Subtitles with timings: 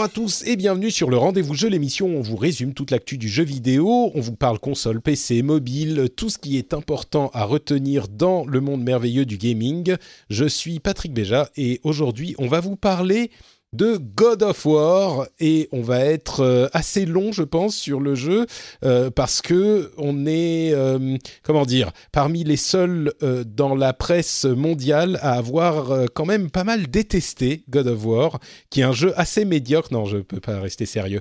[0.00, 2.90] Bonjour à tous et bienvenue sur le Rendez-vous Jeu, l'émission où on vous résume toute
[2.90, 7.30] l'actu du jeu vidéo, on vous parle console, PC, mobile, tout ce qui est important
[7.34, 9.96] à retenir dans le monde merveilleux du gaming.
[10.30, 13.30] Je suis Patrick Béja et aujourd'hui on va vous parler
[13.72, 18.16] de God of War et on va être euh, assez long je pense sur le
[18.16, 18.46] jeu
[18.84, 24.44] euh, parce que on est euh, comment dire parmi les seuls euh, dans la presse
[24.44, 29.12] mondiale à avoir quand même pas mal détesté God of War qui est un jeu
[29.16, 29.92] assez médiocre.
[29.92, 31.20] Non je peux pas rester sérieux.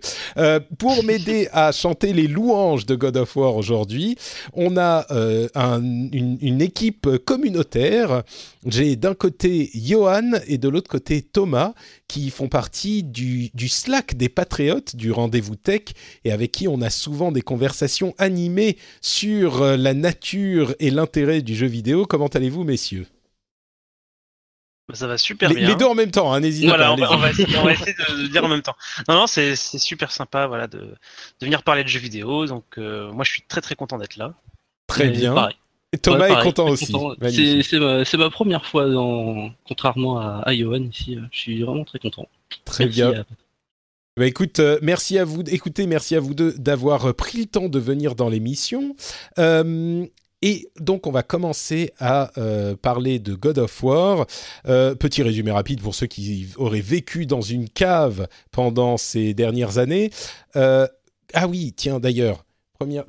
[0.79, 4.17] Pour m'aider à chanter les louanges de God of War aujourd'hui
[4.53, 5.05] on a
[5.53, 8.23] un- une, une équipe communautaire.
[8.65, 11.73] J'ai d'un côté Johan et de l'autre côté Thomas
[12.07, 15.81] qui font partie du, du Slack des Patriotes, du rendez-vous tech,
[16.23, 21.41] et avec qui on a souvent des conversations animées sur euh, la nature et l'intérêt
[21.41, 22.05] du jeu vidéo.
[22.05, 23.07] Comment allez-vous, messieurs?
[24.87, 25.67] Bah, Ça va super les, bien.
[25.67, 26.93] les deux en même temps, hein, n'hésitez Voilà, pas.
[26.93, 27.17] on va, allez-y.
[27.17, 28.75] on va essayer, on va essayer de, de dire en même temps.
[29.09, 30.95] Non, non, c'est c'est super sympa, voilà, de, de
[31.41, 32.45] venir parler de jeux vidéo.
[32.45, 34.33] Donc, euh, moi, je suis très très content d'être là.
[34.87, 35.33] Très Et bien.
[35.35, 35.57] pareil.
[35.91, 36.93] Et Thomas Ouais, est content aussi.
[38.05, 41.15] C'est ma, première fois, dans, contrairement à, à Johan ici.
[41.15, 42.27] euh, Je suis vraiment très content.
[42.65, 43.11] Très Merci bien.
[43.21, 43.23] à-
[44.17, 45.41] Bah écoute, euh, merci à vous.
[45.49, 48.95] Écoutez, merci à vous deux d'avoir euh, pris le temps de venir dans l'émission.
[49.39, 50.05] Euh,
[50.41, 54.25] et donc, on va commencer à euh, parler de God of War.
[54.67, 59.79] Euh, petit résumé rapide pour ceux qui auraient vécu dans une cave pendant ces dernières
[59.79, 60.11] années.
[60.55, 60.87] Euh,
[61.33, 62.45] ah oui, tiens, d'ailleurs.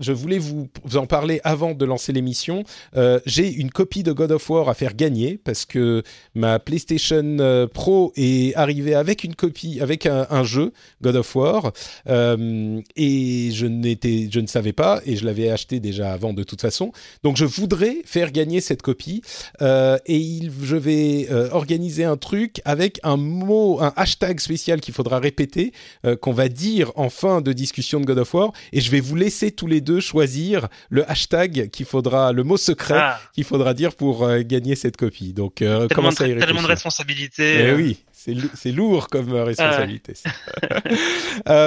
[0.01, 2.65] Je voulais vous, en parler avant de lancer l'émission.
[2.97, 6.03] Euh, J'ai une copie de God of War à faire gagner parce que
[6.35, 10.73] ma PlayStation euh, Pro est arrivée avec une copie, avec un, jeu
[11.03, 11.73] God of War,
[12.09, 16.43] euh, et je n'étais, je ne savais pas, et je l'avais acheté déjà avant de
[16.43, 16.91] toute façon.
[17.23, 19.23] Donc je voudrais faire gagner cette copie,
[19.61, 25.73] et je vais organiser un truc avec un mot, un hashtag spécial qu'il faudra répéter,
[26.21, 29.15] qu'on va dire en fin de discussion de God of War, et je vais vous
[29.15, 33.75] laisser tous les deux choisir le hashtag qu'il faudra, le mot secret Ah, qu'il faudra
[33.75, 35.35] dire pour euh, gagner cette copie.
[35.35, 36.69] Donc euh, y de, tellement de réfléchir.
[36.69, 37.57] responsabilités.
[37.59, 40.15] Eh euh, oui, c'est lou- c'est lourd comme euh, responsabilité.
[40.15, 40.31] ça.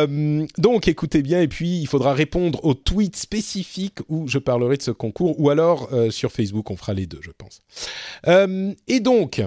[0.58, 4.82] Donc écoutez bien, et puis il faudra répondre aux tweets spécifiques où je parlerai de
[4.82, 7.62] ce concours, ou alors sur Facebook, on fera les deux, je pense.
[8.88, 9.42] Et donc.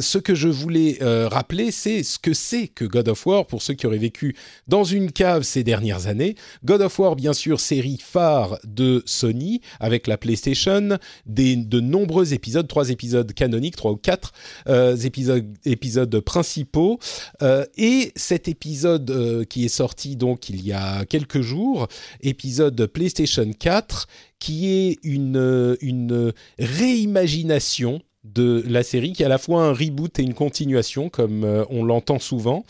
[0.00, 3.62] Ce que je voulais euh, rappeler, c'est ce que c'est que God of War pour
[3.62, 4.34] ceux qui auraient vécu
[4.66, 6.34] dans une cave ces dernières années.
[6.64, 12.32] God of War, bien sûr, série phare de Sony avec la PlayStation, des, de nombreux
[12.34, 14.32] épisodes, trois épisodes canoniques, trois ou quatre
[14.68, 16.98] euh, épisodes, épisodes principaux.
[17.42, 21.88] Euh, et cet épisode euh, qui est sorti donc il y a quelques jours,
[22.20, 24.06] épisode PlayStation 4,
[24.38, 30.18] qui est une, une réimagination de la série, qui est à la fois un reboot
[30.18, 32.64] et une continuation, comme euh, on l'entend souvent,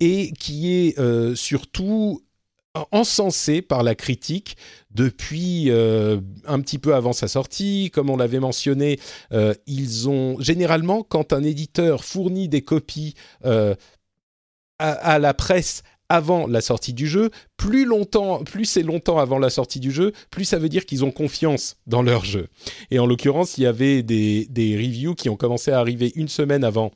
[0.00, 2.22] et qui est euh, surtout
[2.92, 4.56] encensé par la critique
[4.90, 7.90] depuis euh, un petit peu avant sa sortie.
[7.92, 9.00] Comme on l'avait mentionné,
[9.66, 13.14] ils ont généralement, quand un éditeur fournit des copies
[14.78, 17.86] à la presse avant la sortie du jeu, plus
[18.64, 22.02] c'est longtemps avant la sortie du jeu, plus ça veut dire qu'ils ont confiance dans
[22.02, 22.48] leur jeu.
[22.90, 26.64] Et en l'occurrence, il y avait des, reviews qui ont commencé à arriver une semaine
[26.64, 26.92] avant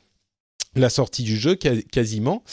[0.76, 2.44] la sortie du jeu quasiment.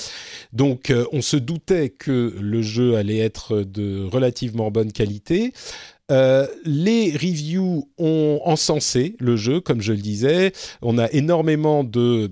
[0.51, 5.53] Donc euh, on se doutait que le jeu allait être de relativement bonne qualité.
[6.09, 10.53] Euh, les reviews ont encensé le jeu, comme je le disais.
[10.81, 12.31] On a énormément de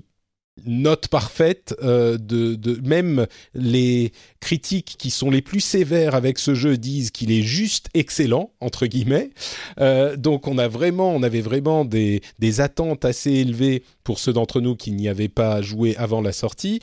[0.63, 6.77] note parfaite euh, de, même les critiques qui sont les plus sévères avec ce jeu
[6.77, 9.31] disent qu'il est juste excellent entre guillemets.
[9.79, 12.21] Euh, donc on a vraiment on avait vraiment des,
[12.59, 16.79] attentes assez élevées pour ceux d'entre nous qui n'y avaient pas joué avant la sortie.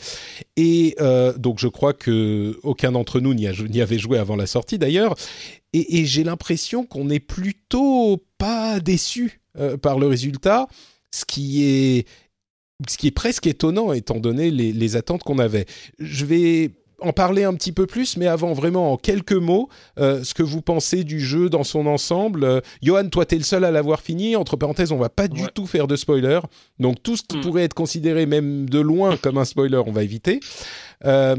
[0.57, 4.79] Et euh, donc je crois que aucun d'entre nous n'y, avait joué avant la sortie
[4.79, 5.15] d'ailleurs.
[5.73, 9.41] Et, j'ai l'impression qu'on est plutôt pas déçu
[9.81, 10.69] par le résultat
[11.13, 12.07] ce qui est
[12.89, 15.67] ce qui est presque étonnant étant donné les, attentes qu'on avait.
[15.99, 19.69] Je vais en parler un petit peu plus, mais avant, vraiment, en quelques mots,
[19.99, 22.45] euh, ce que vous pensez du jeu dans son ensemble.
[22.45, 24.37] Euh, Johan, toi, tu es le seul à l'avoir fini.
[24.37, 26.41] Entre parenthèses, on va pas du tout faire de spoiler.
[26.79, 27.41] Donc, tout ce qui hmm.
[27.41, 30.41] pourrait être considéré même de loin comme un spoiler, on va éviter.
[31.05, 31.37] Euh,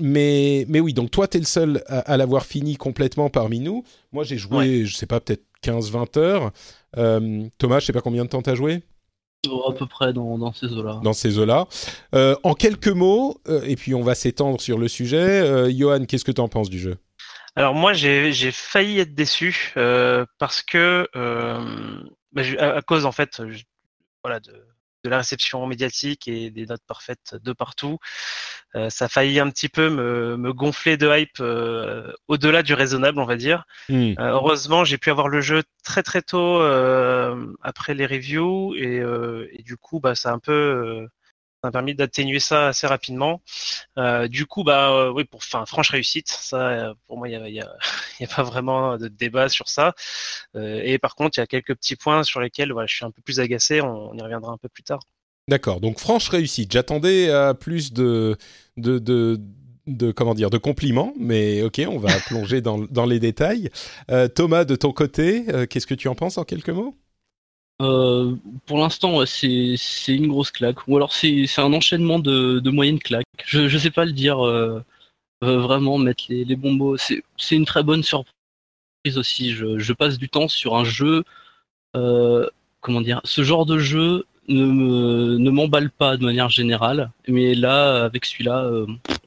[0.00, 3.84] mais, mais oui, donc toi, tu es le seul à, l'avoir fini complètement parmi nous.
[4.12, 6.52] Moi, j'ai joué, je sais pas, peut-être 15-20 heures.
[7.58, 8.82] Thomas, je sais pas combien de temps tu as joué?
[9.44, 11.00] À peu près dans, ces eaux-là.
[11.02, 11.66] Dans ces eaux-là.
[12.14, 15.16] Euh, en quelques mots, euh, et puis on va s'étendre sur le sujet.
[15.16, 16.96] Euh, Johan, qu'est-ce que tu en penses du jeu?
[17.56, 19.72] Alors moi, j'ai failli être déçu
[20.38, 21.08] parce que
[22.32, 23.42] bah, à, cause en fait,
[24.22, 24.52] voilà, de,
[25.04, 27.98] de la réception médiatique et des notes parfaites de partout.
[28.74, 32.74] Euh, ça a failli un petit peu me, me gonfler de hype euh, au-delà du
[32.74, 33.64] raisonnable, on va dire.
[33.88, 34.12] Hmm.
[34.18, 36.62] Euh, heureusement, j'ai pu avoir le jeu très très tôt
[37.62, 39.02] après les reviews et,
[39.52, 41.06] et, du coup, bah, ça a un peu
[41.62, 43.40] ça a permis d'atténuer ça assez rapidement.
[43.96, 47.54] Euh, du coup, bah euh, oui, pour enfin franche réussite, ça euh, pour moi il
[47.54, 49.94] y a, pas vraiment de débat sur ça.
[50.54, 53.10] Et par contre, il y a quelques petits points sur lesquels voilà, je suis un
[53.10, 53.80] peu plus agacé.
[53.80, 55.00] On, y reviendra un peu plus tard.
[55.48, 55.80] D'accord.
[55.80, 56.72] Donc franche réussite.
[56.72, 57.30] J'attendais
[57.60, 58.36] plus de,
[58.76, 59.40] de,
[59.86, 63.70] de comment dire de compliments, mais ok, on va plonger dans les détails.
[64.34, 66.96] Thomas, de ton côté, qu'est-ce que tu en penses en quelques mots?
[67.82, 68.36] Euh,
[68.66, 69.76] pour l'instant, c'est
[70.08, 70.86] une grosse claque.
[70.88, 73.26] Ou alors c'est un enchaînement de, de moyennes claques.
[73.44, 74.82] Je ne sais pas le dire euh,
[75.42, 76.96] euh, vraiment, mettre les, les bons mots.
[76.96, 78.32] C'est une très bonne surprise
[79.16, 79.52] aussi.
[79.52, 81.24] Je, je, passe du temps sur un jeu.
[81.92, 87.10] comment dire Ce genre de jeu ne m'emballe pas de manière générale.
[87.26, 88.70] Mais là, avec celui-là,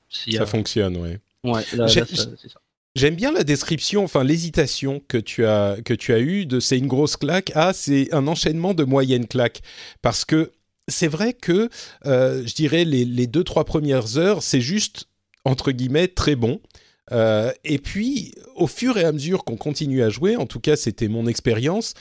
[0.09, 1.17] ça fonctionne, oui.
[1.43, 2.59] Ouais, là, c'est ça.
[2.95, 6.87] J'aime bien la description, enfin l'hésitation que tu as que tu as de c'est une
[6.87, 9.61] grosse claque à c'est un enchaînement de moyennes claques
[10.01, 10.53] parce que
[10.87, 11.69] c'est vrai que
[12.05, 15.07] euh, je dirais les, les deux trois premières heures c'est juste
[15.45, 16.61] entre guillemets très bon.
[17.11, 20.75] Euh, et puis, au fur et à mesure qu'on continue à jouer, en tout cas
[20.75, 21.93] c'était mon expérience,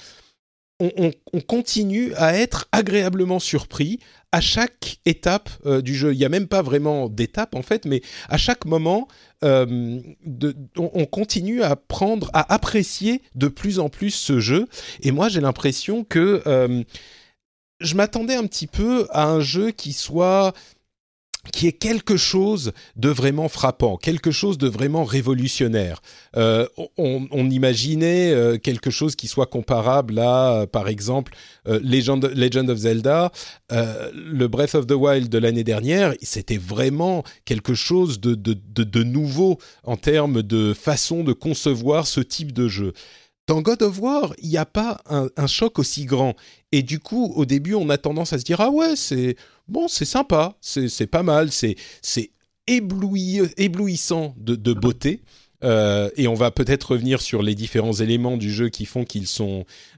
[0.81, 1.12] on,
[1.46, 4.00] continue à être agréablement surpris
[4.35, 6.13] à chaque étape euh, du jeu.
[6.13, 9.07] Il n'y a même pas vraiment d'étape en fait, mais à chaque moment,
[9.45, 10.01] euh,
[10.77, 14.67] on, continue à prendre, à apprécier de plus en plus ce jeu.
[15.03, 16.83] Et moi, j'ai l'impression que euh,
[17.79, 20.53] je m'attendais un petit peu à un jeu qui soit
[21.52, 26.00] qui est quelque chose de vraiment frappant, quelque chose de vraiment révolutionnaire.
[26.37, 31.35] Euh, on, imaginait euh, quelque chose qui soit comparable à, euh, par exemple,
[31.67, 32.25] Legend,
[32.70, 33.31] of Zelda,
[33.70, 39.96] le Breath of the Wild de l'année dernière, c'était vraiment quelque chose de nouveau en
[39.96, 42.93] termes de façon de concevoir ce type de jeu.
[43.46, 46.35] Dans God of War, il n'y a pas un, un, choc aussi grand.
[46.73, 49.37] Et du coup, au début, on a tendance à se dire, ah ouais, c'est
[49.69, 51.77] bon, c'est sympa, c'est pas mal, c'est
[52.67, 55.21] éblouissant de, beauté.
[55.63, 59.07] Euh, et on va peut-être revenir sur les différents éléments du jeu qui font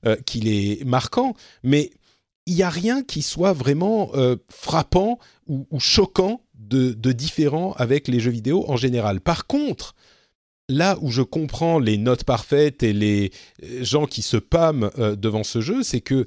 [0.07, 1.35] euh, qu'il est marquant,
[1.65, 1.91] mais
[2.47, 5.19] il n'y a rien qui soit vraiment euh, frappant
[5.49, 9.21] ou, ou choquant de, de, différent avec les jeux vidéo en général.
[9.21, 9.97] Par contre,
[10.69, 13.33] là où je comprends les notes parfaites et les
[13.81, 16.25] gens qui se pâment devant ce jeu, c'est que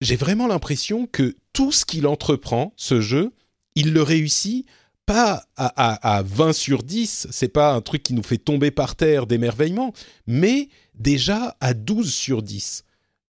[0.00, 3.32] j'ai vraiment l'impression que tout ce qu'il entreprend, ce jeu,
[3.74, 4.66] il le réussit
[5.06, 8.96] pas à, à, 20 sur 10, c'est pas un truc qui nous fait tomber par
[8.96, 9.92] terre d'émerveillement,
[10.26, 12.84] mais déjà à 12 sur 10.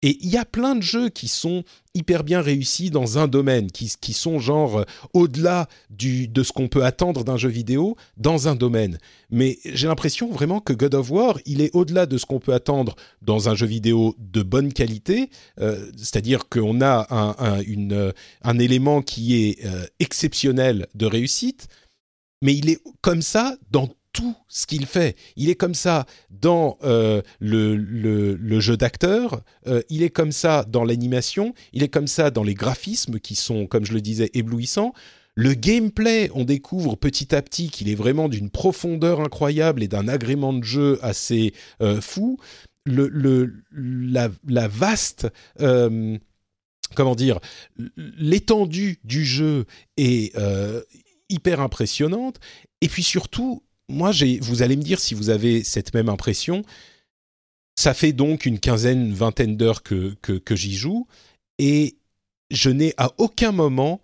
[0.06, 3.72] Et il y a plein de jeux qui sont hyper bien réussis dans un domaine,
[3.72, 4.84] qui, sont genre euh,
[5.14, 8.98] au-delà de ce qu'on peut attendre d'un jeu vidéo dans un domaine.
[9.30, 12.54] Mais j'ai l'impression vraiment que God of War, il est au-delà de ce qu'on peut
[12.54, 17.60] attendre dans un jeu vidéo de bonne qualité, euh, c'est-à-dire qu'on a un,
[18.44, 21.66] un, élément qui est euh, exceptionnel de réussite,
[22.42, 25.14] mais il est comme ça dans tout ce qu'il fait.
[25.36, 30.84] Il est comme ça dans euh, le, jeu d'acteur, euh, il est comme ça dans
[30.84, 34.94] l'animation, il est comme ça dans les graphismes qui sont, comme je le disais, éblouissants.
[35.34, 40.08] Le gameplay, on découvre petit à petit qu'il est vraiment d'une profondeur incroyable et d'un
[40.08, 42.38] agrément de jeu assez euh, fou.
[42.86, 45.28] Le, la vaste
[46.94, 47.40] comment dire,
[47.96, 50.34] l'étendue du jeu est
[51.28, 52.38] hyper impressionnante.
[52.80, 56.62] Et puis surtout, moi, vous allez me dire si vous avez cette même impression.
[57.76, 60.16] Ça fait donc une quinzaine, vingtaine d'heures que,
[60.50, 61.06] j'y joue
[61.58, 61.96] et
[62.50, 64.00] je n'ai à aucun moment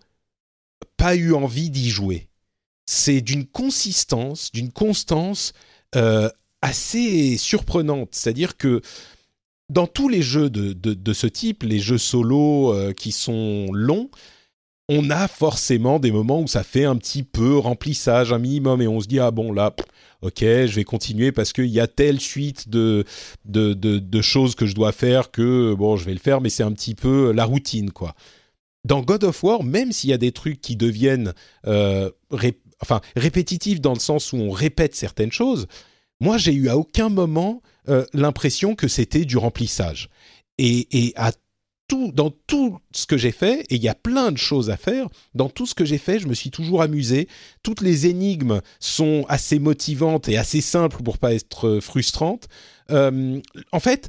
[0.97, 2.29] pas eu envie d'y jouer.
[2.87, 5.53] C'est d'une consistance, d'une constance
[5.95, 6.29] euh,
[6.61, 8.11] assez surprenante.
[8.13, 8.83] C'est-à-dire que
[9.69, 14.11] dans tous les jeux de, de, ce type, les jeux solo euh, qui sont longs,
[14.89, 18.89] on a forcément des moments où ça fait un petit peu remplissage, un minimum, et
[18.89, 19.75] on se dit, ah bon, là,
[20.23, 23.05] ok, je vais continuer parce qu'il y a telle suite de,
[23.45, 26.73] de, choses que je dois faire que, bon, je vais le faire, mais c'est un
[26.73, 28.15] petit peu la routine, quoi.
[28.85, 31.35] Dans God of War, même s'il y a des trucs qui deviennent
[31.69, 32.11] euh,
[32.81, 35.69] enfin, répétitifs dans le sens où on répète certaines choses,
[36.21, 40.09] moi, j'ai eu à aucun moment euh, l'impression que c'était du remplissage.
[40.59, 41.33] Et, et à
[41.89, 45.09] dans tout ce que j'ai fait, et il y a plein de choses à faire,
[45.35, 47.29] dans tout ce que j'ai fait, je me suis toujours amusé.
[47.63, 52.49] Toutes les énigmes sont assez motivantes et assez simples pour pas être frustrantes.
[52.91, 53.41] Euh,
[53.73, 54.09] en fait,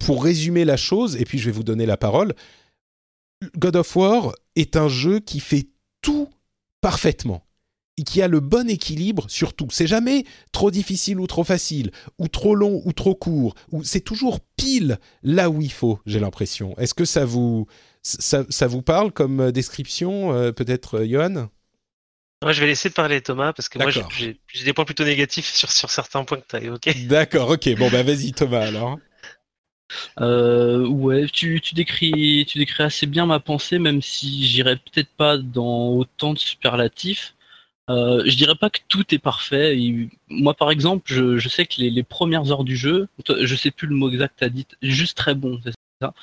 [0.00, 2.34] pour résumer la chose, et puis je vais vous donner la parole,
[3.56, 5.68] God of War est un jeu qui fait
[6.02, 6.28] tout
[6.80, 7.44] parfaitement
[8.04, 9.68] qui a le bon équilibre sur tout.
[9.70, 14.00] C'est jamais trop difficile ou trop facile, ou trop long ou trop court, ou c'est
[14.00, 16.74] toujours pile là où il faut, j'ai l'impression.
[16.78, 17.66] Est-ce que ça vous,
[18.02, 21.48] ça, vous parle comme euh, description, euh, peut-être, euh, Johan?
[22.42, 25.70] Moi, je vais laisser parler Thomas parce que moi, j'ai des points plutôt négatifs sur,
[25.70, 26.94] sur certains points que tu as évoqués.
[27.06, 27.76] D'accord, ok.
[27.76, 28.98] Bon, bah vas-y Thomas alors.
[30.18, 35.36] ouais, tu, tu, décris, tu décris assez bien ma pensée, même si j'irai peut-être pas
[35.36, 37.34] dans autant de superlatifs.
[37.90, 39.76] Euh, je dirais pas que tout est parfait.
[40.28, 43.96] moi, par exemple, je, sais que les, premières heures du jeu, je sais plus le
[43.96, 46.14] mot exact, t'as dit juste très bon, c'est ça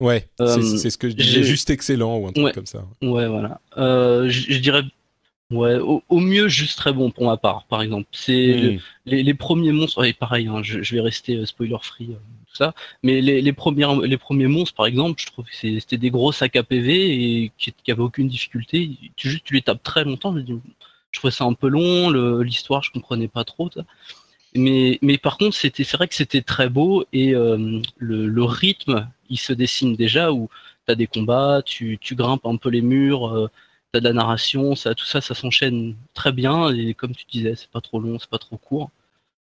[0.00, 2.84] Ouais, c'est euh, ce que je disais, juste excellent ou un truc comme ça.
[3.00, 3.60] Ouais, voilà.
[3.78, 4.82] Euh, je, dirais,
[5.50, 8.06] ouais, au, mieux juste très bon pour ma part, par exemple.
[8.12, 9.10] C'est hmm.
[9.10, 12.74] les, premiers monstres, et pareil, hein, je, vais rester spoiler free, tout ça.
[13.02, 16.56] Mais les, premières, les premiers monstres, par exemple, je trouve que c'était des gros sacs
[16.56, 18.90] à PV et qui, qui avaient aucune difficulté.
[19.16, 20.36] Tu juste, tu les tapes très longtemps.
[20.36, 20.52] Je dis,
[21.16, 22.10] je trouvais ça un peu long,
[22.42, 23.70] l'histoire je comprenais pas trop.
[24.54, 29.54] Mais, par contre, c'est vrai que c'était très beau et euh, le, rythme, il se
[29.54, 30.50] dessine déjà où
[30.86, 33.48] tu as des combats, tu, tu, grimpes un peu les murs, euh,
[33.92, 37.24] tu as de la narration, ça, tout ça, ça s'enchaîne très bien et comme tu
[37.26, 38.90] disais, c'est pas trop long, c'est pas trop court.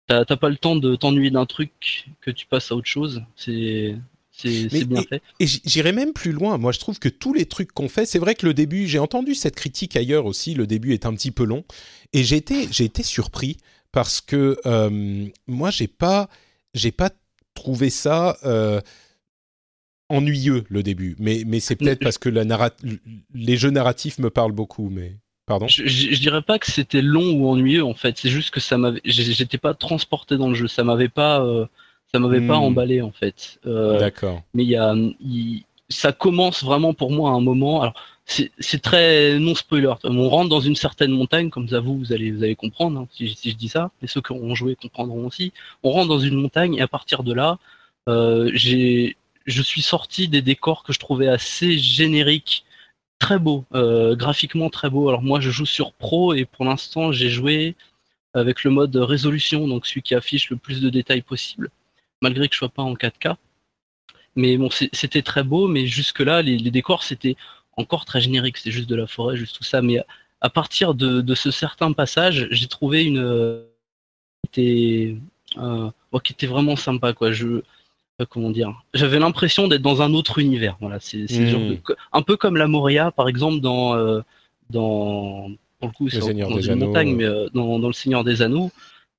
[0.06, 3.22] T'as pas le temps de t'ennuyer d'un truc que tu passes à autre chose.
[3.36, 3.96] C'est
[4.38, 5.22] c'est bien fait.
[5.40, 6.58] Et, j'irai même plus loin.
[6.58, 8.98] Moi, je trouve que tous les trucs qu'on fait, c'est vrai que le début, j'ai
[8.98, 10.54] entendu cette critique ailleurs aussi.
[10.54, 11.64] Le début est un petit peu long,
[12.12, 13.56] et j'ai été, j'ai été surpris
[13.92, 16.28] parce que euh, moi, j'ai pas,
[16.74, 17.10] j'ai pas
[17.54, 18.38] trouvé ça.
[18.44, 18.80] Euh,
[20.08, 22.70] ennuyeux le début, mais, mais c'est peut-être parce que la
[23.34, 25.16] les jeux narratifs me parlent beaucoup, mais
[25.46, 25.68] pardon.
[25.68, 28.78] Je, je, dirais pas que c'était long ou ennuyeux en fait, c'est juste que ça
[28.78, 31.66] m'avait, j'étais pas transporté dans le jeu, ça m'avait pas, euh,
[32.12, 32.64] ça m'avait pas hmm.
[32.64, 33.58] emballé en fait.
[33.66, 34.42] Euh, D'accord.
[34.54, 34.94] Mais il y a,
[35.88, 37.82] ça commence vraiment pour moi à un moment.
[37.82, 37.94] Alors
[38.26, 39.92] c'est très non spoiler.
[40.04, 43.08] On rentre dans une certaine montagne, comme ça vous, vous allez, vous allez comprendre hein,
[43.10, 43.90] si, si, je dis ça.
[44.02, 45.52] Et ceux qui auront joué comprendront aussi.
[45.82, 47.58] On rentre dans une montagne et à partir de là,
[48.08, 52.64] euh, j'ai, je suis sorti des décors que je trouvais assez génériques,
[53.18, 55.08] très beaux, euh, graphiquement très beaux.
[55.08, 57.76] Alors moi, je joue sur Pro et pour l'instant, j'ai joué
[58.34, 61.70] avec le mode résolution, donc celui qui affiche le plus de détails possible
[62.20, 63.36] malgré que je sois pas en 4K.
[64.36, 67.36] Mais bon, c'était très beau, mais jusque-là, les, décors, c'était
[67.76, 68.56] encore très générique.
[68.56, 69.82] C'était juste de la forêt, juste tout ça.
[69.82, 70.00] Mais
[70.40, 73.64] à partir de, ce certain passage, j'ai trouvé une euh,
[74.52, 75.16] qui était,
[75.58, 75.90] euh,
[76.22, 77.32] qui était vraiment sympa, quoi.
[77.32, 80.76] Je, euh, comment dire J'avais l'impression d'être dans un autre univers.
[80.80, 81.78] Voilà, c'est hmm.
[82.12, 84.22] un peu comme la Moria, par exemple, dans
[84.70, 88.70] dans pour le coup, c'est dans une montagne, mais dans, dans, le Seigneur des Anneaux.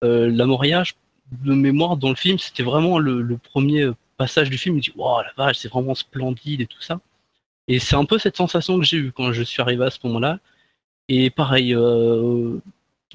[0.01, 0.93] la Moria, je
[1.31, 4.75] de mémoire dans le film, c'était vraiment le, premier passage du film.
[4.75, 6.99] Me dis, wow, la vache, c'est vraiment splendide et tout ça.
[7.67, 9.99] Et c'est un peu cette sensation que j'ai eue quand je suis arrivé à ce
[10.05, 10.39] moment-là.
[11.07, 12.57] Et pareil, euh,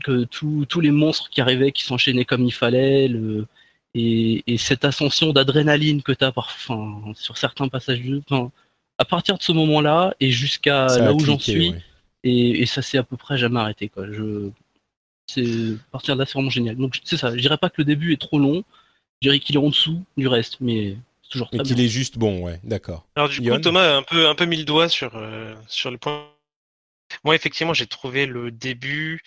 [0.04, 3.46] que tous les monstres qui arrivaient, qui s'enchaînaient comme il fallait, le,
[3.94, 8.22] et, cette ascension d'adrénaline que tu as parfois, sur certains passages du jeu.
[8.98, 11.74] à partir de ce moment-là et jusqu'à là où j'en suis,
[12.24, 13.88] et, et, ça s'est à peu près jamais arrêté.
[13.88, 14.06] Quoi.
[14.10, 14.50] Je,
[15.26, 16.76] c'est partir de là, c'est vraiment génial.
[16.76, 18.64] Donc c'est ça, je dirais pas que le début est trop long,
[19.20, 21.88] je dirais qu'il est en dessous du reste, mais c'est toujours très Et qu'il est
[21.88, 23.06] juste bon, ouais, d'accord.
[23.16, 25.90] Alors du coup, Thomas a un peu, un peu mis le doigt sur, euh, sur
[25.90, 26.28] le point.
[27.24, 29.22] Moi, effectivement, j'ai trouvé le début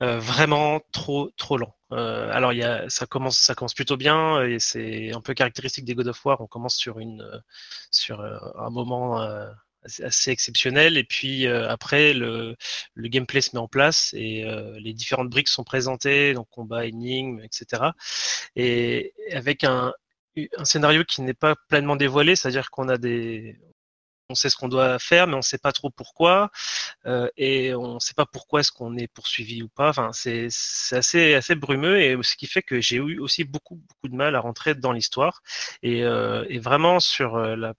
[0.00, 1.74] vraiment trop trop lent.
[1.90, 5.86] alors il y a, ça commence ça commence plutôt bien et c'est un peu caractéristique
[5.86, 6.38] des God of War.
[6.42, 7.24] On commence sur une
[7.90, 9.26] sur un moment
[10.02, 10.96] assez, exceptionnel.
[10.96, 12.56] Et puis après le,
[12.96, 14.44] gameplay se met en place et
[14.78, 17.90] les différentes briques sont présentées donc combat énigme etc
[18.56, 19.92] et avec un
[20.64, 23.58] scénario qui n'est pas pleinement dévoilé, c'est-à-dire qu'on a des,
[24.28, 26.50] on sait ce qu'on doit faire, mais on ne sait pas trop pourquoi,
[27.06, 29.90] euh, et on ne sait pas pourquoi est-ce qu'on est poursuivi ou pas.
[29.90, 30.48] Enfin, c'est
[30.92, 34.34] assez assez brumeux, et ce qui fait que j'ai eu aussi beaucoup beaucoup de mal
[34.36, 35.42] à rentrer dans l'histoire,
[35.82, 37.74] et, euh, et, vraiment sur euh, la,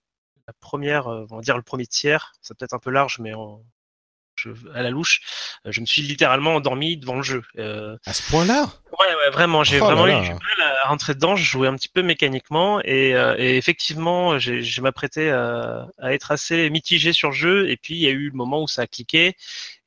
[0.47, 3.63] la première, on va dire le premier tiers, c'est peut-être un peu large, mais on,
[4.73, 5.21] à la louche,
[5.65, 7.43] euh, je me suis littéralement endormi devant le jeu.
[7.57, 8.69] Euh, à ce point-là?
[8.99, 9.63] Ouais, ouais, vraiment.
[9.63, 11.35] J'ai oh vraiment eu du mal à rentrer dedans.
[11.35, 16.31] Je jouais un petit peu mécaniquement et, euh, et effectivement, je m'apprêtais à, à, être
[16.31, 17.69] assez mitigé sur le jeu.
[17.69, 19.35] Et puis il y a eu le moment où ça a cliqué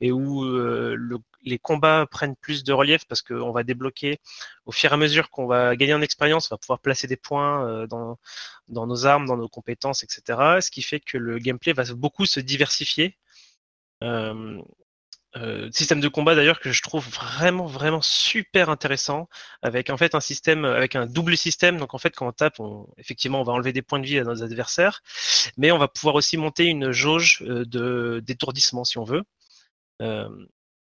[0.01, 4.21] et où le, les combats prennent plus de relief parce qu'on va débloquer
[4.67, 7.17] au fur et à mesure qu'on va gagner en expérience, on va pouvoir placer des
[7.17, 8.19] points dans,
[8.69, 10.61] dans nos armes, dans nos compétences, etc.
[10.61, 13.17] Ce qui fait que le gameplay va beaucoup se diversifier
[14.03, 14.61] euh,
[15.37, 19.29] euh, système de combat d'ailleurs que je trouve vraiment vraiment super intéressant
[19.63, 21.79] avec en fait un système avec un double système.
[21.79, 24.19] Donc en fait quand on tape on, effectivement on va enlever des points de vie
[24.19, 25.03] à nos adversaires
[25.57, 29.23] mais on va pouvoir aussi monter une jauge euh, de d'étourdissement si on veut.
[30.03, 30.29] Euh,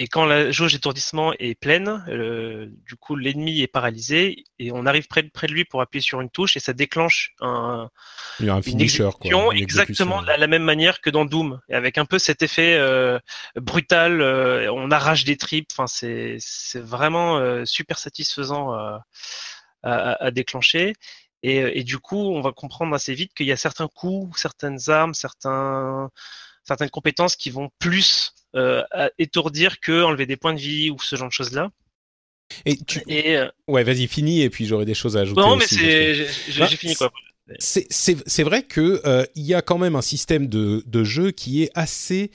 [0.00, 4.86] et quand la jauge d'étourdissement est pleine, euh, du coup l'ennemi est paralysé et on
[4.86, 7.90] arrive près de, près de lui pour appuyer sur une touche et ça déclenche un,
[8.38, 12.04] Il un une exécution exactement de la même manière que dans Doom, et avec un
[12.04, 13.18] peu cet effet euh,
[13.56, 15.68] brutal, euh, on arrache des tripes.
[15.72, 19.04] Enfin, c'est c'est vraiment euh, super satisfaisant à,
[19.82, 20.94] à, à déclencher.
[21.44, 24.90] Et, et, du coup, on va comprendre assez vite qu'il y a certains coups, certaines
[24.90, 26.10] armes, certains
[26.68, 28.82] certaines compétences qui vont plus euh,
[29.18, 31.70] étourdir que enlever des points de vie ou ce genre de choses là.
[32.64, 33.02] Et, tu...
[33.10, 35.40] Euh, ouais, vas-y, finis et puis j'aurai des choses à ajouter.
[35.40, 37.12] Non, mais c'est, j'ai, fini quoi.
[37.58, 41.62] C'est vrai que euh, il y a quand même un système de, de jeu qui
[41.62, 42.30] est assez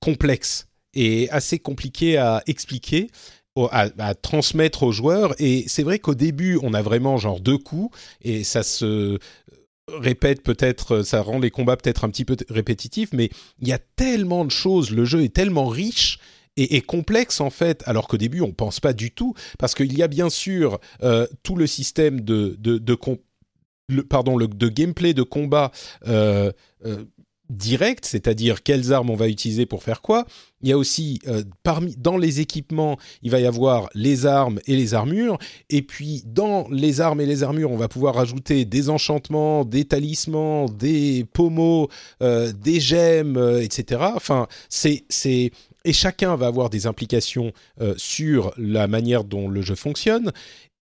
[0.00, 3.08] complexe et assez compliqué à expliquer.
[3.70, 7.56] À, à, transmettre aux joueurs et c'est vrai qu'au début on a vraiment genre deux
[7.56, 9.18] coups et ça se
[9.88, 13.78] répète peut-être, ça rend les combats peut-être un petit peu répétitifs, mais il y a
[13.78, 16.18] tellement de choses, le jeu est tellement riche
[16.58, 20.02] et, complexe en fait, alors qu'au début on pense pas du tout, parce qu'il y
[20.02, 22.94] a bien sûr euh, tout le système de, de, de
[24.08, 25.70] pardon, de gameplay de combat
[26.06, 26.50] euh,
[26.84, 27.04] euh,
[27.50, 30.26] direct, c'est-à-dire quelles armes on va utiliser pour faire quoi.
[30.62, 34.58] Il y a aussi euh, parmi dans les équipements, il va y avoir les armes
[34.66, 35.38] et les armures
[35.70, 39.84] et puis dans les armes et les armures, on va pouvoir ajouter des enchantements, des
[39.84, 41.88] talismans, des pommeaux,
[42.22, 44.02] euh, des gemmes, euh, etc.
[44.14, 45.50] Enfin, c'est c'est
[45.84, 47.52] et chacun va avoir des implications
[47.96, 50.32] sur la manière dont le jeu fonctionne.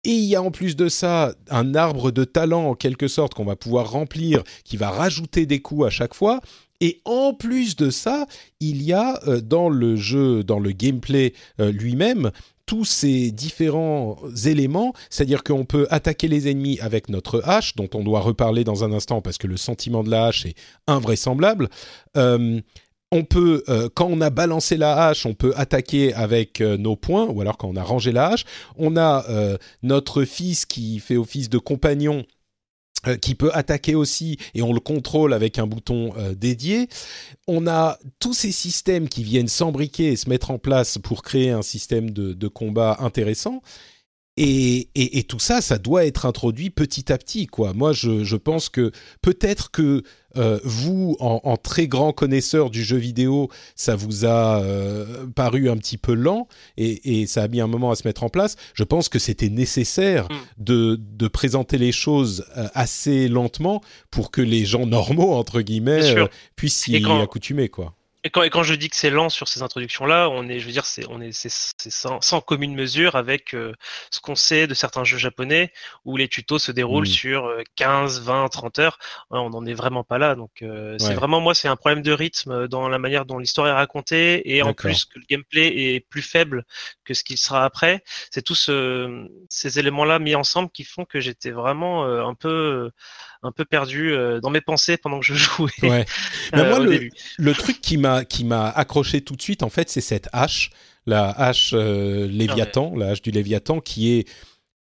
[0.03, 3.33] Et il y a en plus de ça un arbre de talent en quelque sorte
[3.33, 6.39] qu'on va pouvoir remplir, qui va rajouter des coups à chaque fois.
[6.81, 8.25] Et en plus de ça,
[8.61, 12.31] il y a euh, dans le jeu, dans le gameplay euh, lui-même,
[12.65, 18.03] tous ces différents éléments, c'est-à-dire qu'on peut attaquer les ennemis avec notre hache, dont on
[18.03, 20.53] doit reparler dans un instant parce que le sentiment de la hache est
[20.85, 21.67] invraisemblable.
[22.15, 22.61] Euh,
[23.11, 26.95] on peut, euh, quand on a balancé la hache, on peut attaquer avec euh, nos
[26.95, 28.45] poings, ou alors quand on a rangé la hache.
[28.77, 32.25] On a euh, notre fils qui fait office de compagnon
[33.21, 36.89] qui peut attaquer aussi et on le contrôle avec un bouton dédié.
[37.47, 41.51] On a tous ces systèmes qui viennent s'embriquer et se mettre en place pour créer
[41.51, 43.61] un système de, combat intéressant.
[44.35, 47.71] Et, et, tout ça, ça doit être introduit petit à petit, quoi.
[47.71, 48.91] Moi, je pense que
[49.21, 50.03] peut-être que
[50.37, 55.69] euh, vous, en, en, très grand connaisseur du jeu vidéo, ça vous a euh, paru
[55.69, 58.29] un petit peu lent et, et, ça a mis un moment à se mettre en
[58.29, 58.55] place.
[58.73, 60.63] Je pense que c'était nécessaire mm.
[60.63, 66.13] de, de, présenter les choses euh, assez lentement pour que les gens normaux, entre guillemets,
[66.55, 67.95] puissent s'y accoutumer, quoi.
[68.25, 70.65] Et quand, et quand je dis que c'est lent sur ces introductions-là, on est, je
[70.65, 73.71] veux dire, c'est, on est, c'est, sans, sans, commune mesure avec euh,
[74.11, 75.71] ce qu'on sait de certains jeux japonais
[76.03, 78.99] où les tutos se déroulent sur 15, 20, 30 heures.
[79.29, 80.35] on n'en est vraiment pas là.
[80.35, 83.67] Donc, euh, c'est vraiment, moi, c'est un problème de rythme dans la manière dont l'histoire
[83.67, 86.65] est racontée et en plus que le gameplay est plus faible
[87.05, 88.03] que ce qu'il sera après.
[88.31, 92.91] C'est tous ce, ces éléments-là mis ensemble qui font que j'étais vraiment euh, un peu,
[93.43, 95.71] un peu perdu dans mes pensées pendant que je jouais.
[95.83, 96.05] Ouais.
[96.53, 100.01] moi, le, le truc qui m'a qui m'a accroché tout de suite, en fait, c'est
[100.01, 100.69] cette hache,
[101.05, 104.27] la hache euh, Léviathan, la hache du Léviathan, qui est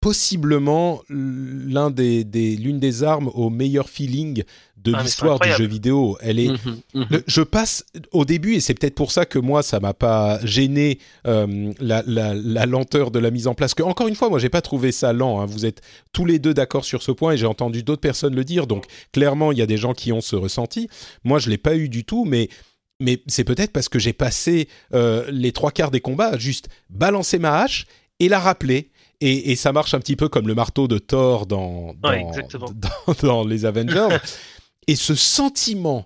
[0.02, 4.44] possiblement l'un des, des l'une des armes au meilleur feeling
[4.78, 6.16] de Ah, l'histoire du jeu vidéo.
[6.22, 7.06] Elle est, Mhm, mhm.
[7.10, 10.40] le- je passe au début, et c'est peut-être pour ça que moi, ça m'a pas
[10.46, 13.74] gêné euh, la, la- la lenteur de la mise en place.
[13.74, 15.42] Que encore une fois, moi, j'ai pas trouvé ça lent.
[15.42, 15.48] hein.
[15.48, 15.82] Vous êtes
[16.14, 18.68] tous les deux d'accord sur ce point, et j'ai entendu d'autres personnes le dire.
[18.68, 20.88] Donc, clairement, il y a des gens qui ont ce ressenti.
[21.24, 22.50] Moi, je l'ai pas eu du tout, mais
[23.00, 26.70] mais c'est peut-être parce que j'ai passé euh, les trois quarts des combats à juste
[26.90, 27.86] balancer ma hache
[28.20, 28.92] et la rappeler.
[29.22, 32.22] Et, et ça marche un petit peu comme le marteau de Thor dans, dans, Ouais,
[32.22, 32.68] exactement.
[33.08, 34.18] dans- dans les Avengers.
[34.88, 36.06] et ce sentiment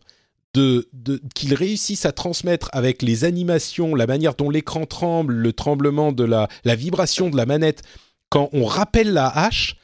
[0.53, 5.53] de, de qu'ils réussissent à transmettre avec les animations, la manière dont l'écran tremble, le
[5.53, 7.81] tremblement de la, la vibration de la manette,
[8.29, 9.75] quand on rappelle la hache,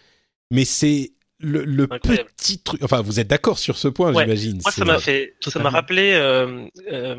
[0.52, 2.82] mais c'est le, le petit truc.
[2.84, 4.24] Enfin, vous êtes d'accord sur ce point, Ouais.
[4.24, 4.62] j'imagine.
[4.64, 6.14] Moi, ça m'a fait, ça m'a rappelé.
[6.14, 7.16] euh, euh,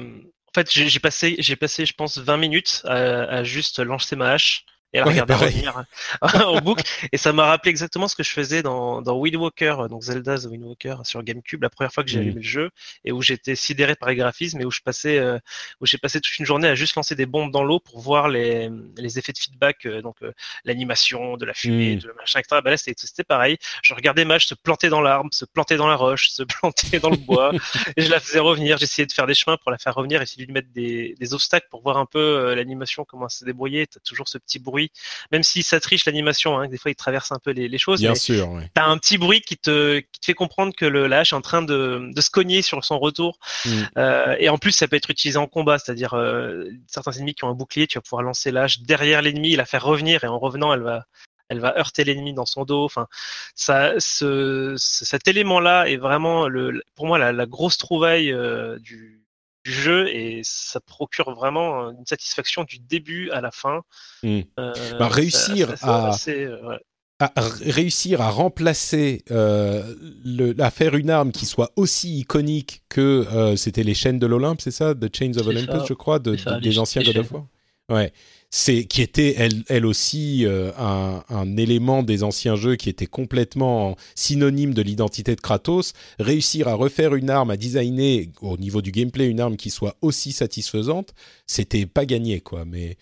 [0.49, 4.17] en fait, j'ai j'ai passé, j'ai passé, je pense, 20 minutes à, à juste lancer
[4.17, 4.65] ma hache
[4.97, 5.49] et à la Ouais, regarder pareil.
[5.55, 5.85] revenir
[6.49, 6.83] en boucle.
[7.13, 10.39] Et ça m'a rappelé exactement ce que je faisais dans, dans Wind Walker, donc Zelda
[10.39, 12.23] The Wind Walker sur GameCube, la première fois que j'ai Mhm.
[12.25, 12.71] allumé le jeu
[13.05, 15.39] et où j'étais sidéré par les graphismes et où je passais, euh,
[15.81, 18.29] où j'ai passé toute une journée à juste lancer des bombes dans l'eau pour voir
[18.29, 20.33] les, les effets de feedback, euh, donc euh,
[20.65, 22.01] l'animation, de la fumée, Mhm.
[22.01, 22.61] de machin, etc.
[22.65, 23.59] Bah là, c'était pareil.
[23.83, 26.99] Je regardais ma hache se planter dans l'arbre, se planter dans la roche, se planter
[27.01, 27.53] dans le bois.
[27.97, 30.43] Et je la faisais revenir, j'essayais de faire des chemins pour la faire revenir, essayer
[30.45, 33.45] de lui mettre des, des obstacles pour voir un peu euh, l'animation, comment elle se
[33.45, 33.87] débrouiller.
[33.87, 34.86] T'as toujours ce petit bruit,
[35.33, 38.01] même si ça triche l'animation, hein, des fois il traverse un peu les, les choses,
[38.01, 38.71] Bien mais sûr, ouais.
[38.75, 41.37] t'as un petit bruit qui te, qui te fait comprendre que le, la hache est
[41.37, 43.39] en train de, de se cogner sur son retour.
[43.65, 43.71] Mm.
[43.99, 47.45] Euh, et en plus, ça peut être utilisé en combat, c'est-à-dire euh, certains ennemis qui
[47.45, 50.27] ont un bouclier, tu vas pouvoir lancer la hache derrière l'ennemi, la faire revenir, et
[50.27, 51.07] en revenant, elle va
[51.49, 52.85] elle va heurter l'ennemi dans son dos.
[52.85, 53.07] Enfin,
[53.55, 58.79] ça, ce, ce- cet élément-là est vraiment le, pour moi la, la grosse trouvaille euh,
[58.81, 59.21] du,
[59.67, 63.83] du jeu et ça procure vraiment une satisfaction du début à la fin.
[64.23, 64.41] Mm.
[64.61, 66.79] Euh, Bah, réussir ça- ça- à- assez, euh, ouais.
[67.19, 69.83] à r- réussir à remplacer, euh,
[70.25, 74.27] le, à faire une arme qui soit aussi iconique que euh, c'était les chaînes de
[74.27, 75.85] l'Olympe, c'est ça, The Chains of Olympus, ça.
[75.89, 77.33] je crois, de, de- des anciens God of.
[77.33, 77.47] War?
[77.89, 78.13] Ouais,
[78.59, 79.37] c'est qui était
[79.69, 85.43] elle, aussi euh, un, élément des anciens jeux qui était complètement synonyme de l'identité de
[85.43, 85.93] Kratos.
[86.19, 89.97] Réussir à refaire une arme, à designer au niveau du gameplay une arme qui soit
[90.01, 91.13] aussi satisfaisante,
[91.47, 92.65] c'était pas gagné quoi.
[92.65, 92.97] Mais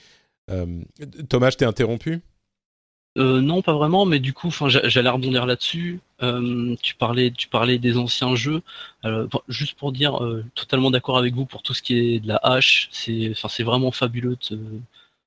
[0.51, 0.83] euh,
[1.29, 2.21] Thomas, je t'ai interrompu?
[3.17, 6.01] Euh, non, pas vraiment, mais du coup, j'allais rebondir là-dessus.
[6.83, 8.63] Tu parlais, tu parlais des anciens jeux.
[9.47, 10.19] Juste pour dire,
[10.57, 12.89] totalement d'accord avec vous pour tout ce qui est de la hache.
[12.91, 14.37] C'est, enfin, c'est vraiment fabuleux.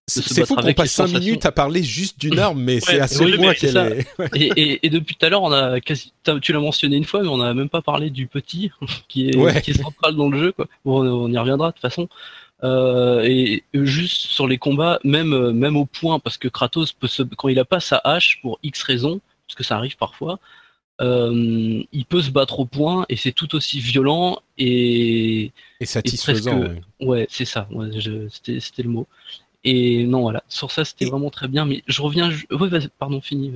[0.09, 1.19] C'est fou qu'on passe les 5 sensations.
[1.19, 4.07] minutes à parler juste d'une arme, mais c'est à ce oui, point qu'elle est.
[4.35, 7.21] et, et, et depuis tout à l'heure, on a quasi, tu l'as mentionné une fois,
[7.23, 8.71] mais on n'a même pas parlé du petit
[9.09, 9.61] qui est, Ouais.
[9.61, 10.51] qui est central dans le jeu.
[10.53, 10.67] Quoi.
[10.85, 12.07] Bon, on y reviendra de toute façon.
[12.63, 17.07] Euh, et juste sur les combats, même euh, même au point, parce que Kratos peut
[17.07, 20.39] se, quand il a pas sa hache pour X raisons, parce que ça arrive parfois,
[21.01, 26.59] euh, il peut se battre au point et c'est tout aussi violent et Et satisfaisant.
[26.61, 27.07] presque- ouais.
[27.07, 27.67] Ouais, c'est ça.
[27.71, 27.89] Ouais,
[28.31, 29.05] c'était le mot.
[29.69, 30.43] Et non, voilà.
[30.47, 31.65] Sur ça, c'était Et- vraiment très bien.
[31.65, 32.29] Mais je reviens.
[32.51, 33.51] Ouais, vas-y, pardon, fini.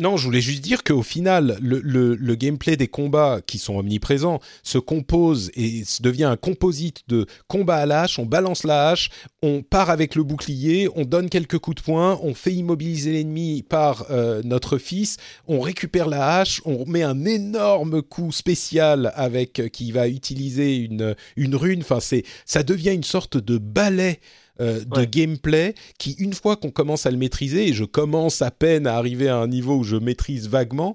[0.00, 3.76] Non, je voulais juste dire qu'au final, le, le- le gameplay des combats qui sont
[3.76, 8.18] omniprésents se compose et se devient un composite de combat à la hache.
[8.18, 12.18] On balance la hache, on part avec le bouclier, on donne quelques coups de poing,
[12.24, 17.24] on fait immobiliser l'ennemi par euh, notre fils, on récupère la hache, on met un
[17.24, 21.82] énorme coup spécial avec euh, qui va utiliser une, une rune.
[21.82, 24.18] Enfin, c'est ça devient une sorte de ballet
[24.60, 25.06] euh, de Ouais.
[25.06, 28.96] gameplay qui, une fois qu'on commence à le maîtriser, et je commence à peine à
[28.96, 30.94] arriver à un niveau où je maîtrise vaguement,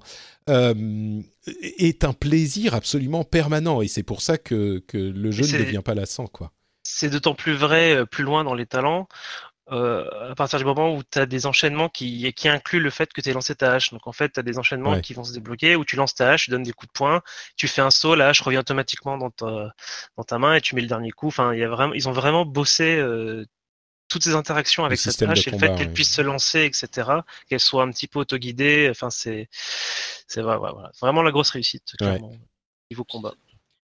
[0.50, 1.22] euh,
[1.78, 3.82] est un plaisir absolument permanent.
[3.82, 6.52] Et c'est pour ça que, que le jeu ne devient pas lassant, quoi.
[6.84, 9.08] c'est d'autant plus vrai euh, plus loin dans les talents.
[9.72, 13.12] Euh, à partir du moment où tu as des enchaînements qui, qui incluent le fait
[13.14, 13.92] que tu lancé ta hache.
[13.92, 15.02] Donc en fait, tu as des enchaînements Ouais.
[15.02, 17.22] qui vont se débloquer où tu lances ta hache, tu donnes des coups de poing,
[17.58, 19.74] tu fais un saut, la hache revient automatiquement dans ta,
[20.18, 21.28] dans ta main et tu mets le dernier coup.
[21.28, 23.46] Enfin, il y a vraiment, ils ont vraiment bossé euh,
[24.10, 25.94] toutes ces interactions avec cette hache et le combat, fait qu'elle ouais.
[25.94, 27.26] puisse se lancer, etc.
[27.48, 28.88] Qu'elle soit un petit peu autoguidée.
[28.92, 29.50] Enfin, c'est
[30.28, 30.92] c'est vrai, ouais, voilà.
[31.02, 32.32] vraiment la grosse réussite, clairement,
[32.92, 33.34] niveau combat.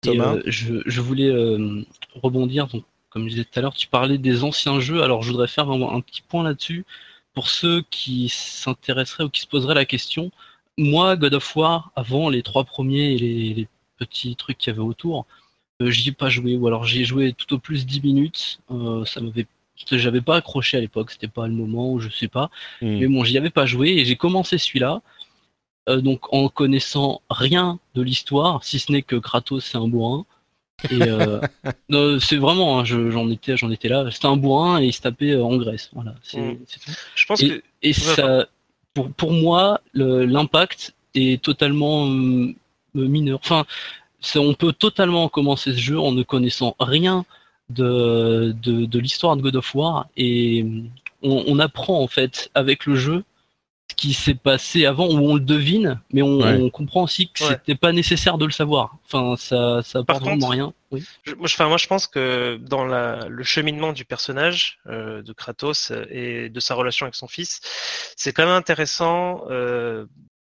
[0.03, 0.35] Et, Thomas?
[0.37, 1.83] euh, je, je voulais euh,
[2.15, 2.67] rebondir.
[2.67, 2.85] Donc,
[3.15, 5.01] comme je disais tout à l'heure, tu parlais des anciens jeux.
[5.01, 6.85] Alors, je voudrais faire un, un petit point là-dessus
[7.33, 10.31] pour ceux qui s'intéresseraient ou qui se poseraient la question.
[10.77, 14.75] Moi, God of War, avant les trois premiers et les, les petits trucs qu'il y
[14.75, 15.25] avait autour,
[15.81, 16.57] euh, j'y ai pas joué.
[16.57, 18.59] Ou alors, j'y ai joué tout au plus 10 minutes.
[18.71, 19.47] Euh, ça m'avait
[19.91, 22.49] j'avais pas accroché à l'époque, c'était pas le moment ou je sais pas.
[22.81, 22.97] Hmm.
[22.99, 25.01] Mais bon, j'y avais pas joué et j'ai commencé celui-là.
[25.89, 30.25] euh, donc en connaissant rien de l'histoire, si ce n'est que Kratos c'est un bourrin.
[30.91, 31.39] Et euh,
[31.89, 34.09] non, c'est vraiment, hein, je- j'en étais, j'en étais là.
[34.11, 35.89] C'était un bourrin et il se tapait euh, en Grèce.
[35.93, 36.57] Voilà, c'est Mm.
[36.57, 36.91] tout.
[37.15, 38.47] Je pense Et, que et ça,
[38.93, 42.53] pour pour moi, l'impact est totalement euh,
[42.93, 43.39] mineur.
[43.43, 43.65] Enfin,
[44.35, 47.25] on peut totalement commencer ce jeu en ne connaissant rien
[47.69, 50.65] de, de, l'histoire de God of War et
[51.23, 53.23] on, apprend en fait avec le jeu
[53.95, 57.91] qui s'est passé avant où on le devine, mais on, comprend aussi que c'était pas
[57.91, 58.97] nécessaire de le savoir.
[59.05, 60.73] Enfin, ça, ça apporte vraiment rien.
[60.91, 61.03] Oui.
[61.37, 65.91] moi, je, moi, je pense que dans la, le cheminement du personnage euh, de Kratos
[66.09, 67.61] et de sa relation avec son fils,
[68.15, 70.05] c'est quand même intéressant euh,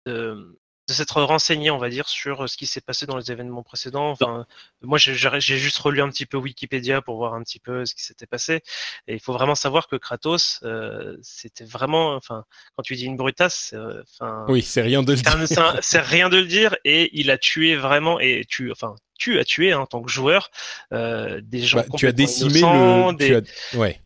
[0.07, 3.33] de, de s'être renseigné, on va dire, sur euh, ce qui s'est passé dans les
[3.33, 4.11] événements précédents.
[4.11, 4.47] Enfin,
[4.83, 8.05] moi, j'ai juste relu un petit peu Wikipédia pour voir un petit peu ce qui
[8.05, 8.63] s'était passé.
[9.09, 12.45] Et il faut vraiment savoir que Kratos, euh, c'était vraiment, enfin,
[12.77, 15.37] quand tu dis une brutasse, euh, enfin, oui, c'est rien de le dire.
[15.83, 16.77] C'est rien de le dire.
[16.85, 20.11] Et il a tué vraiment, et tu, enfin, tu as tué hein, en tant que
[20.11, 20.51] joueur
[20.93, 21.79] euh, des gens.
[21.79, 23.13] Bah, tu as décimé le.
[23.13, 23.43] Des...
[23.77, 24.01] Ouais.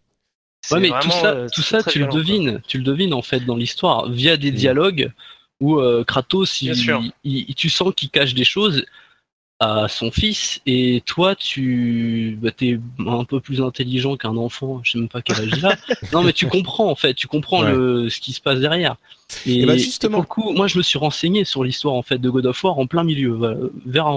[0.70, 3.56] Ouais, mais tout ça, tout ça, tu le devines, tu le devines en fait dans
[3.56, 4.56] l'histoire via des mmh.
[5.60, 8.84] Où euh, Kratos, il, tu sens qu'il cache des choses
[9.62, 14.92] à son fils et toi tu bah, es un peu plus intelligent qu'un enfant je
[14.92, 15.76] sais même pas quel âge il a.
[16.14, 18.96] Non mais tu comprends en fait tu comprends le, ce qui se passe derrière.
[19.44, 20.22] Et, bah, justement.
[20.22, 22.86] coup moi je me suis renseigné sur l'histoire en fait de God of War en
[22.86, 23.38] plein milieu.
[23.84, 24.10] Vers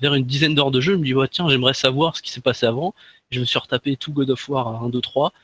[0.00, 2.40] vers une dizaine d'heures de jeu je me dis tiens j'aimerais savoir ce qui s'est
[2.40, 2.94] passé avant.
[3.30, 5.34] Je me suis retapé tout God of War à 1 2 3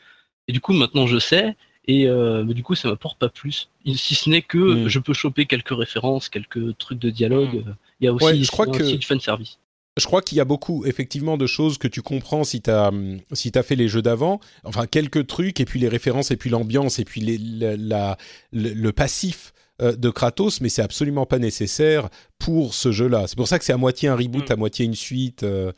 [0.48, 1.54] et du coup maintenant je sais
[1.86, 3.68] et euh, du coup, ça m'apporte pas plus.
[3.94, 4.88] Si ce n'est que hmm.
[4.88, 7.64] je peux choper quelques références, quelques trucs de dialogue.
[7.66, 7.74] Hmm.
[8.00, 8.96] Il y a aussi, je crois que...
[8.96, 9.58] du fan service.
[9.96, 12.90] Je crois qu'il y a beaucoup, effectivement, de choses que tu comprends si tu as,
[13.32, 14.40] si as fait les jeux d'avant.
[14.64, 17.38] Enfin, quelques trucs, et puis les références, et puis l'ambiance, et puis les,
[17.76, 18.16] la,
[18.52, 22.08] le, passif euh, de Kratos, mais c'est absolument pas nécessaire
[22.40, 23.28] pour ce jeu-là.
[23.28, 24.52] C'est pour ça que c'est à moitié un reboot, hmm.
[24.52, 25.44] à moitié une suite.
[25.44, 25.70] Euh,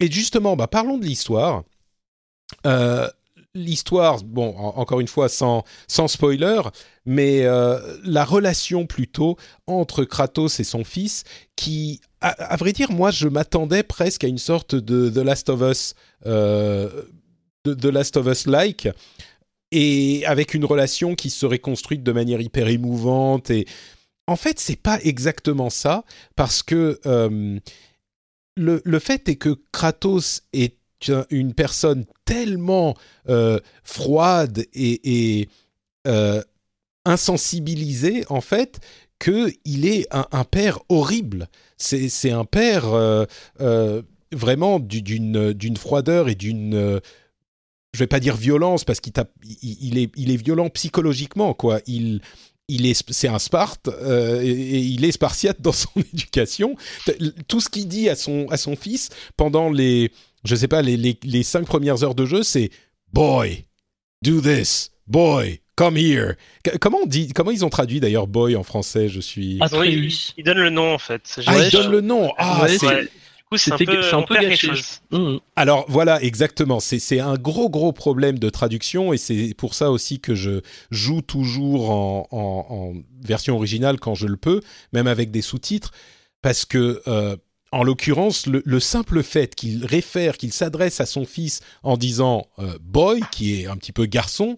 [0.00, 1.64] et justement, bah, parlons de l'histoire.
[2.66, 3.08] Euh,
[3.56, 6.60] l'histoire, bon, encore une fois, sans, sans spoiler,
[7.04, 11.24] mais euh, la relation plutôt entre Kratos et son fils,
[11.56, 15.60] qui, à, vrai dire, moi, je m'attendais presque à une sorte de The Last of
[15.62, 15.94] Us,
[16.26, 17.02] euh,
[17.64, 18.88] de The Last of Us-like,
[19.72, 23.50] et avec une relation qui serait construite de manière hyper émouvante.
[23.50, 23.66] Et
[24.26, 26.04] en fait, c'est pas exactement ça,
[26.36, 27.58] parce que euh,
[28.56, 30.76] le, le fait est que Kratos est
[31.30, 32.94] une personne tellement
[33.28, 35.48] euh, froide et,
[36.06, 36.42] euh,
[37.04, 38.80] insensibilisée, en fait,
[39.18, 41.48] qu'il est un, père horrible.
[41.78, 43.24] C'est un père euh,
[44.32, 47.00] vraiment d'une froideur et d'une
[47.92, 49.14] je vais pas dire violence parce qu'il
[49.62, 51.80] il, est, il est violent psychologiquement quoi.
[51.86, 52.20] Il,
[52.68, 53.88] il est, c'est un Sparte
[54.42, 56.76] et, il est spartiate dans son éducation.
[57.48, 60.10] Tout ce qu'il dit à son, à son fils pendant les,
[60.46, 62.70] je sais pas, les, les, cinq premières heures de jeu, c'est
[63.12, 63.64] Boy,
[64.22, 66.34] do this, boy, come here.
[66.80, 69.58] comment on dit, comment ils ont traduit d'ailleurs boy en français Je suis.
[69.60, 70.34] Atreus.
[70.36, 71.40] il, donne le nom en fait.
[71.46, 72.32] Ah, il donne le nom.
[72.38, 73.08] Ah, c'est.
[73.54, 74.72] C'est un peu, un peu gâché.
[75.12, 75.36] Mmh.
[75.54, 76.80] Alors voilà, exactement.
[76.80, 81.22] C'est un gros gros problème de traduction et c'est pour ça aussi que je joue
[81.22, 85.92] toujours en, en, version originale quand je le peux, même avec des sous-titres,
[86.42, 87.36] parce que euh,
[87.72, 92.78] en l'occurrence, le, simple fait qu'il réfère, qu'il s'adresse à son fils en disant euh,
[92.80, 94.56] boy, qui est un petit peu garçon,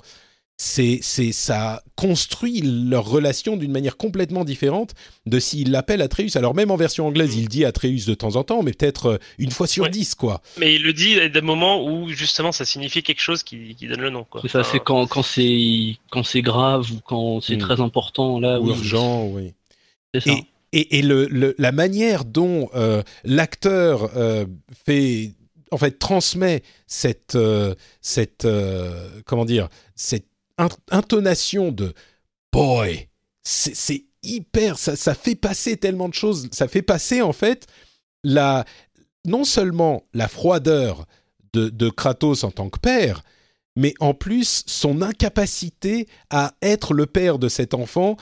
[0.60, 1.00] c'est
[1.32, 4.94] ça construit leur relation d'une manière complètement différente
[5.24, 6.34] de s'il l'appelle Atreus.
[6.34, 9.18] Alors même en version anglaise, il dit Atreus de temps en temps, mais peut-être euh,
[9.38, 10.42] une fois sur dix, quoi.
[10.58, 14.00] Mais il le dit à des moments où justement ça signifie quelque chose qui, donne
[14.00, 14.42] le nom, quoi.
[14.42, 17.60] C'est ça, c'est quand quand c'est quand c'est grave ou quand c'est hmm.
[17.60, 18.60] très important là.
[18.60, 19.52] Ou urgent, oui.
[20.12, 24.46] C'est ça et, le, la manière dont euh, l'acteur euh,
[24.86, 25.32] fait,
[25.70, 28.46] en fait, transmet cette, euh, cette
[29.24, 30.26] comment dire, cette
[30.90, 31.94] intonation de
[32.52, 33.08] boy,
[33.42, 37.66] c'est hyper, ça, ça, fait passer tellement de choses, ça fait passer en fait
[38.24, 38.64] la,
[39.24, 41.06] non seulement la froideur
[41.52, 43.22] de, de Kratos en tant que père,
[43.76, 48.16] mais en plus son incapacité à être le père de cet enfant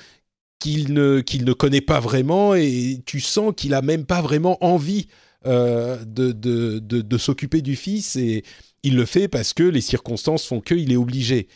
[0.59, 5.09] qu'il ne, ne connaît pas vraiment et tu sens qu'il a même pas vraiment envie
[5.47, 8.42] euh, de, de, de, s'occuper du fils et
[8.83, 11.49] il le fait parce que les circonstances font qu'il est obligé.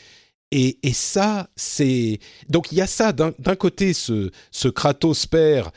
[0.52, 2.18] Et, et ça, c'est...
[2.48, 5.70] Donc il y a ça, d'un, côté, ce, ce Kratos père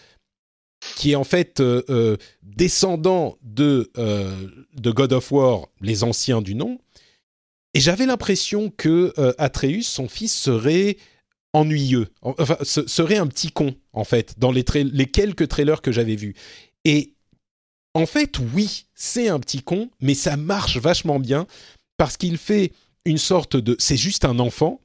[0.95, 6.55] qui est en fait euh, euh, descendant de, de God of War, les anciens du
[6.55, 6.79] nom,
[7.73, 10.97] et j'avais l'impression que Atreus, son fils, serait
[11.53, 16.15] ennuyeux, enfin, ce serait un petit con, en fait, dans les, quelques trailers que j'avais
[16.15, 16.35] vus.
[16.83, 17.13] Et
[17.93, 21.45] en fait, oui, c'est un petit con, mais ça marche vachement bien
[21.97, 22.71] parce qu'il fait
[23.05, 23.75] une sorte de...
[23.79, 24.81] C'est juste un enfant,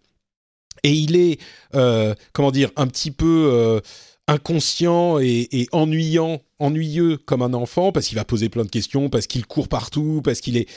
[0.82, 1.40] et il est,
[1.74, 3.50] euh, comment dire, un petit peu...
[3.52, 3.80] Euh,
[4.28, 9.26] inconscient et, ennuyant, ennuyeux comme un enfant parce qu'il va poser plein de questions, parce
[9.26, 10.68] qu'il court partout, parce qu'il est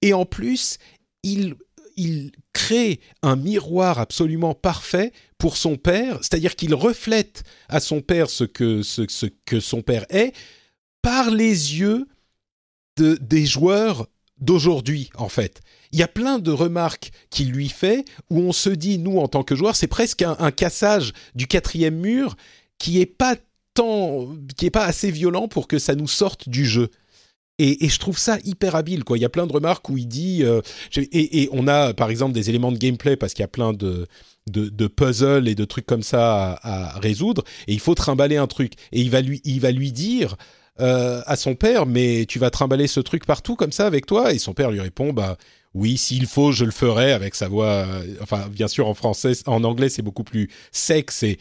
[0.00, 0.78] et en plus
[1.22, 1.56] il
[2.00, 8.30] il crée un miroir absolument parfait pour son père, c'est-à-dire qu'il reflète à son père
[8.30, 10.32] ce que, son père est
[11.02, 12.08] par les yeux
[12.96, 14.06] de, des joueurs
[14.38, 15.60] d'aujourd'hui, en fait.
[15.92, 19.28] Il y a plein de remarques qu'il lui fait où on se dit, nous, en
[19.28, 22.36] tant que joueurs, c'est presque un, cassage du quatrième mur
[22.78, 23.36] qui est pas
[24.56, 26.90] qui est pas assez violent pour que ça nous sorte du jeu.
[27.62, 29.04] Et, je trouve ça hyper habile.
[29.04, 29.18] Quoi.
[29.18, 30.42] Il y a plein de remarques où il dit...
[30.42, 30.62] Euh,
[30.96, 34.06] et, on a par exemple des éléments de gameplay parce qu'il y a plein de,
[34.88, 37.44] puzzles et de trucs comme ça à, résoudre.
[37.68, 38.72] Et il faut trimballer un truc.
[38.92, 40.36] Et il va lui, il va lui dire
[40.80, 44.32] euh, à son père, mais tu vas trimballer ce truc partout comme ça avec toi?
[44.32, 45.36] Et son père lui répond, bah
[45.74, 47.66] oui, s'il faut, je le ferai avec sa voix.
[47.66, 51.10] Euh, enfin, bien sûr, en français, en anglais, c'est beaucoup plus sec.
[51.10, 51.36] C'est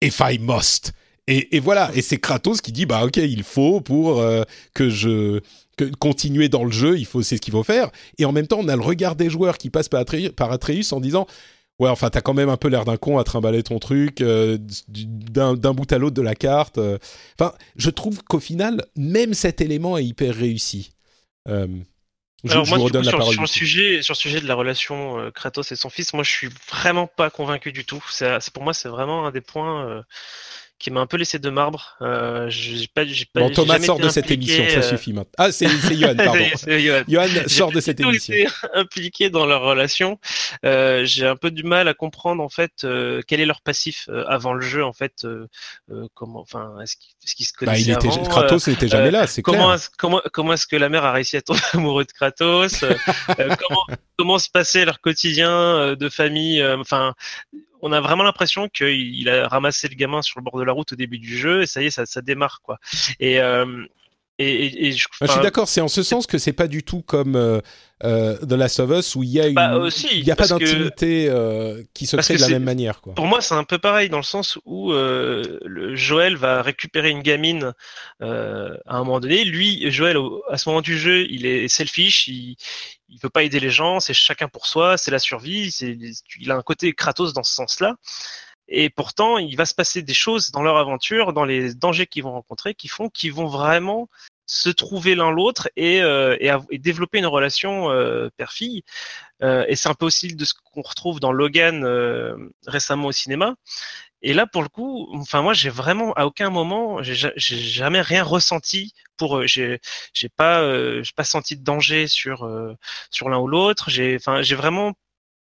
[0.00, 0.92] if I must.
[1.28, 5.40] Et, voilà, et c'est Kratos qui dit bah ok, il faut pour euh, que je
[5.76, 7.90] que, continuer dans le jeu, il faut c'est ce qu'il faut faire.
[8.18, 10.02] Et en même temps, on a le regard des joueurs qui passent par,
[10.52, 11.26] Atreus, en disant
[11.80, 14.56] ouais, enfin t'as quand même un peu l'air d'un con à trimballer ton truc euh,
[14.88, 16.78] d'un bout à l'autre de la carte.
[16.78, 16.96] Euh.
[17.40, 20.92] Enfin, je trouve qu'au final, même cet élément est hyper réussi.
[21.48, 25.76] Je, Alors moi, sur, sur, le sujet, sur le sujet de la relation Kratos et
[25.76, 28.04] son fils, moi je suis vraiment pas convaincu du tout.
[28.10, 30.04] C'est pour moi c'est vraiment un des points
[30.78, 31.96] qui m'a un peu laissé de marbre.
[32.02, 35.32] Euh, j'ai pas, j'ai pas, bon, Thomas sort de cette émission, ça euh, suffit maintenant.
[35.38, 36.44] Ah, c'est, c'est Johan, pardon.
[37.08, 37.26] Johan.
[37.46, 38.34] sort de cette émission.
[38.34, 40.18] Été impliqué dans leur relation.
[40.64, 44.08] Euh, j'ai un peu du mal à comprendre en fait euh, quel est leur passif
[44.08, 45.24] euh, avant le jeu en fait.
[45.24, 45.46] Euh,
[46.14, 49.42] comment, enfin, est-ce, qu'ils, se bah, connaissaient bah, il était, Kratos n'était jamais là, c'est
[49.42, 49.74] comment clair.
[49.74, 52.84] Est-ce, comment, comment est-ce que la mère a réussi à tomber amoureux de Kratos
[53.36, 53.86] Comment,
[54.18, 57.14] comment se passait leur quotidien de famille Enfin,
[57.86, 60.92] on a vraiment l'impression qu'il a ramassé le gamin sur le bord de la route
[60.92, 62.78] au début du jeu et ça y est, ça, ça démarre quoi.
[63.20, 63.86] Et, euh,
[64.38, 67.36] et, je, je, suis d'accord, c'est en ce sens que c'est pas du tout comme
[67.36, 67.60] euh,
[68.04, 71.28] euh, The Last of Us où il y a, bah, il y a pas d'intimité
[71.30, 73.00] euh, qui se crée de la même manière.
[73.00, 73.14] Quoi.
[73.14, 77.22] Pour moi, c'est un peu pareil dans le sens où le Joël va récupérer une
[77.22, 77.72] gamine
[78.20, 78.26] à
[78.86, 79.44] un moment donné.
[79.44, 80.18] Lui, Joël,
[80.50, 82.56] à ce moment du jeu, il est selfish, il,
[83.08, 85.68] il veut pas aider les gens, c'est chacun pour soi, c'est la survie.
[86.38, 87.96] Il a un côté Kratos dans ce sens-là.
[88.68, 92.24] Et pourtant, il va se passer des choses dans leur aventure, dans les dangers qu'ils
[92.24, 94.08] vont rencontrer, qui font qu'ils vont vraiment
[94.46, 96.36] se trouver l'un l'autre et, euh,
[96.72, 98.84] développer une relation euh, père-fille.
[99.42, 101.84] Euh, et c'est un peu aussi de ce qu'on retrouve dans Logan
[102.66, 103.56] récemment au cinéma.
[104.28, 108.24] Et là, pour le coup, enfin moi, j'ai vraiment à aucun moment, j'ai jamais rien
[108.24, 109.46] ressenti pour eux.
[109.46, 109.78] J'ai
[110.34, 110.68] pas,
[111.00, 112.50] j'ai pas senti de danger sur
[113.12, 113.88] sur l'un ou l'autre.
[113.88, 114.94] J'ai, enfin, j'ai vraiment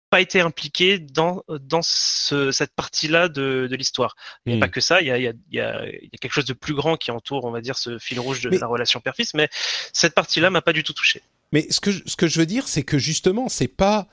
[0.10, 4.16] pas été impliqué dans dans ce, cette partie-là de, de l'histoire.
[4.48, 4.72] Il n'y a pas hmm.
[4.72, 6.98] que ça, il y a, y, a, il y a quelque chose de plus grand
[6.98, 9.50] qui entoure, on va dire, ce fil rouge de la relation père-fils, mais
[9.94, 11.22] cette partie-là m'a pas du tout touché.
[11.52, 14.08] Mais ce que je, ce que je veux dire, c'est que justement, c'est pas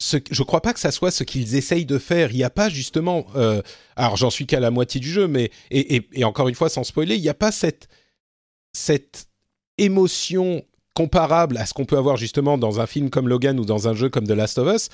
[0.00, 2.30] je crois pas que ça soit ce qu'ils essayent de faire.
[2.30, 3.62] Il n'y a pas justement, euh,
[3.96, 6.68] alors j'en suis qu'à la moitié du jeu, mais et, et, et encore une fois
[6.68, 7.88] sans spoiler, il n'y a pas cette
[8.72, 9.28] cette
[9.78, 10.62] émotion
[10.94, 13.94] comparable à ce qu'on peut avoir justement dans un film comme Logan ou dans un
[13.94, 14.88] jeu comme The Last of Us,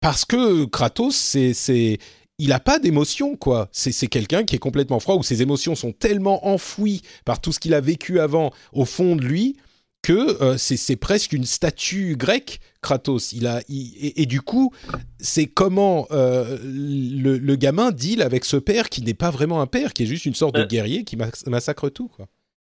[0.00, 1.98] parce que Kratos, c'est,
[2.38, 3.68] il n'a pas d'émotion, quoi.
[3.72, 7.60] C'est, quelqu'un qui est complètement froid, où ses émotions sont tellement enfouies par tout ce
[7.60, 9.56] qu'il a vécu avant au fond de lui
[10.04, 13.32] que euh, c'est, presque une statue grecque, Kratos.
[13.32, 14.70] Il a, et, du coup,
[15.18, 19.94] c'est comment euh, le, gamin deal avec ce père qui n'est pas vraiment un père,
[19.94, 22.28] qui est juste une sorte de guerrier qui massacre tout, quoi.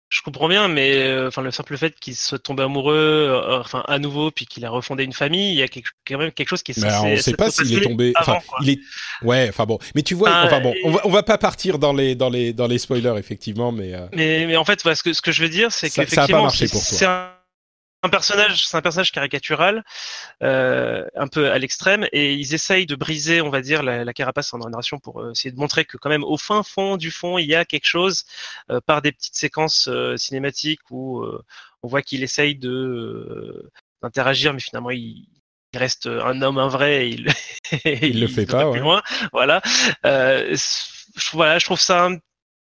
[0.10, 3.84] Je comprends bien, mais euh, enfin le simple fait qu'il soit tombé amoureux, euh, enfin
[3.88, 6.48] à nouveau, puis qu'il a refondé une famille, il y a quelque, quand même quelque
[6.48, 6.78] chose qui est.
[6.78, 8.14] Mais on ne sait pas s'il est tombé.
[8.18, 8.80] Enfin, il est.
[9.22, 9.80] Ouais, enfin bon.
[9.96, 12.54] Mais tu vois, enfin bon, on va, on va pas partir dans les dans les
[12.54, 13.94] dans les spoilers effectivement, mais.
[13.94, 16.34] Euh, mais, mais en fait, ce que ce que je veux dire, c'est qu'effectivement, ça
[16.34, 17.37] a pas marché pour toi
[18.08, 19.84] un personnage, c'est un personnage caricatural,
[20.42, 24.14] euh, un peu à l'extrême, et ils essayent de briser, on va dire, la, la
[24.14, 27.12] carapace en narration pour euh, essayer de montrer que quand même au fin fond du
[27.12, 28.24] fond, il y a quelque chose
[28.72, 31.24] euh, par des petites séquences euh, cinématiques où
[31.84, 33.70] on voit qu'il essaye de
[34.02, 35.28] d'interagir, mais finalement il,
[35.76, 37.28] reste un homme, un vrai, et il,
[38.02, 39.04] il, le fait pas, plus loin.
[39.32, 39.62] Voilà.
[40.04, 40.56] je,
[41.34, 42.18] voilà, je trouve ça un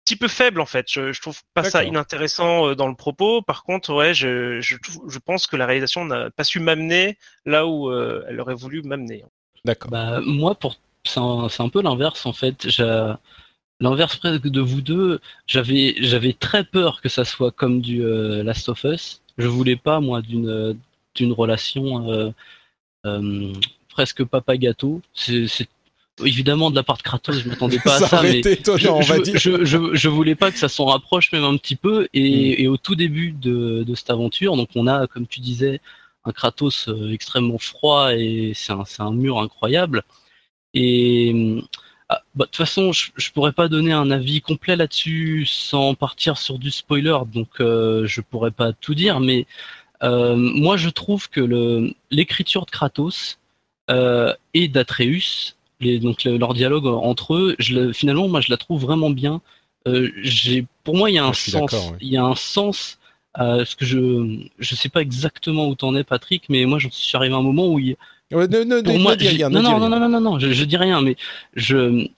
[0.04, 0.86] petit peu faible en fait.
[0.90, 3.42] Je, je trouve pas ça inintéressant euh, dans le propos.
[3.42, 4.76] Par contre, ouais, je, je,
[5.08, 8.82] je pense que la réalisation n'a pas su m'amener là où euh, elle aurait voulu
[8.82, 9.24] m'amener.
[9.64, 9.90] D'accord.
[9.90, 12.66] Bah, moi, pour c'est un, un, peu l'inverse en fait.
[13.80, 15.20] L'inverse presque de vous deux.
[15.48, 19.22] J'avais j'avais très peur que ça soit comme du euh, Last of Us.
[19.38, 20.78] Je voulais pas moi d'une
[21.14, 22.32] d'une relation
[23.88, 25.00] presque papa gâteau.
[25.14, 25.68] C'est
[26.24, 29.18] évidemment de la part de Kratos, je m'attendais pas à ça, mais je, on va
[29.18, 29.38] dire.
[29.38, 32.08] Je, je, je, voulais pas que ça s'en rapproche même un petit peu.
[32.12, 32.62] Et, mm.
[32.62, 35.80] et au tout début de, de, cette aventure, donc on a, comme tu disais,
[36.24, 40.02] un Kratos euh, extrêmement froid et c'est un, un, mur incroyable.
[40.74, 41.62] Et
[42.12, 45.94] ah, bah, de toute façon, je, je pourrais pas donner un avis complet là-dessus sans
[45.94, 49.46] partir sur du spoiler, donc euh, je pourrais pas tout dire, mais
[50.02, 53.38] euh, moi je trouve que l'écriture de Kratos
[53.90, 55.56] euh, et d'Atreus,
[55.98, 59.40] donc leur dialogue entre eux, je finalement moi je la trouve vraiment bien.
[59.88, 60.10] Euh,
[60.84, 62.98] pour moi il y a un sens, il y a un sens
[63.34, 66.88] à ce que je je sais pas exactement où t'en es Patrick, mais moi je
[66.90, 67.96] suis arrivé à un moment où il
[68.32, 70.64] Ouais, ne, ne, pour moi, dis rien, non, non, non, non, non, non, je, je
[70.64, 71.16] dis rien, mais
[71.54, 72.08] je,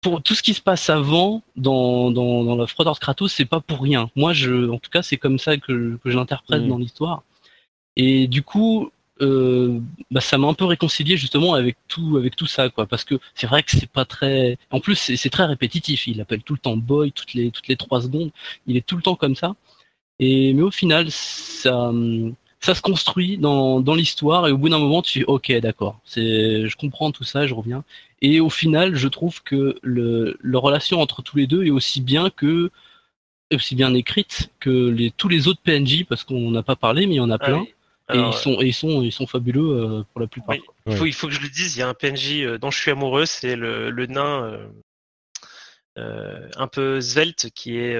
[0.00, 3.44] pour tout ce qui se passe avant dans, dans, dans la froideur de Kratos, c'est
[3.44, 4.10] pas pour rien.
[4.16, 6.68] Moi, je, en tout cas, c'est comme ça que, que je l'interprète mm.
[6.68, 7.22] dans l'histoire.
[7.96, 8.90] Et du coup,
[9.20, 12.86] euh, bah, ça m'a un peu réconcilié justement avec tout, avec tout ça, quoi.
[12.86, 14.58] Parce que c'est vrai que c'est pas très.
[14.70, 16.06] En plus, c'est très répétitif.
[16.06, 18.30] Il appelle tout le temps Boy toutes les toutes les trois secondes.
[18.66, 19.54] Il est tout le temps comme ça.
[20.18, 21.92] Et mais au final, ça
[22.64, 26.00] ça se construit dans, dans l'histoire et au bout d'un moment tu dis ok d'accord
[26.04, 27.84] c'est je comprends tout ça je reviens
[28.22, 32.00] et au final je trouve que le, le relation entre tous les deux est aussi
[32.00, 32.70] bien que
[33.52, 37.14] aussi bien écrite que les tous les autres PNJ parce qu'on n'a pas parlé mais
[37.14, 37.66] il y en a plein
[38.12, 41.06] et ils sont et ils sont ils sont fabuleux euh, pour la plupart il faut
[41.06, 42.90] il faut que je le dise il y a un PNJ euh, dont je suis
[42.90, 44.66] amoureux c'est le, le nain euh,
[45.98, 47.98] euh un peu svelte qui est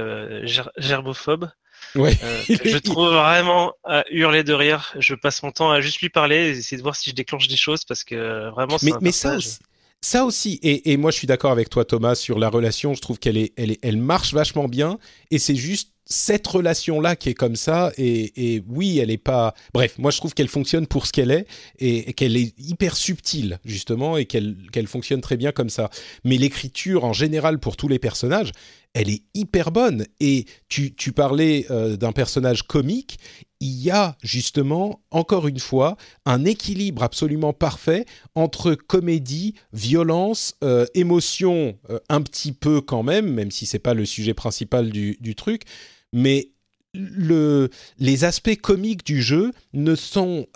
[0.76, 1.48] gerbophobe
[1.94, 2.16] Ouais.
[2.22, 4.94] Euh, je trouve vraiment à hurler de rire.
[4.98, 7.48] Je passe mon temps à juste lui parler et essayer de voir si je déclenche
[7.48, 8.76] des choses parce que vraiment.
[8.82, 9.58] Mais, mais ça aussi.
[10.00, 13.00] Ça aussi, et, et moi je suis d'accord avec toi Thomas sur la relation, je
[13.00, 14.98] trouve qu'elle est, elle est, elle marche vachement bien,
[15.30, 19.54] et c'est juste cette relation-là qui est comme ça, et, oui, elle est pas.
[19.72, 21.46] Bref, moi je trouve qu'elle fonctionne pour ce qu'elle est,
[21.78, 25.90] et, qu'elle est hyper subtile, justement, et qu'elle qu'elle fonctionne très bien comme ça.
[26.24, 28.52] Mais l'écriture en général pour tous les personnages,
[28.94, 30.06] elle est hyper bonne.
[30.20, 33.18] Et tu, tu parlais euh, d'un personnage comique,
[33.60, 35.96] il y a justement, encore une fois,
[36.26, 43.32] un équilibre absolument parfait entre comédie, violence, euh, émotion, euh, un petit peu quand même,
[43.32, 45.62] même si c'est pas le sujet principal du, du truc,
[46.14, 46.48] mais
[46.94, 50.46] le, les aspects comiques du jeu ne sont,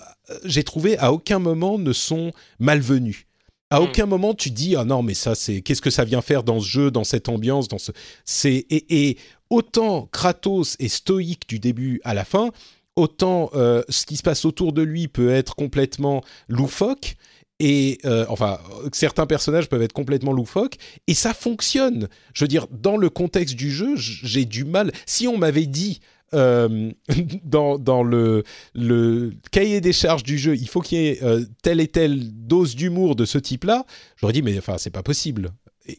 [0.45, 3.27] j'ai trouvé, à aucun moment ne sont malvenus.
[3.71, 3.83] À hmm.
[3.83, 6.59] aucun moment tu dis ah non mais ça c'est qu'est-ce que ça vient faire dans
[6.59, 7.93] ce jeu, dans cette ambiance, dans ce
[8.25, 9.19] c'est et, et,
[9.51, 12.51] autant Kratos est stoïque du début à la fin,
[12.97, 17.17] autant euh, ce qui se passe autour de lui peut être complètement loufoque
[17.61, 18.61] et euh, enfin
[18.93, 22.09] certains personnages peuvent être complètement loufoques et ça fonctionne.
[22.33, 24.93] Je veux dire dans le contexte du jeu, j'ai du mal.
[25.07, 26.01] Si on m'avait dit
[26.35, 26.93] euh,
[27.45, 28.45] dans, dans le,
[28.75, 32.31] le, cahier des charges du jeu, il faut qu'il y ait euh, telle et telle
[32.47, 33.87] dose d'humour de ce type-là,
[34.17, 35.51] j'aurais dit, mais enfin, c'est pas possible.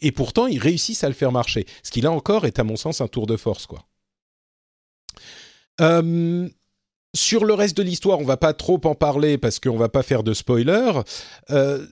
[0.01, 1.65] Et, pourtant, ils réussissent à le faire marcher.
[1.81, 3.87] Ce qui, là encore, est à mon sens un tour de force, quoi.
[5.81, 6.47] Euh,
[7.15, 10.03] sur le reste de l'histoire, on va pas trop en parler parce qu'on va pas
[10.03, 10.91] faire de spoiler.
[11.49, 11.85] Euh,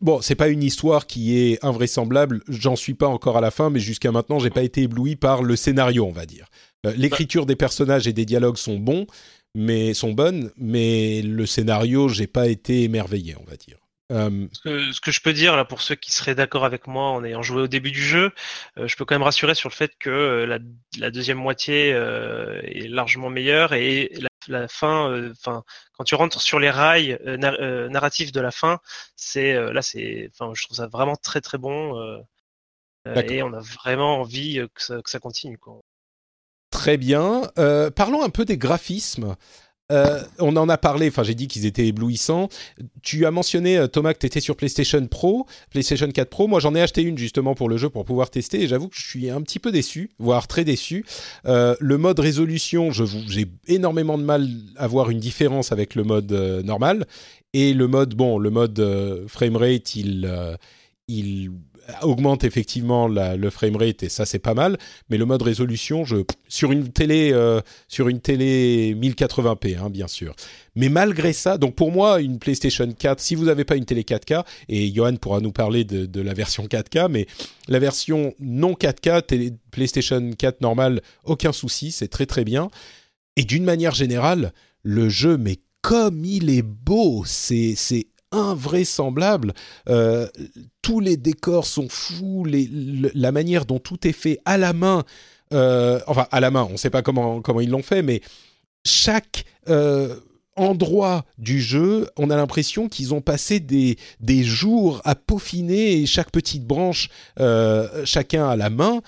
[0.00, 2.42] bon, c'est pas une histoire qui est invraisemblable.
[2.48, 5.42] J'en suis pas encore à la fin, mais jusqu'à maintenant, j'ai pas été ébloui par
[5.42, 6.46] le scénario, on va dire.
[6.86, 9.06] Euh, l'écriture des personnages et des dialogues sont bons,
[9.54, 13.78] mais sont bonnes, mais le scénario, j'ai pas été émerveillé, on va dire.
[14.12, 17.24] Euh, ce, que, je peux dire là pour ceux qui seraient d'accord avec moi en
[17.24, 18.32] ayant joué au début du jeu,
[18.78, 20.46] euh, je peux quand même rassurer sur le fait que
[20.98, 24.12] la, deuxième moitié est largement meilleure et
[24.46, 28.78] la, fin, enfin quand tu rentres sur les rails narratifs de la fin,
[29.16, 32.22] c'est là c'est, enfin je trouve ça vraiment très très bon
[33.06, 35.80] et on a vraiment envie que ça, que ça continue quoi.
[36.74, 37.42] Très bien.
[37.56, 39.36] Euh, parlons un peu des graphismes.
[39.92, 42.48] Euh, on en a parlé, enfin j'ai dit qu'ils étaient éblouissants.
[43.02, 46.46] Tu as mentionné, euh, Thomas, que tu étais sur PlayStation Pro, PlayStation 4 Pro.
[46.48, 48.96] Moi j'en ai acheté une justement pour le jeu pour pouvoir tester et j'avoue que
[48.96, 51.04] je suis un petit peu déçu, voire très déçu.
[51.44, 56.32] le mode résolution, j'ai énormément de mal à voir une différence avec le mode
[56.64, 57.06] normal.
[57.52, 60.28] Et le mode, bon, le mode framerate, il,
[61.08, 61.50] il
[62.02, 64.78] augmente effectivement la, le framerate et ça c'est pas mal,
[65.08, 66.16] mais le mode résolution, je,
[66.48, 70.34] sur une télé, euh, sur une télé 1080p, hein, bien sûr.
[70.76, 74.02] Mais malgré ça, donc pour moi, une PlayStation 4, si vous n'avez pas une télé
[74.02, 77.26] 4K, et Johan pourra nous parler de, la version 4K, mais
[77.68, 82.70] la version non 4K, télé, PlayStation 4 normale, aucun souci, c'est très très bien.
[83.36, 87.74] Et d'une manière générale, le jeu, mais comme il est beau, c'est
[88.34, 89.54] invraisemblable.
[89.88, 90.28] Euh,
[90.82, 95.04] tous les décors sont fous, la manière dont tout est fait à la main,
[95.52, 98.20] euh, enfin à la main, on ne sait pas comment, ils l'ont fait, mais
[98.84, 99.44] chaque...
[99.68, 100.16] Euh,
[100.56, 103.96] endroits du jeu, on a l'impression qu'ils ont passé des,
[104.44, 107.08] jours à peaufiner chaque petite branche,
[108.04, 109.02] chacun à la main.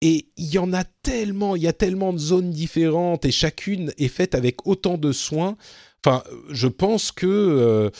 [0.00, 3.92] Et il y en a tellement, il y a tellement de zones différentes et chacune
[3.96, 5.56] est faite avec autant de soins.
[6.04, 7.92] Enfin, je pense que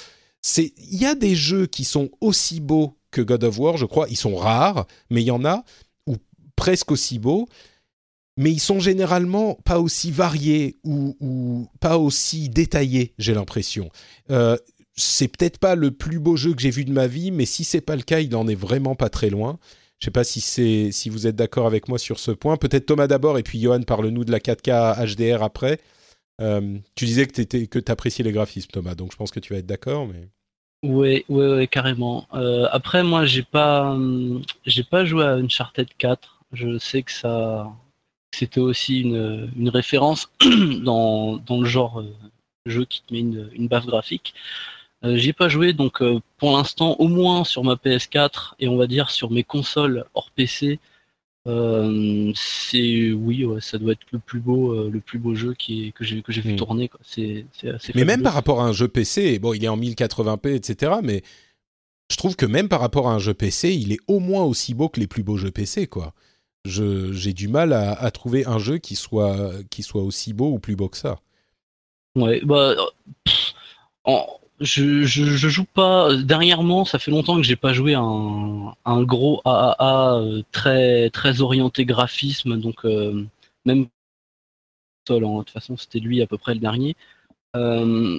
[0.43, 3.87] c'est, il y a des jeux qui sont aussi beaux que God of War, je
[3.87, 4.07] crois.
[4.11, 5.65] Ils sont rares, mais il y en a
[6.07, 6.17] ou
[6.57, 7.49] presque aussi beaux
[8.37, 13.91] mais ils sont généralement pas aussi variés ou, pas aussi détaillés, j'ai l'impression.
[14.31, 14.57] Euh,
[14.95, 17.65] c'est peut-être pas le plus beau jeu que j'ai vu de ma vie, mais si
[17.65, 19.59] c'est pas le cas, il en est vraiment pas très loin.
[19.99, 22.57] Je sais pas si c'est si vous êtes d'accord avec moi sur ce point.
[22.57, 25.79] Peut-être Thomas d'abord et puis Johan parle-nous de la 4K HDR après.
[26.41, 29.53] Euh, tu disais que tu que appréciais les graphismes, Thomas, donc je pense que tu
[29.53, 30.29] vas être d'accord, mais.
[30.85, 32.27] Oui, oui, carrément.
[32.35, 33.97] Euh, après, moi, j'ai pas,
[34.67, 36.41] j'ai pas joué à Uncharted 4.
[36.53, 37.73] Je sais que ça,
[38.35, 40.29] c'était aussi une, une référence
[40.83, 42.13] dans, dans, le genre euh,
[42.67, 44.35] jeu qui te met une, une baffe graphique.
[45.05, 46.03] Euh, J'y pas joué, donc
[46.39, 50.33] pour l'instant, au moins sur ma PS4 et on va dire sur mes consoles hors
[50.33, 50.81] PC,
[51.45, 55.89] c'est oui, ouais, ça doit être le plus beau, euh, le plus beau jeu qui
[55.89, 56.57] est, que j'ai que j'ai vu hmm.
[56.57, 56.91] tourner.
[57.03, 57.93] C'est assez.
[57.95, 60.93] Mais même par rapport à un jeu PC, bon, il est en 1080p, etc.
[61.03, 61.23] Mais
[62.11, 64.75] je trouve que même par rapport à un jeu PC, il est au moins aussi
[64.75, 66.15] beau que les plus beaux jeux PC, quoi
[66.65, 70.77] j'ai du mal à, trouver un jeu qui soit, qui soit aussi beau ou plus
[70.77, 71.19] beau que ça.
[72.15, 72.75] Ouais, bah,
[74.63, 76.15] je, je, joue pas.
[76.17, 81.41] Dernièrement, ça fait longtemps que j'ai pas joué un, un gros AAA euh, très, très
[81.41, 83.25] orienté graphisme, donc euh,
[83.65, 83.87] même
[85.07, 86.97] seul, hein, de toute façon, c'était lui à peu près le dernier.
[87.57, 88.19] Euh,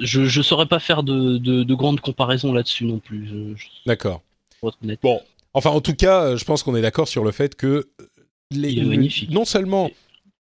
[0.00, 3.56] je, ne saurais pas faire de, de, grandes comparaisons là-dessus non plus.
[3.86, 4.22] D'accord.
[5.02, 5.20] Bon,
[5.56, 7.88] Enfin, en tout cas, euh, je pense qu'on est d'accord sur le fait que
[8.50, 9.90] les, non seulement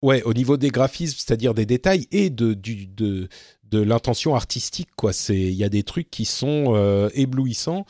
[0.03, 3.27] ouais, au niveau des graphismes, c'est-à-dire des détails et de, du, de,
[3.71, 5.13] de l'intention artistique, quoi.
[5.13, 7.85] C'est, il y a des trucs qui sont euh, éblouissants.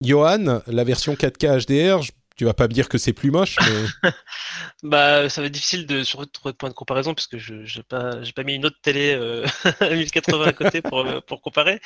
[0.00, 2.04] Johan, la version 4K HDR,
[2.36, 4.10] tu vas pas me dire que c'est plus moche, mais...
[4.82, 8.16] bah, ça va être difficile de trouver de point de comparaison puisque je n'ai pas
[8.34, 9.46] pas mis une autre télé euh,
[9.80, 11.80] à 1080 à côté pour pour comparer.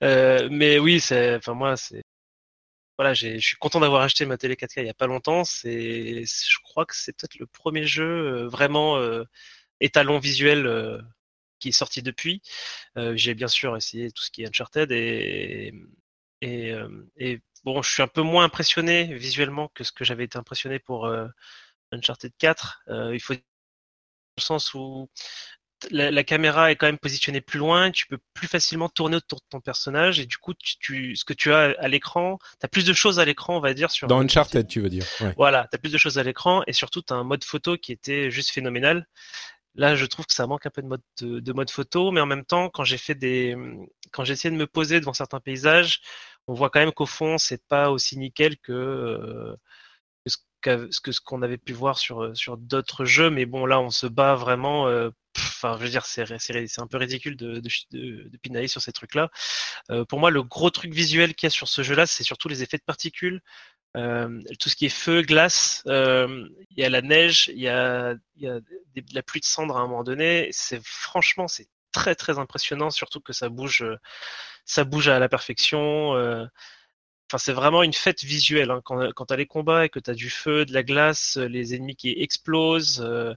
[0.00, 2.02] mais oui, c'est enfin moi c'est
[3.00, 5.42] voilà, je suis content d'avoir acheté ma télé 4K il y a pas longtemps.
[5.44, 9.24] C'est, je crois que c'est peut-être le premier jeu euh, vraiment euh,
[9.80, 11.00] étalon visuel euh,
[11.60, 12.42] qui est sorti depuis.
[13.14, 15.72] j'ai bien sûr essayé tout ce qui est Uncharted et,
[16.42, 16.74] et,
[17.16, 20.78] et, bon, je suis un peu moins impressionné visuellement que ce que j'avais été impressionné
[20.78, 21.12] pour
[21.92, 22.82] Uncharted 4.
[23.12, 23.40] il faut le
[24.42, 25.08] sens où
[25.90, 29.46] la, caméra est quand même positionnée plus loin, tu peux plus facilement tourner autour de
[29.48, 32.84] ton personnage et du coup, tu, ce que tu as à l'écran, tu as plus
[32.84, 33.90] de choses à l'écran, on va dire.
[33.90, 35.04] Sur Dans Uncharted, tu veux dire.
[35.36, 37.76] Voilà, tu as plus de choses à l'écran et surtout, tu as un mode photo
[37.76, 39.06] qui était juste phénoménal.
[39.74, 42.26] Là, je trouve que ça manque un peu de mode, de, mode photo, mais en
[42.26, 43.56] même temps, quand j'ai fait des,
[44.12, 46.00] quand j'ai essayé de me poser devant certains paysages,
[46.46, 49.56] on voit quand même qu'au fond, c'est pas aussi nickel que, euh,
[50.26, 53.30] ce que ce qu'on avait pu voir sur sur d'autres jeux.
[53.30, 56.86] Mais bon là on se bat vraiment euh, enfin je veux dire c'est c'est un
[56.86, 59.30] peu ridicule de de, pinailler sur ces trucs là
[59.90, 62.24] euh, pour moi le gros truc visuel qu'il y a sur ce jeu là c'est
[62.24, 63.40] surtout les effets de particules
[63.96, 68.14] euh, tout ce qui est feu glace il y a la neige il y a
[68.36, 72.14] y a de la pluie de cendres à un moment donné c'est franchement c'est très
[72.14, 73.84] très impressionnant surtout que ça bouge
[74.64, 76.14] ça bouge à la perfection
[77.30, 78.72] Enfin, c'est vraiment une fête visuelle.
[78.72, 78.80] Hein.
[78.84, 81.36] Quand, quand tu as les combats et que tu as du feu, de la glace,
[81.36, 83.34] euh, les ennemis qui explosent, euh,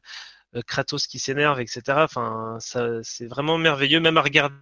[0.56, 1.82] euh, Kratos qui s'énerve, etc.
[2.04, 4.56] Enfin, c'est vraiment merveilleux, même à regarder.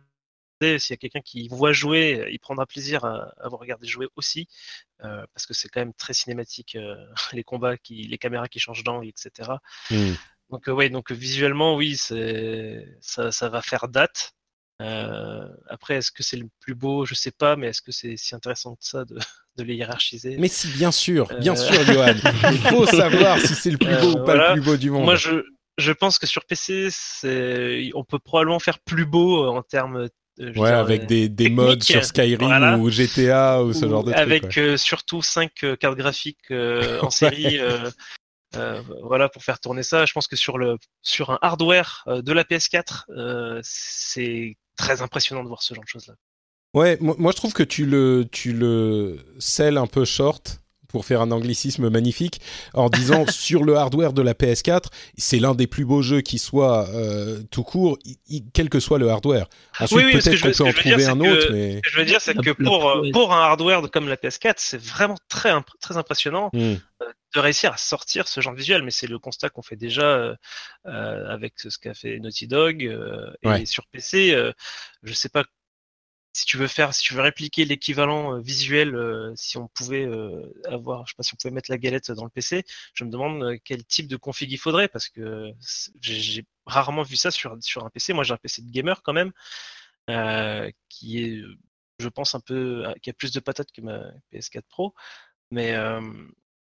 [0.61, 4.07] S'il y a quelqu'un qui voit jouer, il prendra plaisir à, à vous regarder jouer
[4.15, 4.47] aussi,
[4.99, 6.77] parce que c'est quand même très cinématique,
[7.33, 9.51] les combats, qui, les caméras qui changent d'angle, etc.
[9.89, 10.13] Mmh.
[10.49, 14.33] Donc, ouais, donc visuellement, oui, ça, ça va faire date.
[14.81, 17.05] Euh, après, est-ce que c'est le plus beau?
[17.05, 19.15] Je sais pas, mais est-ce que c'est si intéressant que ça de,
[19.57, 20.37] de les hiérarchiser?
[20.37, 21.55] Mais si, bien sûr, bien euh.
[21.55, 22.15] sûr, Johan.
[22.51, 25.03] Il faut savoir si c'est le plus beau ou pas le plus beau du monde.
[25.03, 25.43] Moi, je,
[25.77, 26.89] je pense que sur PC,
[27.93, 30.09] on peut probablement faire plus beau en termes
[30.55, 34.21] ouais, avec des, des modes sur Skyrim ou GTA ou ce genre de trucs.
[34.21, 37.59] Avec surtout 5 cartes graphiques en série.
[38.55, 40.05] Euh, voilà pour faire tourner ça.
[40.05, 45.43] Je pense que sur le sur un hardware de la PS4, euh, c'est très impressionnant
[45.43, 46.15] de voir ce genre de choses là.
[46.73, 50.60] Ouais, moi je trouve que tu le tu le scelles un peu short
[50.91, 52.41] pour faire un anglicisme magnifique,
[52.73, 54.85] en disant sur le hardware de la PS4,
[55.17, 57.97] c'est l'un des plus beaux jeux qui soit euh, tout court,
[58.53, 59.47] quel que soit le hardware.
[59.79, 61.75] Ensuite, peut-être qu'on peut en trouver un autre, mais...
[61.77, 64.81] Ce que je veux dire, c'est que pour, pour un hardware comme la PS4, c'est
[64.81, 66.49] vraiment très, très impressionnant.
[66.53, 66.75] Hmm.
[67.01, 69.77] Euh, de réussir à sortir ce genre de visuel, mais c'est le constat qu'on fait
[69.77, 70.35] déjà euh,
[70.85, 72.83] avec ce qu'a fait Naughty Dog
[73.43, 74.37] et sur PC.
[75.01, 75.45] je sais pas
[76.33, 80.05] si tu veux faire, si tu veux répliquer l'équivalent euh, visuel, euh, si on pouvait
[80.05, 82.63] euh, avoir, je sais pas si on pouvait mettre la galette dans le PC,
[82.93, 85.51] je me demande quel type de config il faudrait parce que
[85.99, 88.13] j'ai rarement vu ça sur sur un PC.
[88.13, 89.31] Moi, j'ai un PC de gamer quand même,
[90.89, 91.41] qui est,
[91.99, 93.99] je pense un peu, qui a plus de patates que ma
[94.33, 94.93] PS4 Pro,
[95.51, 95.75] mais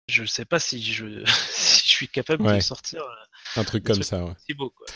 [0.07, 3.03] je sais pas si je si je suis capable de sortir
[3.55, 4.25] un truc comme ça.
[4.25, 4.33] Ouais.
[4.55, 4.87] Beau, quoi.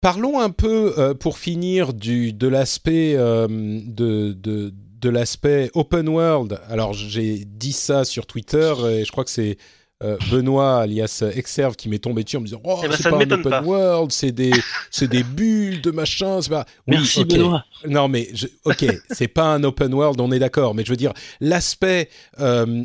[0.00, 6.08] Parlons un peu, euh, pour finir, du, de l'aspect euh, de, de, de l'aspect open
[6.08, 6.58] world.
[6.70, 9.58] Alors, j'ai dit ça sur Twitter et je crois que c'est
[10.02, 13.10] euh, Benoît, alias Exerve, qui m'est tombé dessus en me disant Oh, eh ben, c'est
[13.10, 14.52] pas un open world, c'est des,
[14.90, 16.40] c'est des bulles de machin.
[16.48, 16.64] Pas...
[16.86, 17.62] Merci Benoît.
[17.86, 18.46] Non, mais je...
[18.64, 20.74] ok, c'est pas un open world, on est d'accord.
[20.74, 22.08] Mais je veux dire, l'aspect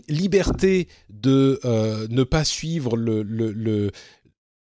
[0.09, 1.61] liberté de
[2.09, 3.91] ne pas suivre le, le, le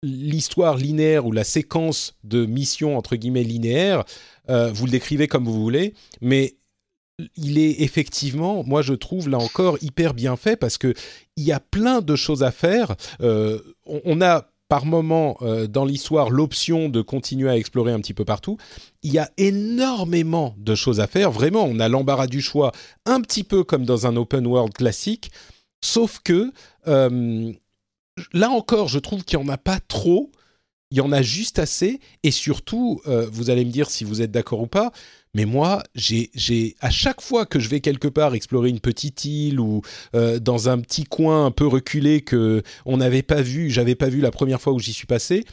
[0.05, 4.03] l'histoire linéaire ou la séquence de missions entre guillemets linéaires,
[4.49, 6.55] euh, vous le décrivez comme vous voulez, mais
[7.35, 10.93] il est effectivement, moi je trouve là encore hyper bien fait parce que
[11.37, 12.95] il y a plein de choses à faire.
[13.21, 18.13] Euh, on, a par moment euh, dans l'histoire l'option de continuer à explorer un petit
[18.13, 18.57] peu partout.
[19.01, 21.31] Il y a énormément de choses à faire.
[21.31, 22.71] Vraiment, on a l'embarras du choix,
[23.05, 25.31] un petit peu comme dans un open world classique.
[25.81, 26.51] Sauf que
[28.33, 30.31] là encore, je trouve qu'il n'y en a pas trop.
[30.91, 31.99] Il y en a juste assez.
[32.23, 34.91] Et surtout, euh, vous allez me dire si vous êtes d'accord ou pas,
[35.33, 39.59] mais moi, j'ai, à chaque fois que je vais quelque part explorer une petite île
[39.59, 39.81] ou
[40.15, 44.07] euh, dans un petit coin un peu reculé que on n'avait pas vu, j'avais pas
[44.07, 45.43] vu la première fois où j'y suis passé,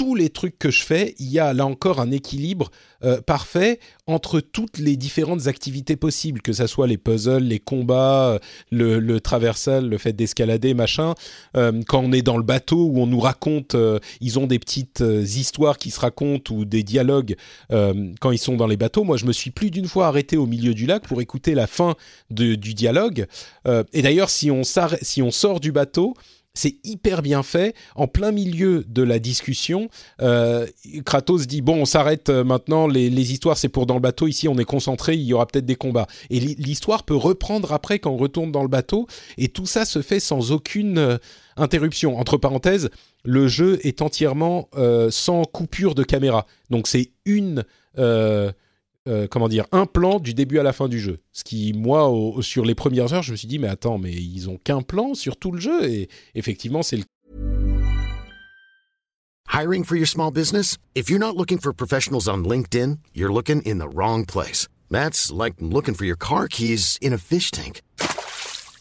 [0.00, 2.70] tous les trucs que je fais, il y a là encore un équilibre
[3.04, 8.30] euh, parfait entre toutes les différentes activités possibles, que ce soit les puzzles, les combats,
[8.30, 8.38] euh,
[8.70, 11.12] le, traversal, le fait d'escalader, machin.
[11.54, 13.76] Euh, quand on est dans le bateau où on nous raconte,
[14.22, 17.36] ils ont des petites histoires qui se racontent ou des dialogues
[17.68, 19.04] quand ils sont dans les bateaux.
[19.04, 21.66] Moi, je me suis plus d'une fois arrêté au milieu du lac pour écouter la
[21.66, 21.94] fin
[22.30, 23.26] du dialogue.
[23.66, 26.14] et d'ailleurs, si on sort du bateau,
[26.60, 27.74] c'est hyper bien fait.
[27.96, 29.88] En plein milieu de la discussion,
[30.20, 30.66] euh,
[31.06, 32.86] Kratos dit bon, on s'arrête euh, maintenant.
[32.86, 34.28] Les, histoires, c'est pour dans le bateau.
[34.28, 35.14] Ici, on est concentré.
[35.14, 36.06] Il y aura peut-être des combats.
[36.28, 39.06] Et l'histoire peut reprendre après quand on retourne dans le bateau.
[39.38, 41.16] Et tout ça se fait sans aucune euh,
[41.56, 42.18] interruption.
[42.18, 42.90] Entre parenthèses,
[43.24, 44.68] le jeu est entièrement
[45.10, 46.46] sans coupure de caméra.
[46.70, 47.64] Donc c'est une
[49.30, 51.18] comment dire, un plan du début à la fin du jeu.
[51.32, 54.48] Ce qui, moi, sur les premières heures, je me suis dit, mais attends, mais ils
[54.48, 55.84] ont qu'un plan sur tout le jeu.
[55.90, 57.04] Et effectivement, c'est le
[59.52, 60.78] Hiring for your small business?
[60.94, 64.68] If you're not looking for professionals on LinkedIn, you're looking in the wrong place.
[64.90, 67.82] That's like looking for your car keys in a fish tank.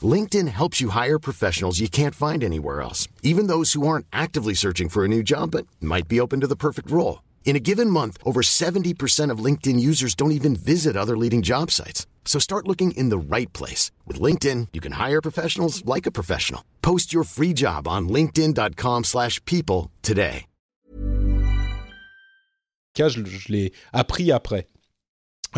[0.01, 4.53] LinkedIn helps you hire professionals you can't find anywhere else, even those who aren't actively
[4.53, 7.23] searching for a new job but might be open to the perfect role.
[7.49, 11.71] In a given month, over 70% of LinkedIn users don't even visit other leading job
[11.71, 12.05] sites.
[12.23, 13.89] So start looking in the right place.
[14.05, 16.61] With LinkedIn, you can hire professionals like a professional.
[16.81, 20.45] Post your free job on linkedin.com slash people today.
[22.95, 24.67] Je, je l'ai appris après.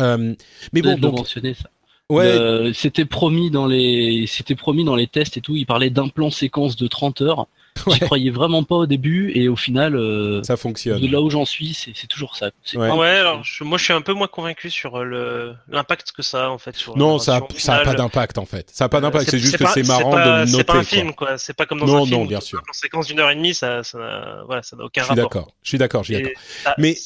[0.00, 0.34] Euh,
[0.72, 1.18] mais bon, donc...
[1.18, 1.68] mentionner ça.
[2.08, 2.24] Ouais.
[2.24, 5.56] Euh, c'était promis dans les, c'était promis dans les tests et tout.
[5.56, 7.48] Il parlait d'un plan séquence de 30 heures.
[7.86, 7.94] Ouais.
[7.94, 11.00] J'y croyais vraiment pas au début et au final, euh, ça fonctionne.
[11.00, 12.50] De là où j'en suis, c'est toujours ça.
[12.74, 12.88] Ouais.
[12.88, 16.58] alors moi je suis un peu moins convaincu sur euh, l'impact que ça a en
[16.58, 16.76] fait.
[16.76, 18.70] Sur non, ça a, ça a pas d'impact en fait.
[18.72, 20.58] Ça a pas d'impact, c'est juste que c'est marrant de noter.
[20.58, 22.20] C'est pas un film quoi, c'est pas comme dans non, un film.
[22.20, 22.62] Non, bien sûr.
[22.68, 25.52] En séquence d'une heure et demie, ça, ça, voilà, ça n'a aucun rapport.
[25.62, 26.74] Je suis d'accord, je suis d'accord.
[26.78, 26.96] Mais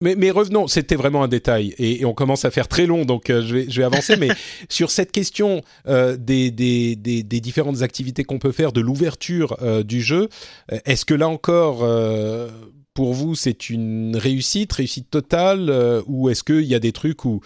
[0.00, 3.30] mais, mais, revenons, c'était vraiment un détail et, on commence à faire très long, donc
[3.30, 4.16] euh, je, vais, je vais avancer.
[4.16, 4.28] mais
[4.68, 9.56] sur cette question euh, des, des, des, des, différentes activités qu'on peut faire, de l'ouverture
[9.60, 10.28] euh, du jeu,
[10.72, 11.78] euh, est-ce que là encore,
[12.94, 17.40] pour vous, c'est une réussite, réussite totale, ou est-ce qu'il y a des trucs où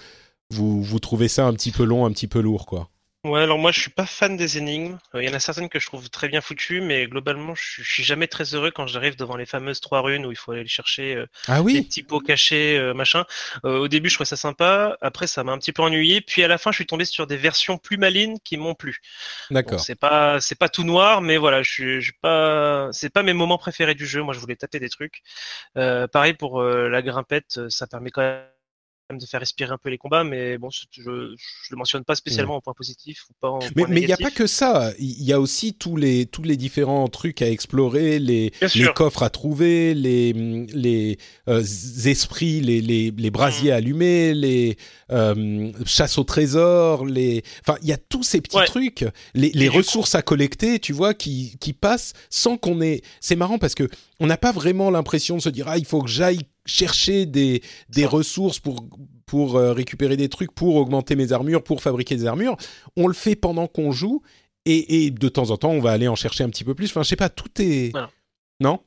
[0.51, 2.92] vous, vous trouvez ça un petit peu long, un petit peu lourd, quoi?
[3.25, 4.99] Ouais, alors moi je suis pas fan des énigmes.
[5.15, 8.03] Il y en a certaines que je trouve très bien foutues, mais globalement je, suis
[8.03, 11.15] jamais très heureux quand j'arrive devant les fameuses trois runes où il faut aller chercher
[11.15, 11.75] euh, ah oui?
[11.75, 13.25] des petits pots cachés, euh, machin.
[13.65, 16.43] Euh, au début je trouvais ça sympa, après ça m'a un petit peu ennuyé, puis
[16.43, 18.99] à la fin je suis tombé sur des versions plus malines qui m'ont plu.
[19.53, 19.79] D'accord.
[19.79, 23.35] c'est pas c'est pas tout noir, mais voilà, je suis, je pas c'est pas mes
[23.35, 24.25] moments préférés du jeu.
[24.25, 25.23] Moi je voulais taper des trucs.
[25.75, 28.52] pareil pour la grimpette, ça permet quand même
[29.13, 31.11] même de faire respirer un peu les combats, mais bon, je, je
[31.71, 34.31] le mentionne pas spécialement en point positif ou pas en Mais il n'y a pas
[34.31, 34.93] que ça.
[34.99, 39.23] Il y a aussi tous les tous les différents trucs à explorer, les les coffres
[39.23, 41.63] à trouver, les les euh,
[42.05, 43.75] esprits, les les, les brasiers Mm.
[43.75, 44.77] allumés, les
[45.11, 47.43] euh, chasses au trésor, les.
[47.67, 48.67] Enfin, il y a tous ces petits Ouais.
[48.67, 49.05] trucs,
[49.35, 53.03] les, les coup- ressources à collecter, tu vois, qui qui passent sans qu'on ait.
[53.21, 53.89] C'est marrant parce que
[54.21, 57.63] on n'a pas vraiment l'impression de se dire ah il faut que j'aille chercher des
[57.89, 58.87] des ressources pour
[59.27, 62.57] pour euh, récupérer des trucs, pour augmenter mes armures, pour fabriquer des armures.
[62.97, 64.23] On le fait pendant qu'on joue
[64.67, 66.91] et, et de temps en temps on va aller en chercher un petit peu plus.
[66.91, 68.11] Enfin, je sais pas, tout est Voilà.
[68.61, 68.81] non?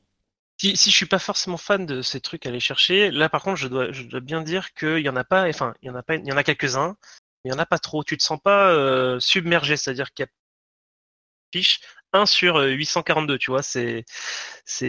[0.58, 3.42] Si, si je suis pas forcément fan de ces trucs à aller chercher, là par
[3.42, 5.90] contre je dois, je dois bien dire qu'il y en a pas, enfin il y
[5.90, 6.96] en a pas, il y en a quelques-uns,
[7.44, 8.02] mais il y en a pas trop.
[8.04, 10.30] Tu te sens pas euh, submergé, c'est-à-dire qu'il y a
[11.52, 11.80] fiche
[12.16, 14.04] 1 sur euh, 842, tu vois, c'est
[14.64, 14.88] c'est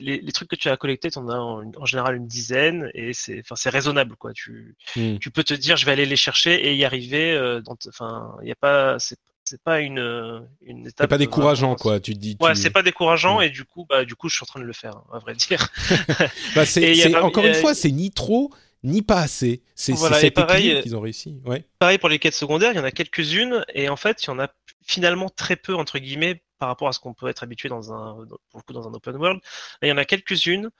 [0.00, 2.90] les, les trucs que tu as collectés, tu en as en, en général une dizaine
[2.94, 4.32] et c'est enfin c'est raisonnable quoi.
[4.32, 5.18] Tu Hmm.
[5.18, 8.48] tu peux te dire je vais aller les chercher et y arriver euh, enfin il
[8.48, 12.00] y a pas c'est c'est pas une euh, une étape C'est pas décourageant vraiment- quoi.
[12.00, 12.36] Tu te dis.
[12.40, 13.42] Ouais, c'est pas décourageant Mm.
[13.42, 15.18] et du coup, bah, du coup, je suis en train de le faire, hein, à
[15.18, 15.68] vrai dire.
[16.54, 18.50] Bah, c'est- pas- encore une fois, c'est ni trop
[18.82, 19.62] ni pas assez.
[19.74, 21.36] C'est Voilà, pareil, euh, qu'ils ont réussi.
[21.46, 21.64] Ouais.
[21.78, 24.30] Pareil pour les quêtes secondaires, il y en a quelques-unes et en fait, il y
[24.30, 24.48] en a
[24.86, 28.14] finalement très peu entre guillemets par rapport à ce qu'on peut être habitué dans un
[28.50, 29.40] pour le coup dans un open world.
[29.82, 30.70] Il y en a quelques-unes.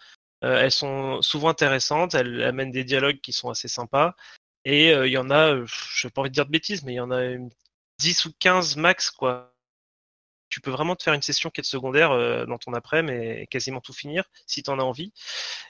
[0.44, 4.14] euh, elles sont souvent intéressantes, elles amènent des dialogues qui sont assez sympas.
[4.66, 6.84] Et euh, il y en a, euh, je n'ai pas envie de dire de bêtises,
[6.84, 7.50] mais il y en a une
[7.98, 9.54] 10 ou 15 max, quoi.
[10.50, 13.80] Tu peux vraiment te faire une session quête secondaire euh, dans ton après, mais quasiment
[13.80, 15.12] tout finir si tu en as envie.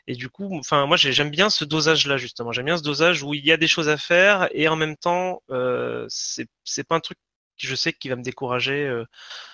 [0.09, 2.53] Et du coup, enfin, moi j'ai- j'aime bien ce dosage-là justement.
[2.53, 4.97] J'aime bien ce dosage où il y a des choses à faire et en même
[4.97, 7.19] temps, euh, c'est pas un truc
[7.57, 9.05] je sais qui va me décourager, euh,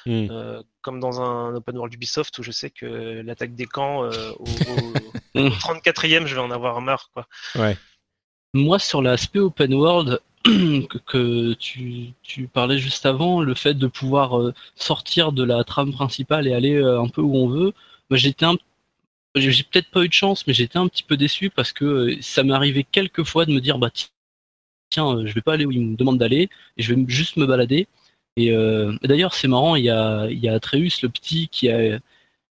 [0.06, 0.26] Hmm.
[0.30, 4.32] euh, comme dans un open world Ubisoft où je sais que l'attaque des camps euh,
[4.38, 4.46] au,
[5.36, 7.26] au, au 34e, je vais en avoir marre, quoi.
[7.54, 7.76] Ouais.
[8.54, 13.86] Moi, sur l'aspect open world que, que tu, tu parlais juste avant, le fait de
[13.86, 17.72] pouvoir sortir de la trame principale et aller un peu où on veut,
[18.08, 18.56] moi, j'étais un
[19.36, 22.42] j'ai peut-être pas eu de chance, mais j'étais un petit peu déçu parce que ça
[22.42, 23.90] m'est arrivé quelques fois de me dire bah
[24.90, 27.36] tiens, euh, je vais pas aller où il me demande d'aller et je vais juste
[27.36, 27.86] me balader.
[28.36, 31.68] Et euh, d'ailleurs, c'est marrant, il y a, il y a Atreus, le petit, qui
[31.68, 31.98] a,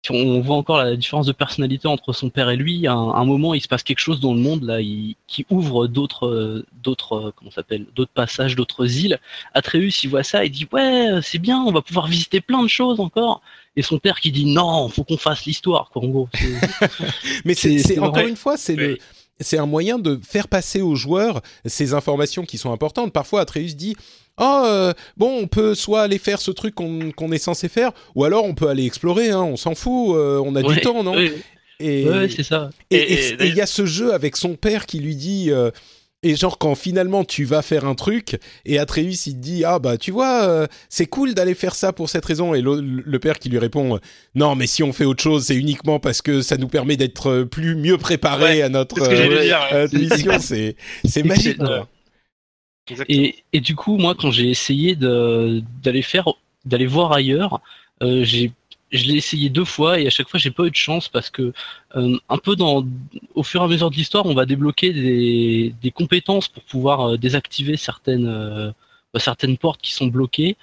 [0.10, 2.88] on voit encore la différence de personnalité entre son père et lui.
[2.88, 5.46] À un, un moment, il se passe quelque chose dans le monde là, il- qui
[5.50, 9.20] ouvre d'autres, euh, d'autres, euh, comment s'appelle, d'autres passages, d'autres îles.
[9.54, 12.68] Atreus, il voit ça, il dit ouais, c'est bien, on va pouvoir visiter plein de
[12.68, 13.42] choses encore.
[13.78, 16.04] Et son père qui dit non, faut qu'on fasse l'histoire, quoi.
[16.04, 16.30] En gros,
[17.46, 18.98] Mais c'est encore une fois, c'est le.
[19.42, 23.12] C'est un moyen de faire passer aux joueurs ces informations qui sont importantes.
[23.14, 23.96] Parfois, Atreus dit
[24.40, 28.24] Oh, euh, bon, on peut soit aller faire ce truc qu'on est censé faire, ou
[28.24, 31.16] alors on peut aller explorer, hein, on s'en fout, euh, on a du temps, non
[31.16, 31.34] ouais,
[31.80, 32.70] Et ouais, c'est ça.
[32.90, 35.16] et- Et- et- et et il y a ce jeu avec son père qui lui
[35.16, 35.52] dit.
[35.52, 35.70] euh,
[36.24, 39.80] et genre quand finalement tu vas faire un truc et Atreus il te dit ah
[39.80, 43.20] bah tu vois euh, c'est cool d'aller faire ça pour cette raison et le, le
[43.20, 44.00] père qui lui répond
[44.36, 47.28] non mais si on fait autre chose c'est uniquement parce que ça nous permet d'être
[47.30, 50.00] euh, plus mieux préparé Ouais, à notre euh, ouais.
[50.00, 51.88] mission c'est c'est magique quoi.
[53.08, 56.28] Et, et du coup, moi, quand j'ai essayé de- d'aller faire,
[56.66, 57.62] d'aller voir ailleurs,
[58.04, 58.52] euh, j'ai,
[58.92, 61.30] je l'ai essayé deux fois et à chaque fois, j'ai pas eu de chance parce
[61.30, 61.54] que
[61.96, 62.86] euh, un peu dans,
[63.36, 67.12] au fur et à mesure de l'histoire, on va débloquer des, des compétences pour pouvoir
[67.12, 68.72] euh, désactiver certaines, euh,
[69.14, 70.58] bah, certaines portes qui sont bloquées.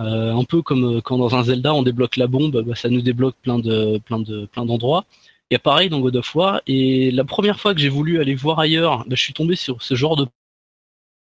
[0.00, 2.88] Euh, un peu comme euh, quand dans un Zelda, on débloque la bombe, bah, ça
[2.88, 5.04] nous débloque plein de, plein de, plein d'endroits.
[5.50, 6.60] Il y a pareil dans God of War.
[6.66, 9.82] Et la première fois que j'ai voulu aller voir ailleurs, bah, je suis tombé sur
[9.82, 10.26] ce genre de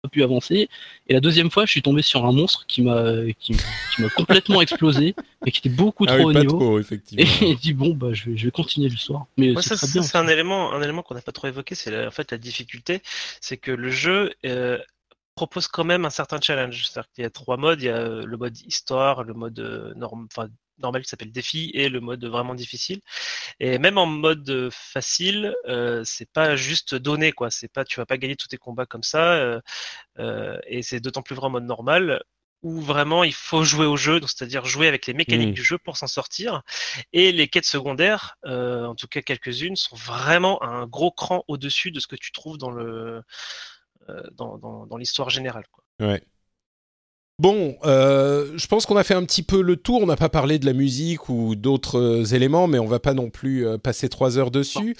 [0.05, 0.69] pas pu avancer.
[1.07, 3.03] Et la deuxième fois, je suis tombé sur un monstre qui m'a
[3.39, 3.59] qui, m'a-
[3.95, 6.59] qui m'a complètement explosé et qui était beaucoup Ah trop oui, haut pas niveau.
[6.59, 9.25] trop Et effectivement il dit bon bah je vais, je vais continuer l'histoire.
[9.37, 10.03] Mais Ouais, c'est bien.
[10.13, 13.01] un élément, un élément qu'on n'a pas trop évoqué, c'est la- en fait la difficulté,
[13.41, 14.77] c'est que le jeu euh,
[15.35, 16.85] propose quand même un certain challenge.
[16.87, 19.59] C'est-à-dire qu'il y a trois modes, il y a euh, le mode histoire, le mode
[19.59, 20.47] euh, norm, enfin,
[20.79, 23.01] normal qui s'appelle défi et le mode vraiment difficile.
[23.59, 27.49] Et même en mode facile, euh, c'est pas juste donné quoi.
[27.51, 29.33] C'est pas, tu vas pas gagner tous tes combats comme ça.
[29.33, 29.61] euh,
[30.19, 32.23] euh, et c'est d'autant plus vrai en mode normal
[32.63, 35.53] où vraiment il faut jouer au jeu, c'est-à-dire jouer avec les mécaniques Mm.
[35.53, 36.63] du jeu pour s'en sortir.
[37.13, 41.91] Et les quêtes secondaires, euh, en tout cas quelques-unes, sont vraiment un gros cran au-dessus
[41.91, 43.21] de ce que tu trouves dans le
[44.33, 45.65] dans, dans, dans l'histoire générale.
[45.71, 45.83] Quoi.
[45.99, 46.23] Ouais.
[47.37, 50.01] Bon, euh, je pense qu'on a fait un petit peu le tour.
[50.01, 53.13] On n'a pas parlé de la musique ou d'autres euh, éléments, mais on va pas
[53.13, 54.95] non plus euh, passer trois heures dessus.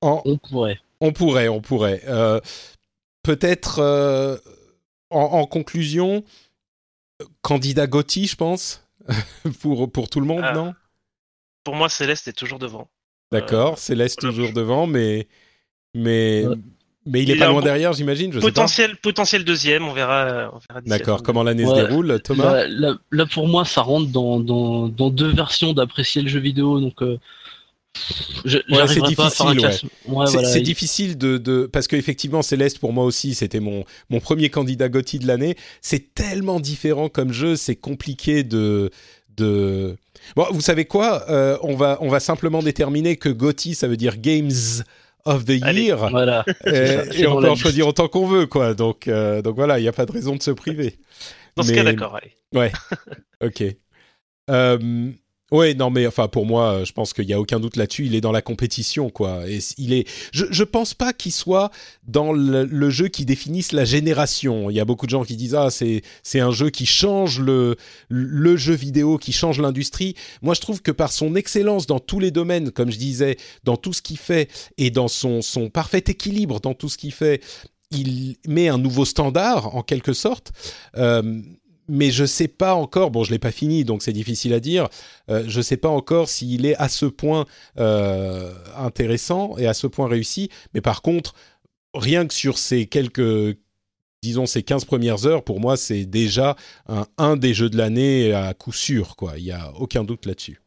[0.00, 0.78] En- On pourrait.
[1.00, 2.02] on pourrait, on pourrait.
[2.08, 2.40] Euh,
[3.22, 4.36] Peut-être euh,
[5.08, 6.24] en, en conclusion,
[7.40, 8.86] candidat Gotti, je pense,
[9.62, 10.74] pour pour tout le monde, Ah, non?
[11.62, 12.90] Pour moi, Céleste est toujours devant.
[13.32, 14.36] D'accord, Euh, Céleste voilà.
[14.36, 15.26] toujours devant, mais
[15.94, 16.44] mais.
[17.06, 18.32] Mais il est pas loin bon- derrière, j'imagine.
[18.32, 18.50] Je sais pas.
[18.50, 20.50] Potentiel, potentiel deuxième, on verra.
[20.54, 21.22] On D'accord.
[21.22, 21.86] Comment l'année se Ouais.
[21.86, 26.28] déroule, Thomas là, là, pour moi, ça rentre dans, dans, dans deux versions d'apprécier le
[26.28, 27.18] jeu vidéo, donc euh,
[28.44, 29.66] je- j'arriverai c'est difficile, ouais.
[29.66, 33.60] Ouais, C'est voilà, c'est il- difficile de, de parce qu'effectivement Céleste pour moi aussi c'était
[33.60, 35.56] mon mon premier candidat Gotti de l'année.
[35.80, 38.90] C'est tellement différent comme jeu, c'est compliqué de
[39.36, 39.96] de.
[40.36, 43.96] Bon, vous savez quoi Euh, On va on va simplement déterminer que Gotti ça veut
[43.96, 44.50] dire Games
[45.24, 45.82] of the Allez.
[45.84, 46.44] Year Voilà.
[46.66, 48.74] Et on peut en choisir autant qu'on veut quoi.
[48.74, 50.98] Donc euh, donc voilà, il n'y a pas de raison de se priver.
[51.56, 52.16] Dans ce cas, d'accord.
[52.16, 52.32] Allez.
[52.52, 52.72] Ouais.
[53.42, 53.64] ok.
[54.50, 55.10] Euh,
[55.54, 58.06] ouais, non, mais enfin pour moi, euh, je pense qu'il y a aucun doute là-dessus.
[58.06, 59.42] Il est dans la compétition, quoi.
[59.78, 60.08] Il est.
[60.32, 61.70] Je, je pense pas qu'il soit
[62.06, 64.70] dans le, jeu qui définisse la génération.
[64.70, 67.40] Il y a beaucoup de gens qui disent ah c'est c'est un jeu qui change
[67.40, 67.76] le
[68.08, 70.14] le jeu vidéo, qui change l'industrie.
[70.42, 73.76] Moi, je trouve que par son excellence dans tous les domaines, comme je disais, dans
[73.76, 77.42] tout ce qu'il fait et dans son son parfait équilibre dans tout ce qu'il fait,
[77.90, 80.52] il met un nouveau standard en quelque sorte.
[80.96, 81.40] Euh,
[81.88, 83.10] mais je sais pas encore.
[83.10, 84.88] Bon, je l'ai pas fini, donc c'est difficile à dire.
[85.30, 87.46] Euh, je sais pas encore s'il est à ce point
[87.78, 90.50] euh, intéressant et à ce point réussi.
[90.72, 91.34] Mais par contre,
[91.94, 93.58] rien que sur ces quelques,
[94.22, 96.56] disons ces 15 premières heures, pour moi, c'est déjà
[97.18, 99.16] un, des jeux de l'année à coup sûr.
[99.16, 100.60] Quoi, il y a aucun doute là-dessus.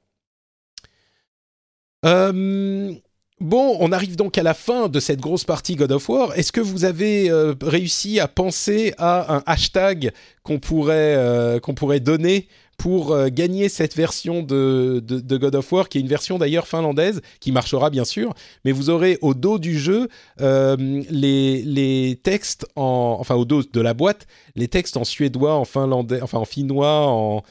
[2.06, 2.94] Euh,
[3.40, 6.36] Bon, on arrive donc à la fin de cette grosse partie God of War.
[6.36, 10.12] Est-ce que vous avez euh, réussi à penser à un hashtag
[10.42, 12.48] qu'on pourrait, euh, qu'on pourrait donner
[12.80, 16.68] pour euh, gagner cette version de, de, God of War, qui est une version d'ailleurs
[16.68, 18.34] finlandaise, qui marchera bien sûr,
[18.66, 20.08] mais vous aurez au dos du jeu
[20.40, 24.26] les, les textes en, enfin au dos de la boîte,
[24.56, 27.44] les textes en suédois, en finlandais, enfin en finnois, en,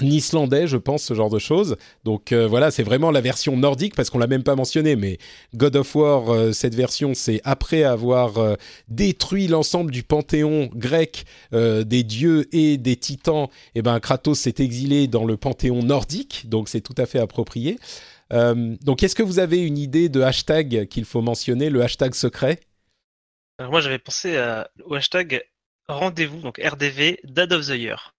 [0.00, 1.76] islandais, je pense, ce genre de choses.
[2.04, 5.18] Donc euh, voilà, c'est vraiment la version nordique parce qu'on l'a même pas mentionné, mais
[5.54, 8.54] God of War, euh, cette version, c'est après avoir euh,
[8.88, 13.48] détruit l'ensemble du panthéon grec des dieux et des titans.
[13.74, 17.78] Et ben Kratos s'est exilé dans le panthéon nordique, donc c'est tout à fait approprié.
[18.30, 22.60] Donc est-ce que vous avez une idée de hashtag qu'il faut mentionner, le hashtag secret?
[23.60, 24.38] Moi, j'avais pensé
[24.84, 25.44] au hashtag
[25.88, 28.14] rendez-vous, donc RDV, Dad of the Year.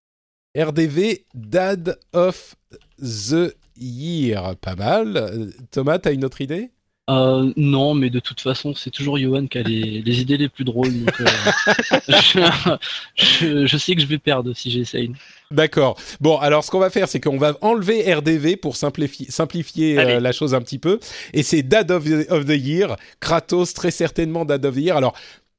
[0.57, 2.55] RDV Dad of
[3.01, 5.49] the Year, pas mal.
[5.71, 6.69] Thomas, t'as une autre idée?
[7.09, 10.47] Euh, non, mais de toute façon, c'est toujours Johan qui a les, les idées les
[10.47, 11.03] plus drôles.
[11.03, 11.25] Donc, euh,
[12.07, 12.39] je,
[13.15, 15.11] je- je sais que je vais perdre si j'essaye.
[15.51, 15.99] D'accord.
[16.21, 20.19] Bon, alors ce qu'on va faire, c'est qu'on va enlever RDV pour simplifier, simplifier euh,
[20.21, 20.99] la chose un petit peu.
[21.33, 22.95] Et c'est Dad of the, of the Year.
[23.19, 24.95] Kratos, très certainement Dad of the Year.
[24.95, 25.13] Alors,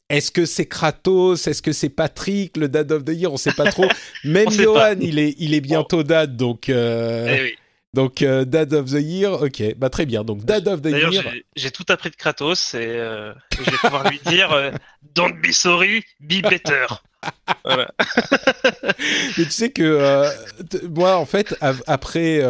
[0.08, 1.46] est-ce que c'est Kratos?
[1.46, 3.32] Est-ce que c'est Patrick, le Dad of the Year?
[3.32, 3.86] On sait pas trop.
[4.24, 7.54] Même Johan, il est, il est bientôt Dad, donc, euh, Eh oui.
[7.94, 9.40] donc euh, Dad of the Year.
[9.42, 10.22] Ok, bah très bien.
[10.24, 11.10] Donc Dad of the Year.
[11.56, 14.70] j'ai- tout appris de Kratos et euh, je vais pouvoir lui dire euh,
[15.14, 16.86] Don't be sorry, be better.
[17.64, 17.90] Voilà.
[19.38, 20.28] Mais tu sais que euh,
[20.90, 21.54] moi, en fait,
[21.86, 22.42] après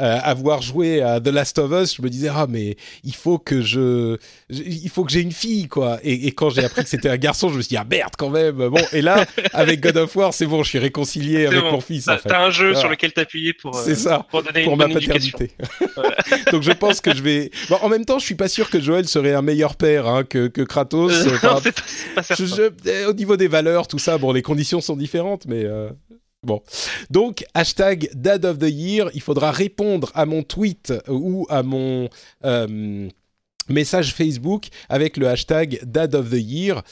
[0.00, 3.38] euh, avoir joué à The Last of Us, je me disais ah mais il faut
[3.38, 4.16] que je,
[4.48, 5.98] je- il faut que j'ai une fille quoi.
[6.02, 8.12] Et, et quand j'ai appris que c'était un garçon, je me suis dit ah merde
[8.16, 8.56] quand même.
[8.68, 11.72] Bon et là avec God of War, c'est bon, je suis réconcilié avec bon.
[11.72, 12.32] mon fils T'as en fait.
[12.32, 12.80] un jeu Voilà.
[12.80, 14.26] sur lequel t'appuyer pour, euh, ça.
[14.30, 15.50] pour donner Pour une ma paternité.
[16.52, 17.50] Donc je pense que je vais.
[17.68, 20.24] Bon, en même temps, je suis pas sûr que Joël serait un meilleur père hein,
[20.24, 21.12] que, que Kratos.
[21.12, 22.44] Euh, Enfin, non, c'est pas, c'est pas certain.
[22.46, 25.88] je- je- au niveau des valeurs, tout ça, bon, les conditions sont différentes, mais euh,
[26.42, 26.62] bon.
[27.10, 32.08] Donc, hashtag Dad of the Year, il faudra répondre à mon tweet ou à mon
[32.44, 33.08] euh,
[33.68, 36.82] message Facebook avec le hashtag Dad of the Year.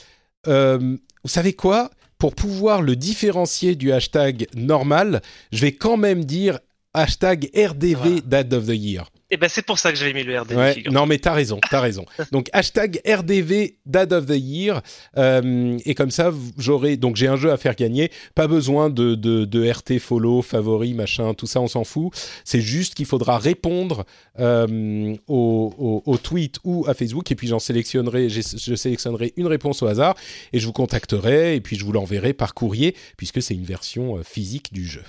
[0.46, 1.90] Euh, vous savez quoi?
[2.18, 5.22] Pour pouvoir le différencier du hashtag normal,
[5.52, 6.58] je vais quand même dire
[6.92, 8.20] hashtag RDV Voilà.
[8.24, 9.10] Dad of the Year.
[9.30, 10.56] Et ben c'est pour ça que j'avais mis le RDV.
[10.56, 12.04] Ouais, non mais t'as raison, t'as raison.
[12.32, 14.82] Donc hashtag RDV Dad of the Year
[15.16, 19.14] euh, et comme ça j'aurai donc j'ai un jeu à faire gagner, pas besoin de,
[19.14, 22.12] de, de RT follow favori machin, tout ça on s'en fout.
[22.44, 24.04] C'est juste qu'il faudra répondre
[24.38, 29.32] euh, au, au, au tweet ou à Facebook et puis j'en sélectionnerai, j'ai- je sélectionnerai
[29.36, 30.14] une réponse au hasard
[30.52, 34.18] et je vous contacterai et puis je vous l'enverrai par courrier puisque c'est une version
[34.18, 35.02] euh, physique du jeu.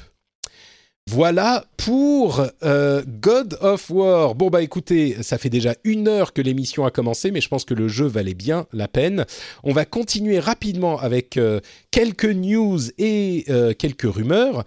[1.13, 4.33] Voilà pour euh, God of War.
[4.33, 7.65] Bon bah écoutez, ça fait déjà une heure que l'émission a commencé, mais je pense
[7.65, 9.25] que le jeu valait bien la peine.
[9.65, 11.59] On va continuer rapidement avec euh,
[11.91, 14.63] quelques news et euh, quelques rumeurs.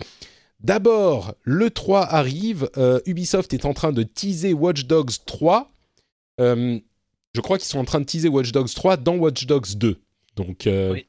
[0.60, 2.68] D'abord, le 3 arrive.
[3.06, 5.72] Ubisoft est en train de teaser Watch Dogs 3.
[6.42, 6.78] Euh,
[7.34, 9.98] je crois qu'ils sont en train de teaser Watch Dogs 3 dans Watch Dogs 2.
[10.36, 11.06] Donc, Oui.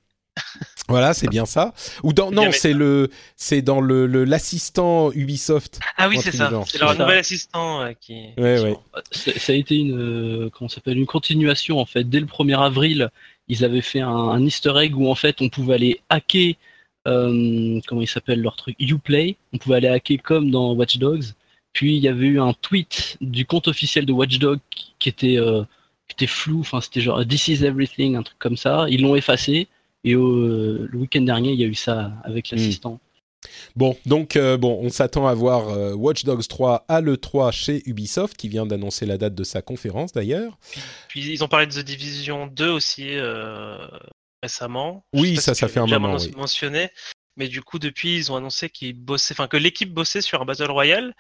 [0.88, 1.74] Voilà, c'est bien ça.
[2.04, 5.80] Ou dans non, c'est le c'est dans le l'assistant Ubisoft.
[5.98, 6.52] Ah oui, c'est ça.
[6.68, 8.30] C'est leur nouvel assistant euh, qui.
[8.38, 8.76] Ouais, ouais.
[9.12, 12.04] Ça a été une euh, comment s'appelle une continuation en fait.
[12.04, 13.10] Dès le 1er avril,
[13.48, 16.54] ils avaient fait un, Easter egg où en fait on pouvait aller hacker
[17.08, 19.38] euh, comment il s'appelle leur truc Uplay.
[19.54, 21.26] On pouvait aller hacker comme dans Watch Dogs.
[21.74, 24.60] Puis il y avait eu un tweet du compte officiel de Watch Dogs
[25.00, 25.38] qui, était
[26.08, 26.60] qui était flou.
[26.62, 28.86] Enfin, c'était genre This is everything, un truc comme ça.
[28.88, 29.68] Ils l'ont effacé.
[30.06, 32.56] Et le week-end dernier, il y a eu ça avec hmm.
[32.56, 33.00] l'assistant.
[33.76, 37.84] Bon, donc euh, bon, on s'attend à voir euh, Watch Dogs 3 à l'E3 chez
[37.86, 40.58] Ubisoft, qui vient d'annoncer la date de sa conférence d'ailleurs.
[41.08, 43.78] Puis, ils ont parlé de The Division 2 aussi euh,
[44.42, 45.06] récemment.
[45.14, 46.18] Oui, ça, ça fait un moment.
[46.18, 46.32] Oui.
[46.36, 46.90] mentionné.
[47.38, 50.46] Mais du coup, depuis, ils ont annoncé qu'ils bossaient, enfin que l'équipe bossait sur un
[50.46, 51.14] Battle Royale,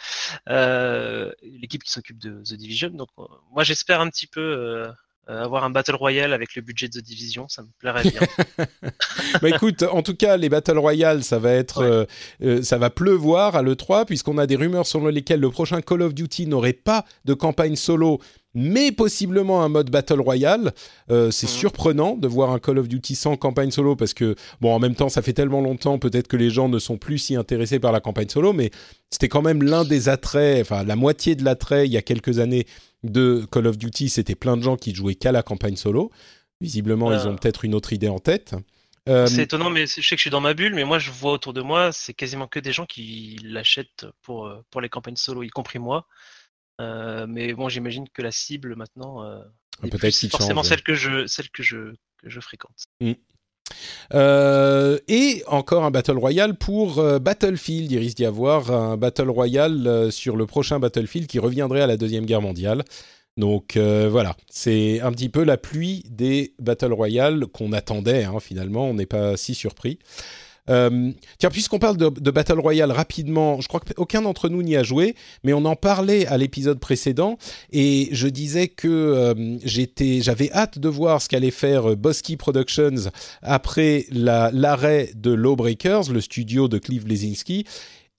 [1.41, 2.89] l'équipe qui s'occupe de The Division.
[2.89, 3.09] Donc,
[3.51, 4.87] moi, j'espère un petit peu
[5.27, 8.21] euh, avoir un Battle Royale avec le budget de Division, ça me plairait bien.
[9.41, 12.05] bah écoute, en tout cas, les Battle Royale, ça va être, euh,
[12.43, 16.03] euh, ça va pleuvoir à l'E3, puisqu'on a des rumeurs selon lesquelles le prochain Call
[16.03, 18.19] of Duty n'aurait pas de campagne solo,
[18.53, 20.73] mais possiblement un mode Battle Royale.
[21.09, 21.31] c'est mhm.
[21.31, 24.93] surprenant de voir un Call of Duty sans campagne solo, parce que, bon, en même
[24.93, 27.91] temps, ça fait tellement longtemps, peut-être que les gens ne sont plus si intéressés par
[27.91, 28.69] la campagne solo, mais
[29.09, 32.37] c'était quand même l'un des attraits, enfin, la moitié de l'attrait il y a quelques
[32.37, 32.67] années
[33.11, 36.11] de Call of Duty, c'était plein de gens qui jouaient qu'à la campagne solo.
[36.61, 38.55] Visiblement, ils ont peut-être une autre idée en tête.
[39.07, 41.11] Euh, c'est étonnant, mais je sais que je suis dans ma bulle, mais moi je
[41.11, 44.89] vois autour de moi, c'est quasiment que des gens qui l'achètent pour, euh, pour les
[44.89, 46.07] campagnes solo, y compris moi.
[46.81, 49.23] Euh, mais bon, j'imagine que la cible maintenant,
[49.81, 52.85] peut-être forcément celle que je, celle que je, que je fréquente.
[52.99, 53.13] Mm.
[54.13, 57.91] Euh, et encore un Battle Royale pour euh, Battlefield.
[57.91, 61.87] Il risque d'y avoir un Battle Royale euh, sur le prochain Battlefield qui reviendrait à
[61.87, 62.83] la Deuxième Guerre mondiale.
[63.37, 68.89] Donc voilà, c'est un petit peu la pluie des Battle Royale qu'on attendait hein, finalement,
[68.89, 69.99] on n'est pas si surpris.
[70.69, 74.83] Euh, tiens, puisqu'on parle de, Battle Royale rapidement, je crois qu'aucun d'entre nous n'y a
[74.83, 77.37] joué, mais on en parlait à l'épisode précédent
[77.71, 83.11] et je disais que euh, j'avais hâte de voir ce qu'allait faire euh, Bosky Productions
[83.41, 87.65] après l'arrêt de Lawbreakers, le studio de Clive Lesinski.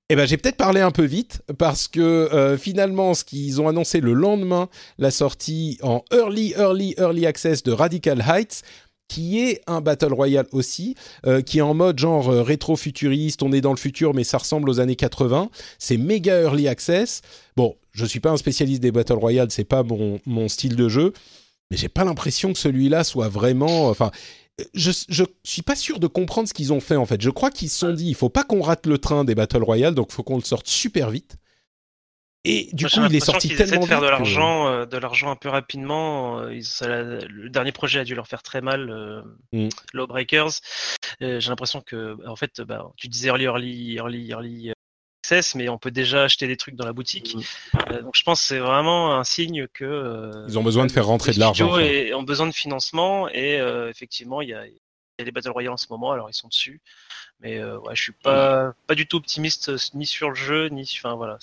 [0.09, 4.01] Eh ben, j'ai peut-être parlé un peu vite parce que finalement, ce qu'ils ont annoncé
[4.01, 4.69] le lendemain,
[4.99, 8.63] la sortie en early, early, early access de Radical Heights,
[9.09, 10.95] qui est un Battle Royale aussi,
[11.27, 14.39] euh, qui est en mode genre euh, rétro-futuriste, on est dans le futur mais ça
[14.39, 17.23] ressemble aux années 80, c'est méga early access.
[17.57, 20.89] Bon, je suis pas un spécialiste des Battle Royale, c'est pas mon, mon style de
[20.89, 21.13] jeu,
[21.71, 23.89] mais j'ai pas l'impression que celui-là soit vraiment...
[23.89, 24.11] Enfin,
[24.75, 27.21] je, je suis pas sûr de comprendre ce qu'ils ont fait en fait.
[27.21, 29.63] Je crois qu'ils se sont dit, il faut pas qu'on rate le train des Battle
[29.63, 31.37] Royale, donc faut qu'on le sorte super vite.
[32.49, 35.37] Et du coup, il est sorti tellement de faire de l'argent, euh, de l'argent un
[35.37, 36.39] peu rapidement.
[36.39, 39.23] Euh, le dernier projet a dû leur faire très mal, euh,
[39.53, 39.69] mm.
[39.93, 40.61] Lawbreakers.
[41.21, 44.73] J'ai l'impression que, en fait, bah, tu disais early, early, early, early
[45.25, 47.35] access, mais on peut déjà acheter des trucs dans la boutique.
[47.35, 48.03] Mm.
[48.03, 51.33] donc, je pense que c'est vraiment un signe que ils ont besoin de faire rentrer
[51.33, 51.79] de l'argent.
[51.81, 53.57] Ils ont besoin de financement et
[53.91, 54.63] effectivement, il y a,
[55.19, 56.81] les Battle Royale en ce moment, alors ils sont dessus.
[57.41, 61.17] Mais ouais, je suis pas, pas du tout optimiste ni sur le jeu, ni, enfin
[61.17, 61.39] voilà.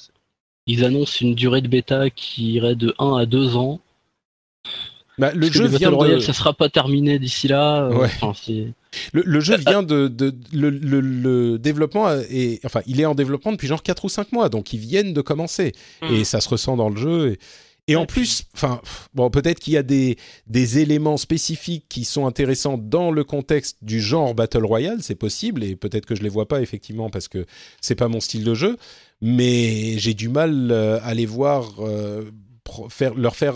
[0.66, 3.80] Ils annoncent une durée de bêta qui irait de 1 à 2 ans.
[5.20, 6.20] Bah, le jeu vient de...
[6.20, 7.84] ça sera pas terminé d'ici là.
[7.84, 8.08] Euh,
[9.12, 10.12] le, jeu vient de,
[10.52, 14.74] le, développement est enfin il est en développement depuis genre 4 ou 5 mois donc
[14.74, 16.14] ils viennent de commencer hmm.
[16.14, 17.38] et ça se ressent dans le jeu
[17.88, 18.82] et, en plus enfin
[19.14, 23.78] bon peut-être qu'il y a des, des éléments spécifiques qui sont intéressants dans le contexte
[23.82, 27.28] du genre battle royale c'est possible et peut-être que je les vois pas effectivement parce
[27.28, 27.46] que
[27.82, 28.78] c'est pas mon style de jeu
[29.24, 32.30] mais j'ai du mal euh, à les voir euh,
[32.90, 33.56] faire, leur faire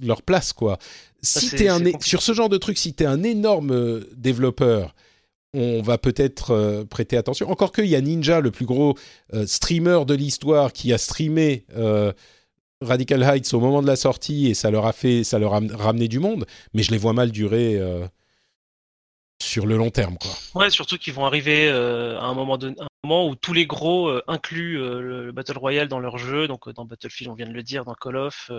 [0.00, 0.78] leur place quoi.
[1.20, 4.94] Si es un sur ce genre de truc, si tu es un énorme euh, développeur,
[5.52, 7.50] on va peut-être prêter attention.
[7.50, 8.96] Encore qu'il y a Ninja, le plus gros
[9.44, 11.66] streamer de l'histoire, qui a streamé
[12.80, 15.60] Radical Heights au moment de la sortie et ça leur a fait, ça leur a
[15.74, 16.46] ramené du monde.
[16.72, 17.78] Mais je les vois mal durer
[19.42, 20.30] sur le long terme, quoi.
[20.54, 24.22] Ouais, surtout qu'ils vont arriver à un moment donné, moment où tous les gros euh,
[24.28, 26.46] incluent euh, le, Battle Royale dans leur jeu.
[26.46, 28.50] Donc euh, dans Battlefield, on vient de le dire, dans Call of,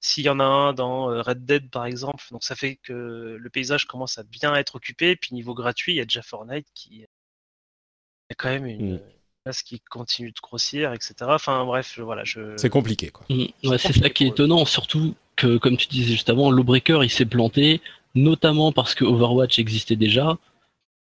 [0.00, 2.24] s'il y en a un dans Red Dead par exemple.
[2.30, 5.10] Donc ça fait que le paysage commence à bien être occupé.
[5.10, 6.96] Et puis niveau gratuit, il y a déjà Fortnite qui
[8.28, 9.00] il y a quand même une mm.
[9.44, 11.14] place qui continue de grossir, etc.
[11.28, 12.56] Enfin bref, voilà, je.
[12.56, 13.24] C'est compliqué quoi.
[13.30, 13.76] Mm.
[13.78, 17.26] c'est ça qui est étonnant, surtout que comme tu disais juste avant, Lawbreaker il s'est
[17.26, 17.80] planté,
[18.16, 20.38] notamment parce que Overwatch existait déjà.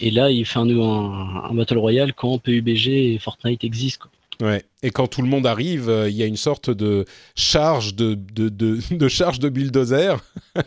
[0.00, 4.08] Et là, il fait un, un, Battle Royale quand PUBG et Fortnite existent.
[4.42, 4.64] Ouais.
[4.82, 7.04] Et quand tout le monde arrive, euh, il y a une sorte de
[7.36, 10.16] charge de, de, de, de charge de bulldozer
[10.56, 10.62] de,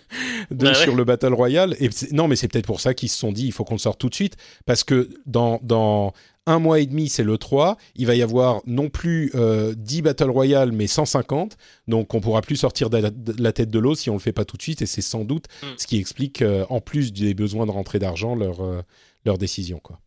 [0.51, 0.73] Bah ouais.
[0.73, 1.75] sur le Battle Royale.
[1.79, 3.79] Et non, mais c'est peut-être pour ça qu'ils se sont dit il faut qu'on le
[3.79, 4.37] sorte tout de suite.
[4.65, 6.13] Parce que dans, dans
[6.47, 7.77] un mois et demi, c'est le 3.
[7.95, 11.57] Il va y avoir non plus euh, 10 Battle Royale, mais 150.
[11.87, 14.19] Donc on pourra plus sortir de la, de la tête de l'eau si on le
[14.19, 14.81] fait pas tout de suite.
[14.81, 15.65] Et c'est sans doute Mm.
[15.77, 18.81] ce qui explique, euh, en plus des besoins de rentrée d'argent, leur, euh,
[19.25, 19.79] leur décision.
[19.79, 19.99] Quoi.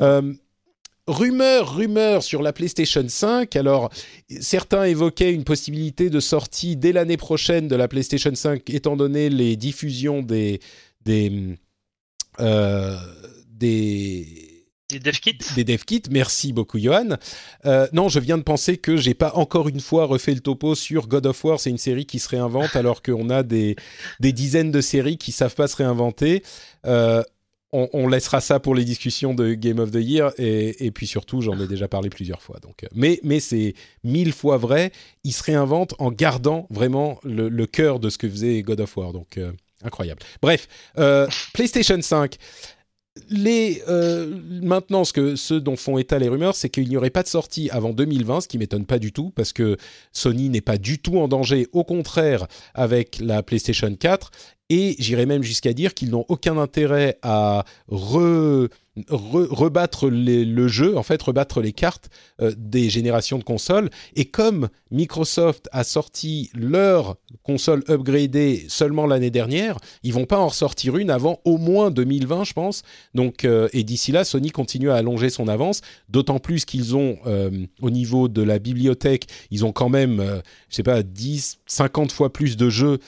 [0.00, 0.32] Euh,
[1.06, 3.56] rumeur, rumeur sur la PlayStation 5.
[3.56, 3.90] Alors,
[4.40, 9.28] certains évoquaient une possibilité de sortie dès l'année prochaine de la PlayStation 5, étant donné
[9.30, 10.60] les diffusions des
[11.04, 11.56] des
[12.40, 12.96] euh,
[13.48, 14.43] des
[14.90, 15.38] Des dev kits?
[15.54, 16.02] Des dev kits.
[16.10, 17.16] Merci beaucoup, Johan.
[17.64, 20.74] Euh, non, je viens de penser que j'ai pas encore une fois refait le topo
[20.74, 21.58] sur God of War.
[21.58, 23.76] C'est une série qui se réinvente alors qu'on a des,
[24.20, 26.42] dizaines de séries qui savent pas se réinventer.
[26.86, 27.22] Euh,
[27.72, 31.58] on, laissera ça pour les discussions de Game of the Year et, puis surtout, j'en
[31.58, 32.60] ai déjà parlé plusieurs fois.
[32.60, 33.74] Donc, euh, mais c'est
[34.04, 34.92] mille fois vrai.
[35.24, 39.12] Il se réinvente en gardant vraiment le, cœur de ce que faisait God of War.
[39.12, 39.40] Donc
[39.82, 40.20] incroyable.
[40.40, 40.68] Bref,
[41.52, 42.38] PlayStation 5
[43.30, 47.10] les, euh, maintenant, ce, que, ce dont font état les rumeurs, c'est qu'il n'y aurait
[47.10, 49.76] pas de sortie avant 2020, ce qui m'étonne pas du tout, parce que
[50.12, 54.30] Sony n'est pas du tout en danger, au contraire, avec la PlayStation 4.
[54.70, 58.68] Et j'irais même jusqu'à dire qu'ils n'ont aucun intérêt à re-
[59.08, 63.90] re- rebattre les- le jeu, en fait, rebattre les cartes euh, des générations de consoles.
[64.14, 70.48] Et comme Microsoft a sorti leur console upgradée seulement l'année dernière, ils vont pas en
[70.48, 72.82] ressortir une avant au moins 2020, je pense.
[73.14, 77.18] Donc, euh, et d'ici là, Sony continue à allonger son avance, d'autant plus qu'ils ont,
[77.26, 77.50] euh,
[77.82, 80.22] au niveau de la bibliothèque, ils ont quand même,
[80.68, 82.98] je sais pas, 10, 50 fois plus de jeux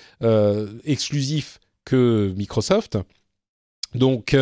[0.85, 2.99] exclusifs que Microsoft.
[3.95, 4.37] Donc,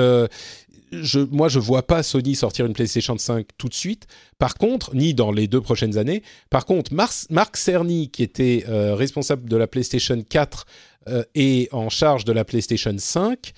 [1.30, 4.07] moi, je vois pas Sony sortir une PlayStation 5 tout de suite.
[4.38, 6.22] Par contre, ni dans les deux prochaines années.
[6.51, 10.66] Par contre, Mars- Marc Cerny, qui était euh, responsable de la PlayStation 4
[11.09, 13.53] euh, et en charge de la PlayStation 5,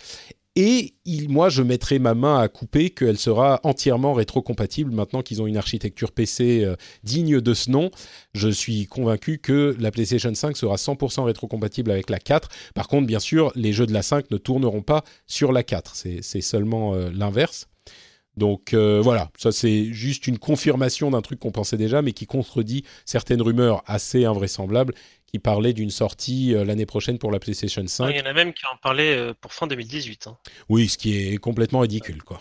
[0.59, 0.94] et
[1.28, 5.59] moi, je mettrai ma main à couper qu'elle sera entièrement rétrocompatible maintenant qu'ils ont une
[5.59, 7.90] architecture PC euh, digne de ce nom.
[8.32, 12.48] Je suis convaincu que la PlayStation 5 sera 100% rétrocompatible avec la 4.
[12.74, 15.94] Par contre, bien sûr, les jeux de la 5 ne tourneront pas sur la 4.
[15.94, 17.68] C'est c'est seulement euh, l'inverse.
[18.36, 22.26] Donc euh, voilà, ça c'est juste une confirmation d'un truc qu'on pensait déjà, mais qui
[22.26, 24.94] contredit certaines rumeurs assez invraisemblables
[25.27, 28.11] qui parlaient d'une sortie euh, l'année prochaine pour la PlayStation 5.
[28.11, 30.27] Il y en a même qui en parlaient euh, pour fin 2018.
[30.29, 30.37] hein.
[30.68, 32.41] Oui, ce qui est complètement ridicule, quoi.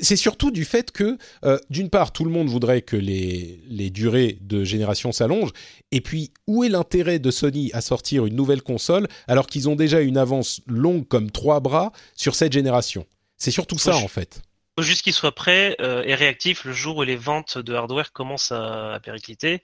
[0.00, 3.90] C'est surtout du fait que, euh, d'une part, tout le monde voudrait que les, les
[3.90, 5.52] durées de génération s'allongent,
[5.92, 9.76] et puis où est l'intérêt de Sony à sortir une nouvelle console alors qu'ils ont
[9.76, 13.06] déjà une avance longue comme trois bras sur cette génération?
[13.36, 14.42] C'est surtout ça, en fait.
[14.76, 18.10] faut juste qu'il soit prêt euh, et réactif le jour où les ventes de hardware
[18.12, 19.62] commencent à, à péricliter.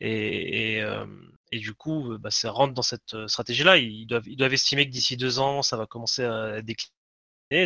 [0.00, 1.04] Et, et, euh,
[1.52, 3.76] et du coup, euh, bah, ça rentre dans cette euh, stratégie-là.
[3.78, 6.92] Ils doivent, ils doivent estimer que d'ici deux ans, ça va commencer à décliner.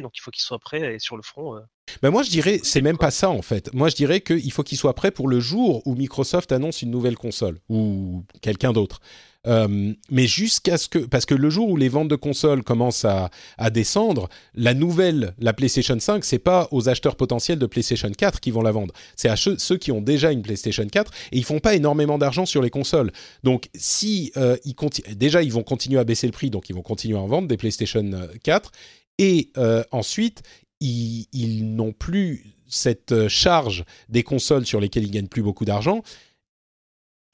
[0.01, 1.57] Donc il faut qu'il soit prêt et sur le front.
[1.57, 1.61] euh,
[2.01, 3.73] Ben moi, je dirais, c'est même pas ça en fait.
[3.75, 6.91] Moi, je dirais qu'il faut qu'il soit prêt pour le jour où Microsoft annonce une
[6.91, 9.01] nouvelle console ou quelqu'un d'autre.
[9.47, 13.05] Euh, mais jusqu'à ce que, parce que le jour où les ventes de consoles commencent
[13.05, 13.31] à,
[13.71, 18.51] descendre, la nouvelle, la PlayStation 5, c'est pas aux acheteurs potentiels de PlayStation 4 qui
[18.51, 18.95] vont la vendre.
[19.17, 22.47] C'est à ceux, qui ont déjà une PlayStation 4 et ils font pas énormément d'argent
[22.47, 23.13] sur les consoles.
[23.43, 24.75] Donc, si euh, ils
[25.17, 27.49] déjà ils vont continuer à baisser le prix, donc ils vont continuer à en vendre
[27.49, 28.11] des PlayStation
[28.43, 28.71] 4
[29.19, 30.43] et euh, ensuite
[30.81, 35.65] ils, ils n'ont plus cette euh, charge des consoles sur lesquelles ils gagnent plus beaucoup
[35.65, 36.03] d'argent.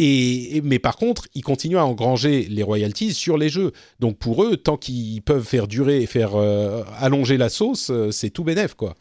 [0.01, 3.72] Mais par contre, ils continuent à engranger les royalties sur les jeux.
[3.98, 8.11] Donc pour eux, tant qu'ils peuvent faire durer et faire euh, allonger la sauce, euh,
[8.11, 8.94] c'est tout bénef quoi.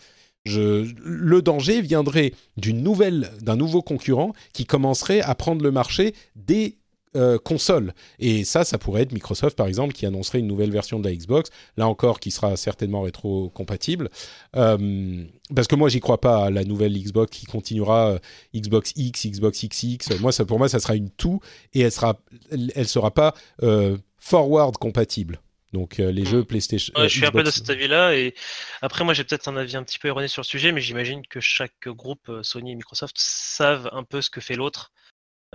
[0.46, 6.78] Le danger viendrait d'une nouvelle, d'un nouveau concurrent qui commencerait à prendre le marché des
[7.16, 7.94] euh, consoles.
[8.20, 11.16] Et ça, ça pourrait être Microsoft par exemple qui annoncerait une nouvelle version de la
[11.16, 11.50] Xbox.
[11.78, 14.10] Là encore, qui sera certainement rétro-compatible.
[14.56, 15.24] Euh,
[15.56, 18.20] parce que moi, j'y crois pas à la nouvelle Xbox qui continuera euh,
[18.56, 20.20] Xbox X, Xbox XX.
[20.20, 21.40] Moi, ça, pour moi, ça sera une tout
[21.74, 22.20] et elle sera,
[22.52, 23.34] elle, elle sera pas
[23.64, 25.40] euh, forward compatible.
[25.72, 26.26] Donc les Hmm.
[26.26, 26.92] jeux PlayStation.
[26.98, 28.16] Ouais, je suis un peu de cet avis-là.
[28.16, 28.34] Et
[28.82, 31.22] après, moi, j'ai peut-être un avis un petit peu erroné sur le sujet, mais j'imagine
[31.28, 34.92] que chaque groupe, Sony et Microsoft, savent un peu ce que fait l'autre.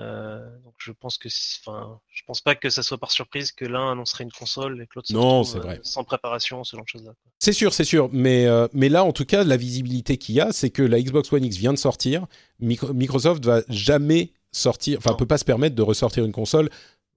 [0.00, 1.28] Euh, donc, je pense que,
[1.64, 4.86] enfin, je pense pas que ça soit par surprise que l'un annoncerait une console et
[4.86, 5.76] que l'autre Non, vrai.
[5.76, 7.12] euh, sans préparation, ce genre de choses-là.
[7.38, 8.08] C'est sûr, c'est sûr.
[8.12, 11.00] Mais, euh, mais là, en tout cas, la visibilité qu'il y a, c'est que la
[11.00, 12.26] Xbox One X vient de sortir.
[12.60, 16.70] Micro- Microsoft va jamais sortir, enfin, peut pas se permettre de ressortir une console,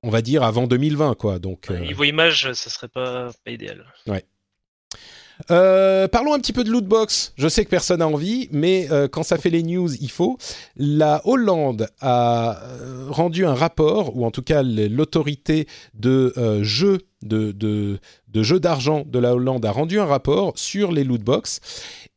[0.03, 1.39] on va dire, avant 2020, quoi.
[1.39, 3.85] Donc, euh, Niveau image, ça serait pas, pas idéal.
[5.51, 7.33] Euh, parlons un petit peu de lootbox.
[7.37, 10.37] Je sais que personne n'a envie, mais euh, quand ça fait les news, il faut.
[10.75, 17.51] La Hollande a euh, rendu un rapport, ou en tout cas l'autorité de jeux de,
[17.51, 17.99] de,
[18.43, 21.59] jeux d'argent de la Hollande a rendu un rapport sur les lootbox.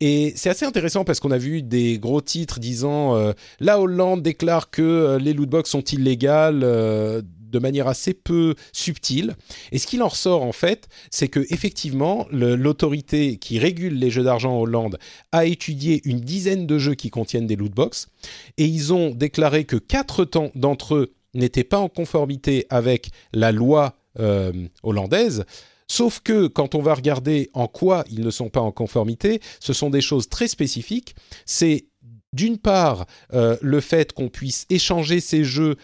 [0.00, 4.70] Et c'est assez intéressant parce qu'on a vu des gros titres disant la Hollande déclare
[4.70, 6.62] que les lootbox sont illégales
[7.50, 9.36] de manière assez peu subtile.
[9.72, 14.22] Et ce qu'il en ressort en fait, c'est que effectivement, l'autorité qui régule les jeux
[14.22, 14.98] d'argent en Hollande
[15.32, 18.08] a étudié une dizaine de jeux qui contiennent des loot box
[18.56, 23.94] et ils ont déclaré que quatre d'entre eux n'étaient pas en conformité avec la loi
[24.18, 24.52] euh,
[24.82, 25.44] hollandaise.
[25.86, 29.72] Sauf que quand on va regarder en quoi ils ne sont pas en conformité, ce
[29.72, 31.16] sont des choses très spécifiques.
[31.46, 31.86] C'est
[32.32, 35.76] d'une part euh, le fait qu'on puisse échanger ces jeux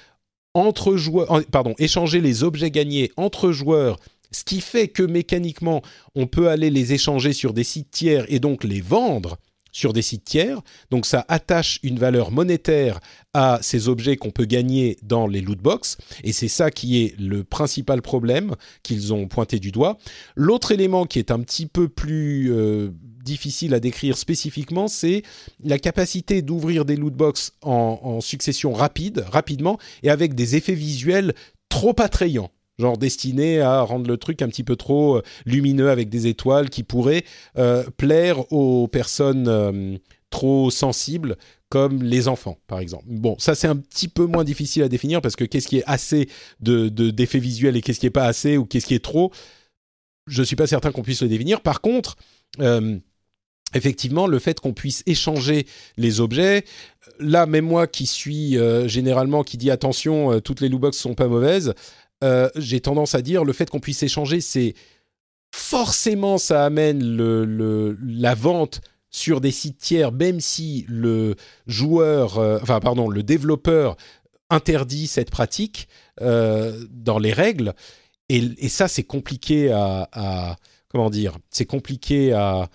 [0.56, 3.98] entre joueurs, pardon, échanger les objets gagnés entre joueurs,
[4.30, 5.82] ce qui fait que mécaniquement,
[6.14, 9.36] on peut aller les échanger sur des sites tiers et donc les vendre
[9.70, 10.62] sur des sites tiers.
[10.90, 13.00] Donc ça attache une valeur monétaire
[13.34, 15.98] à ces objets qu'on peut gagner dans les loot box.
[16.24, 19.98] Et c'est ça qui est le principal problème qu'ils ont pointé du doigt.
[20.36, 22.92] L'autre élément qui est un petit peu plus euh,
[23.26, 25.22] difficile à décrire spécifiquement, c'est
[25.62, 31.34] la capacité d'ouvrir des loot box en, succession rapide, rapidement, et avec des effets visuels
[31.68, 36.10] trop attrayants genre destiné à rendre le truc un petit peu trop euh, lumineux avec
[36.10, 37.24] des étoiles qui pourraient
[37.56, 39.96] euh, plaire aux personnes euh,
[40.28, 41.36] trop sensibles
[41.70, 43.04] comme les enfants, par exemple.
[43.06, 45.84] Bon, ça c'est un petit peu moins difficile à définir parce que qu'est-ce qui est
[45.86, 46.28] assez
[46.60, 49.32] de, d'effets visuels et qu'est-ce qui est pas assez ou qu'est-ce qui est trop,
[50.26, 51.62] je suis pas certain qu'on puisse le définir.
[51.62, 52.16] Par contre,
[53.76, 55.66] effectivement, le fait qu'on puisse échanger
[55.96, 56.64] les objets,
[57.20, 61.74] là, même moi qui suis généralement qui dit attention, toutes les loot sont pas mauvaises,
[62.24, 64.74] euh, j'ai tendance à dire le fait qu'on puisse échanger, c'est
[65.54, 67.00] forcément ça amène
[68.02, 68.80] la vente
[69.10, 71.36] sur des sites tiers, même si le
[71.66, 73.96] joueur, euh, enfin pardon, le développeur
[74.50, 75.88] interdit cette pratique
[76.20, 77.74] euh, dans les règles.
[78.28, 80.56] Et, ça, c'est compliqué à,
[80.88, 82.68] comment dire, c'est compliqué à,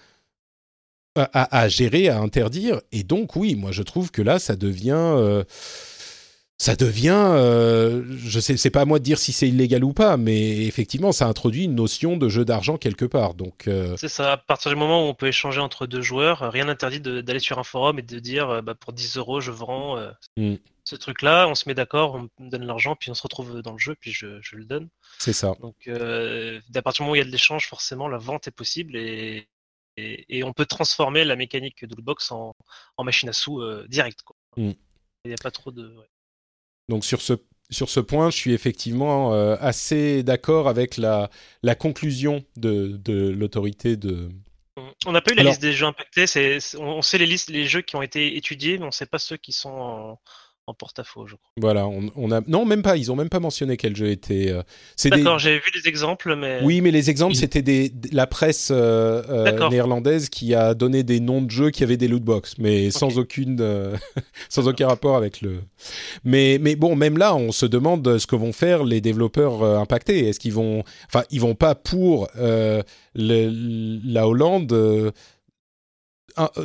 [1.15, 2.81] à, à, gérer, à interdire.
[2.91, 5.43] Et donc, oui, moi, je trouve que là, ça devient
[6.61, 9.93] ça devient, euh, je sais, c'est pas à moi de dire si c'est illégal ou
[9.93, 13.33] pas, mais effectivement, ça introduit une notion de jeu d'argent quelque part.
[13.33, 14.33] Donc, euh, c'est ça.
[14.33, 17.57] À partir du moment où on peut échanger entre deux joueurs, rien n'interdit d'aller sur
[17.57, 19.97] un forum et de dire, euh, bah, pour 10 euros, je vends
[20.37, 20.53] mm.
[20.83, 21.47] ce truc-là.
[21.47, 23.95] On se met d'accord, on me donne l'argent, puis on se retrouve dans le jeu,
[23.99, 24.87] puis je, le donne.
[25.17, 25.55] C'est ça.
[25.61, 28.51] Donc, à partir du moment où il y a de l'échange, forcément, la vente est
[28.51, 29.47] possible et,
[29.97, 32.55] et, on peut transformer la mécanique de box en,
[32.97, 34.19] en machine à sous direct.
[34.57, 34.71] Mm.
[35.25, 35.95] Il n'y a pas trop de.
[36.89, 37.33] Donc sur ce,
[37.71, 41.29] sur ce point, je suis effectivement euh, assez d'accord avec la,
[41.63, 44.29] la conclusion de, de l'autorité de...
[45.05, 46.25] On n'a pas eu la liste des jeux impactés,
[46.77, 49.19] on sait les listes, les jeux qui ont été étudiés, mais on ne sait pas
[49.19, 50.19] ceux qui sont en,
[50.67, 51.51] en porte-à-faux, je crois.
[51.57, 54.51] Voilà, on, a non même pas, ils ont même pas mentionné quel jeu était.
[54.51, 54.61] Euh,
[55.09, 59.23] D'accord, j'avais vu des exemples, mais oui, mais les exemples c'était des la presse euh,
[59.29, 62.91] euh, néerlandaise qui a donné des noms de jeux qui avaient des loot box, mais
[62.91, 63.97] sans aucune
[64.49, 65.61] sans aucun rapport avec le.
[66.23, 70.27] Mais mais bon, même là, on se demande ce que vont faire les développeurs impactés.
[70.27, 72.29] Est-ce qu'ils vont, enfin, ils vont pas pour
[73.15, 75.11] la Hollande euh,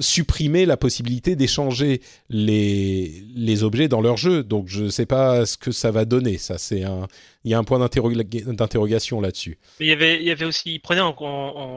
[0.01, 4.43] supprimer la possibilité d'échanger les, les objets dans leur jeu.
[4.43, 6.39] Donc je ne sais pas ce que ça va donner.
[6.39, 7.09] Ça, c'est un,
[7.45, 9.59] il y a un point d'interrogation là-dessus.
[9.81, 11.13] il y avait, il y avait aussi, ils prenaient en,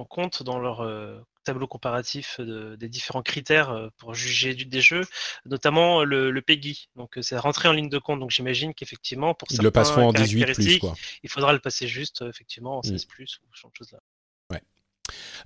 [0.05, 5.03] compte dans leur euh, tableau comparatif des différents critères euh, pour juger des jeux,
[5.45, 6.89] notamment le, le PEGI.
[6.95, 8.19] Donc c'est rentré en ligne de compte.
[8.19, 10.79] Donc j'imagine qu'effectivement pour ils le passeront en 18 plus,
[11.23, 13.07] il faudra le passer juste effectivement en 16 mm.
[13.07, 13.99] plus ou ce genre de choses là.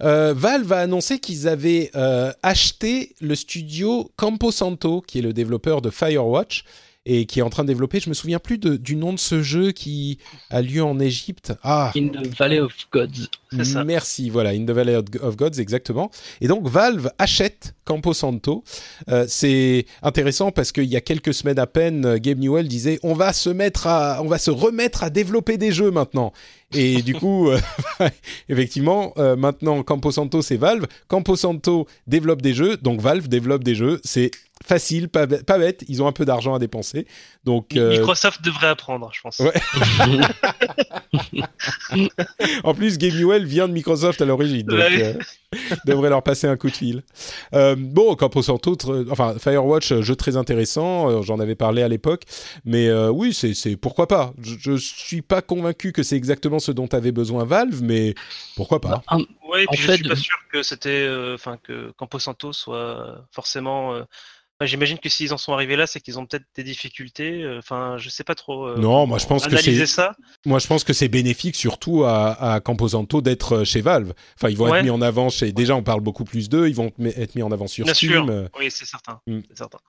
[0.02, 5.82] Euh, Valve a annoncé qu'ils avaient euh, acheté le studio Camposanto, qui est le développeur
[5.82, 6.64] de Firewatch
[7.06, 8.00] et qui est en train de développer.
[8.00, 10.20] Je me souviens plus du nom de ce jeu qui
[10.50, 11.54] a lieu en Égypte.
[11.62, 11.92] Ah.
[11.98, 13.30] In the Valley of Gods.
[13.64, 13.84] Ça.
[13.84, 16.10] Merci, voilà, In the Valley of Gods, exactement.
[16.42, 18.64] Et donc Valve achète Camposanto.
[19.10, 23.14] Euh, c'est intéressant parce qu'il y a quelques semaines à peine, Gabe Newell disait on
[23.14, 26.32] va se mettre à, on va se remettre à développer des jeux maintenant.
[26.74, 27.60] Et du coup, euh,
[28.50, 30.88] effectivement, euh, maintenant Camposanto c'est Valve.
[31.08, 34.00] Camposanto développe des jeux, donc Valve développe des jeux.
[34.04, 34.32] C'est
[34.66, 35.84] facile, pas, bête.
[35.88, 37.06] Ils ont un peu d'argent à dépenser.
[37.44, 39.42] Donc, euh, Microsoft devrait apprendre, je pense.
[42.64, 44.68] en plus, Game Newell vient de Microsoft à l'origine.
[44.72, 45.14] Euh,
[45.86, 47.04] devrait leur passer un coup de fil.
[47.54, 48.78] Euh, bon, Camposanto,
[49.10, 51.22] enfin Firewatch, jeu très intéressant.
[51.22, 52.24] J'en avais parlé à l'époque,
[52.66, 54.34] mais oui, c'est pourquoi pas?
[54.42, 58.14] Je, je suis pas convaincu que c'est exactement ce dont avait besoin Valve, mais
[58.56, 59.04] pourquoi pas?
[59.10, 59.18] Bah,
[59.52, 64.04] oui, puis je suis pas sûr que c'était, enfin que Camposanto soit forcément
[64.66, 67.44] J'imagine que s'ils en sont arrivés là, c'est qu'ils ont peut-être des difficultés.
[67.44, 68.68] Euh, enfin, je sais pas trop.
[68.68, 70.16] Euh, non, moi je pense que c'est ça.
[70.46, 74.14] Moi je pense que c'est bénéfique surtout à, à Camposanto d'être euh, chez Valve.
[74.36, 75.52] Enfin, ils vont être mis en avant chez.
[75.52, 76.68] Déjà, on parle beaucoup plus d'eux.
[76.68, 78.50] Ils vont être mis en avant sur Steam.
[78.58, 79.20] Oui, c'est certain.
[79.28, 79.40] Mm.
[79.54, 79.80] certain.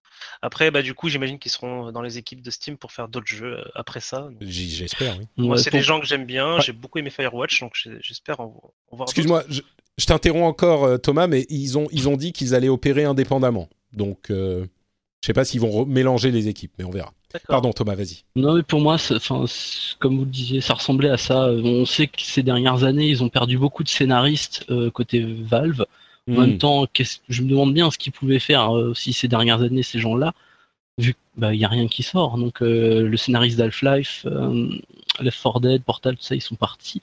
[0.42, 3.26] Après, bah du coup, j'imagine qu'ils seront dans les équipes de Steam pour faire d'autres
[3.26, 4.28] jeux après ça.
[4.40, 5.18] J'espère.
[5.18, 5.26] Oui.
[5.36, 6.60] Moi, c'est des gens que j'aime bien.
[6.60, 8.54] J'ai beaucoup aimé Firewatch, donc j'espère en,
[8.92, 9.08] voir.
[9.08, 9.60] Excuse-moi, je,
[9.98, 13.68] je t'interromps encore, Thomas, mais ils ont ils ont dit qu'ils allaient opérer indépendamment.
[13.94, 14.66] Donc, euh,
[15.22, 17.12] je sais pas s'ils vont mélanger les équipes, mais on verra.
[17.48, 18.22] Pardon, Thomas, vas-y.
[18.36, 18.96] Non, mais pour moi,
[19.98, 21.48] comme vous le disiez, ça ressemblait à ça.
[21.48, 25.84] On sait que ces dernières années, ils ont perdu beaucoup de scénaristes euh, côté Valve.
[26.28, 26.58] En même hmm.
[26.58, 26.86] temps,
[27.28, 30.32] je me demande bien ce qu'ils pouvaient faire euh, aussi ces dernières années, ces gens-là,
[30.96, 32.38] vu qu'il bah, n'y a rien qui sort.
[32.38, 34.26] Donc, le scénariste d'Half-Life,
[35.20, 37.02] Left 4 Dead, Portal, tout ça, ils sont partis.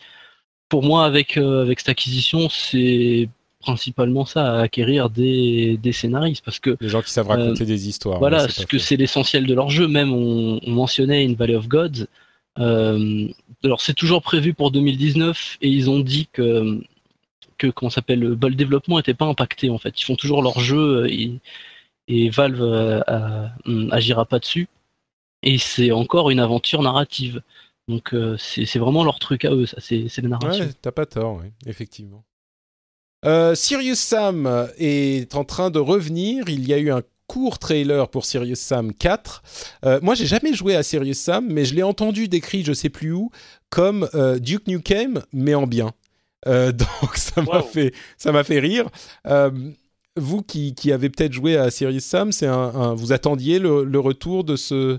[0.69, 3.27] Pour moi, avec, avec cette acquisition, c'est
[3.61, 6.43] principalement ça, à acquérir des, des scénaristes.
[6.43, 8.19] Parce que, les gens qui savent raconter euh, des histoires.
[8.19, 9.88] Voilà, parce que c'est l'essentiel de leur jeu.
[9.88, 12.07] Même on, mentionnait In Valley of Gods.
[12.59, 13.27] Euh,
[13.63, 16.81] alors c'est toujours prévu pour 2019 et ils ont dit que
[17.57, 20.01] que comment s'appelle le, développement n'était pas impacté en fait.
[20.01, 21.39] Ils font toujours leur jeu et,
[22.09, 23.49] et Valve euh,
[23.91, 24.67] agira pas dessus.
[25.43, 27.41] Et c'est encore une aventure narrative.
[27.88, 30.65] Donc c'est vraiment leur truc à eux, ça, c'est la narration.
[30.65, 32.23] Ouais, t'as pas tort, oui, effectivement.
[33.26, 36.49] Euh, Sirius Sam est en train de revenir.
[36.49, 39.43] Il y a eu un court trailer pour Sirius Sam 4.
[39.85, 42.89] Euh, moi, j'ai jamais joué à Sirius Sam, mais je l'ai entendu décrit, je sais
[42.89, 43.30] plus où,
[43.69, 45.91] comme euh, Duke Nukem, mais en bien.
[46.48, 48.89] donc ça m'a fait ça m'a fait rire.
[50.18, 54.43] vous qui, qui, avez peut-être joué à Sirius Sam, c'est un, vous attendiez le, retour
[54.43, 54.98] de ce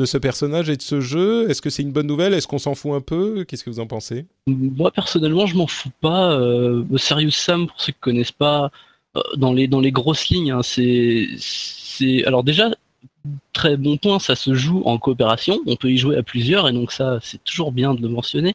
[0.00, 2.32] de ce personnage et de ce jeu Est-ce que c'est une bonne nouvelle?
[2.32, 3.44] Est-ce qu'on s'en fout un peu?
[3.44, 4.26] Qu'est-ce que vous en pensez?
[4.46, 6.32] Moi personnellement, je m'en fous pas.
[6.32, 8.70] Euh, Serious Sam, pour ceux qui connaissent pas,
[9.16, 12.70] euh, dans les dans les grosses lignes, hein, c'est alors déjà
[13.52, 15.60] très bon point, ça se joue en coopération.
[15.66, 18.54] On peut y jouer à plusieurs et donc ça c'est toujours bien de le mentionner.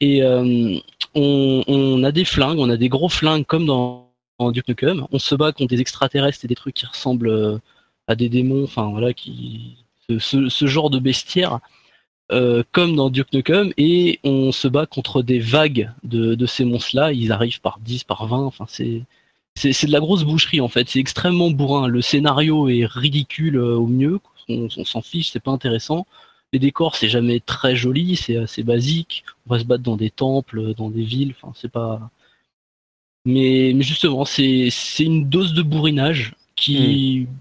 [0.00, 0.78] Et euh,
[1.14, 5.06] on, on, a des flingues, on a des gros flingues comme dans, dans Duke Nukem.
[5.12, 7.58] On se bat contre des extraterrestres et des trucs qui ressemblent euh,
[8.06, 9.76] à des démons, enfin voilà, qui
[10.18, 11.60] ce, genre de bestiaire
[12.30, 17.12] euh, comme dans Duke Nukem et on se bat contre des vagues de, ces monstres-là.
[17.12, 18.38] Ils arrivent par 10, par 20.
[18.44, 19.02] Enfin, c'est
[19.56, 20.88] c'est de la grosse boucherie en fait.
[20.88, 21.88] C'est extrêmement bourrin.
[21.88, 24.20] Le scénario est ridicule euh, au mieux.
[24.48, 26.06] On, s'en fiche, c'est pas intéressant.
[26.52, 29.24] Les décors, c'est jamais très joli, c'est assez basique.
[29.46, 31.34] On va se battre dans des temples, dans des villes.
[31.36, 32.10] Enfin, c'est pas.
[33.24, 34.70] Mais, mais justement, c'est
[35.00, 37.34] une dose de bourrinage qui, hmm.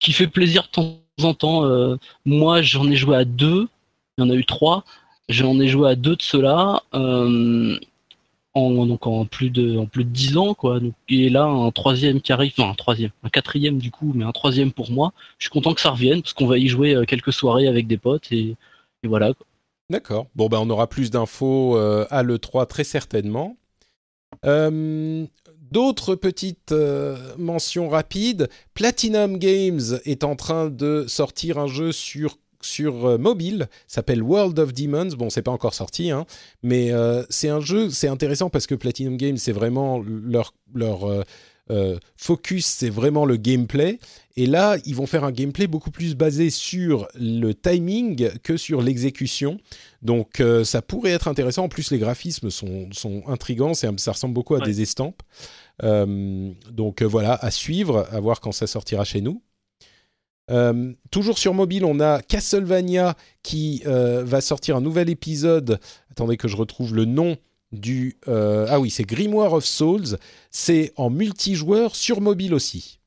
[0.00, 1.64] qui fait plaisir de temps en temps.
[1.64, 3.68] Euh, moi, j'en ai joué à deux.
[4.16, 4.84] Il y en a eu trois.
[5.28, 6.82] J'en ai joué à deux de ceux-là.
[6.94, 7.78] Euh,
[8.54, 12.20] en, donc en plus de en plus de 10 ans quoi et là un troisième
[12.20, 15.44] qui arrive enfin un troisième un quatrième du coup mais un troisième pour moi je
[15.44, 17.98] suis content que ça revienne parce qu'on va y jouer euh, quelques soirées avec des
[17.98, 18.56] potes et,
[19.04, 19.32] voilà
[19.90, 23.56] d'accord bon ben on aura plus d'infos à l'E3 très certainement
[25.70, 28.48] D'autres petites euh, mentions rapides.
[28.74, 34.58] Platinum Games est en train de sortir un jeu sur sur euh, mobile, s'appelle World
[34.58, 35.10] of Demons.
[35.16, 36.26] Bon, c'est pas encore sorti, hein,
[36.64, 41.24] mais euh, c'est un jeu, c'est intéressant parce que Platinum Games, c'est vraiment leur leur
[42.16, 43.98] focus, c'est vraiment le gameplay.
[44.36, 48.82] Et là, ils vont faire un gameplay beaucoup plus basé sur le timing que sur
[48.82, 49.58] l'exécution.
[50.00, 51.64] Donc, ça pourrait être intéressant.
[51.64, 53.74] En plus, les graphismes sont, sont intrigants.
[53.74, 55.22] Ça ressemble beaucoup à des estampes.
[55.82, 59.42] Euh, donc euh, voilà, à suivre, à voir quand ça sortira chez nous.
[60.50, 65.78] Euh, toujours sur mobile, on a Castlevania qui va sortir un nouvel épisode.
[66.10, 67.36] Attendez que je retrouve le nom
[67.72, 68.16] du.
[68.26, 70.18] ah oui, c'est Grimoire of Souls.
[70.50, 72.98] C'est en multijoueur sur mobile aussi.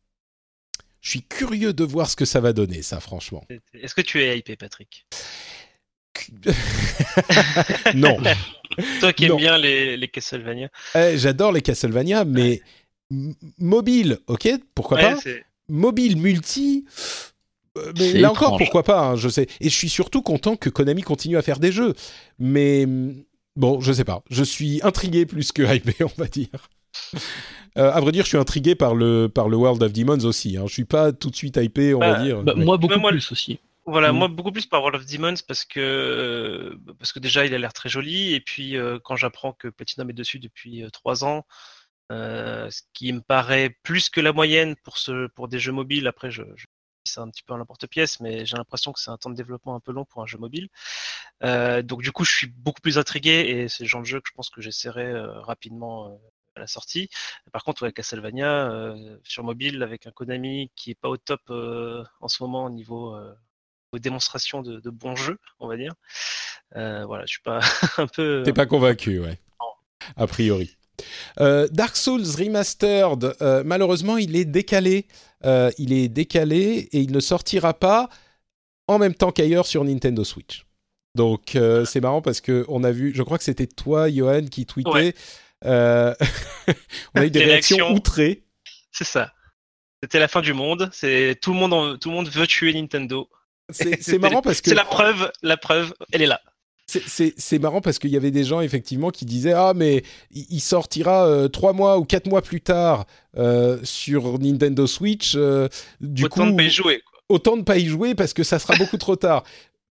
[1.01, 3.43] Je suis curieux de voir ce que ça va donner, ça, franchement.
[3.73, 5.05] Est-ce que tu es hypé, Patrick
[7.95, 8.17] non.
[8.99, 10.69] Toi qui aimes bien les, les Castlevania.
[10.95, 12.61] Eh, j'adore les Castlevania, mais
[13.57, 15.17] mobile, ok, pourquoi pas.
[15.67, 16.85] Mobile multi.
[17.77, 19.47] Euh, mais là encore, pourquoi pas, hein, je sais.
[19.61, 21.93] Et je suis surtout content que Konami continue à faire des jeux.
[22.39, 22.85] Mais
[23.55, 24.23] bon, je sais pas.
[24.29, 26.69] Je suis intrigué plus que hypé, on va dire.
[27.77, 30.57] Euh, à vrai dire, je suis intrigué par le, par le World of Demons aussi.
[30.57, 30.63] Hein.
[30.67, 32.43] Je suis pas tout de suite hypé, on va bah, dire.
[32.43, 33.59] Bah, moi, beaucoup plus aussi.
[33.85, 34.17] Voilà, mm.
[34.17, 37.57] moi beaucoup plus par World of Demons parce que euh, parce que déjà il a
[37.57, 41.23] l'air très joli et puis euh, quand j'apprends que Platinum est dessus depuis euh, trois
[41.25, 41.45] ans,
[42.09, 46.07] ce qui me paraît plus que la moyenne pour ce pour des jeux mobiles.
[46.07, 46.65] Après, je, je
[47.03, 49.75] c'est un petit peu un l'emporte-pièce, mais j'ai l'impression que c'est un temps de développement
[49.75, 50.69] un peu long pour un jeu mobile.
[51.43, 54.19] Euh, donc du coup, je suis beaucoup plus intrigué et c'est le genre de jeu
[54.19, 56.15] que je pense que j'essaierai euh, rapidement euh,
[56.55, 57.09] à la sortie.
[57.51, 62.27] Par contre, ouais, Castlevania sur mobile avec un Konami qui est pas au top en
[62.27, 63.17] ce moment au niveau
[63.93, 65.93] démonstration de, de bons jeux, on va dire.
[66.73, 67.61] voilà, je suis pas
[67.97, 68.43] un peu.
[68.45, 69.39] T'es pas convaincu, ouais.
[70.17, 70.77] A priori.
[71.39, 75.07] Euh, Dark Souls Remastered, euh, malheureusement, il est décalé.
[75.43, 78.09] Euh, il est décalé et il ne sortira pas
[78.87, 80.65] en même temps qu'ailleurs sur Nintendo Switch.
[81.15, 84.65] Donc c'est marrant parce que on a vu, je crois que c'était toi, Johan, qui
[84.65, 85.13] tweetait.
[85.65, 86.15] on a
[87.25, 88.43] eu des réactions, outrées.
[88.91, 89.33] C'est ça.
[90.01, 90.89] C'était la fin du monde.
[90.93, 93.29] C'est tout le monde, tout le monde veut tuer Nintendo.
[93.71, 96.41] C'est marrant parce que c'est la preuve, la preuve, elle est là.
[97.07, 101.25] C'est marrant parce qu'il y avait des gens effectivement qui disaient ah mais il sortira
[101.25, 103.05] euh, trois mois ou quatre mois plus tard
[103.37, 105.33] euh, sur Nintendo Switch.
[105.35, 105.67] Euh,
[105.99, 107.01] du autant coup, de pas y jouer.
[107.29, 109.43] Autant de pas y jouer parce que ça sera beaucoup trop tard.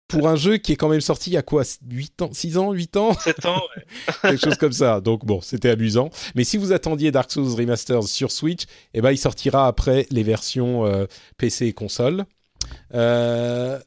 [0.09, 2.59] Pour un jeu qui est quand même sorti il y a quoi 8 ans 6
[2.59, 3.13] ans 8 ans?
[3.13, 3.83] 7 ans, ouais.
[4.23, 5.01] Quelque chose comme ça.
[5.01, 6.11] Donc bon, c'était amusant.
[6.37, 8.63] Mais si vous attendiez Dark Souls Remastered sur Switch,
[8.95, 11.07] eh ben, il sortira après les versions
[11.37, 12.25] PC et console.
[12.93, 13.81] je,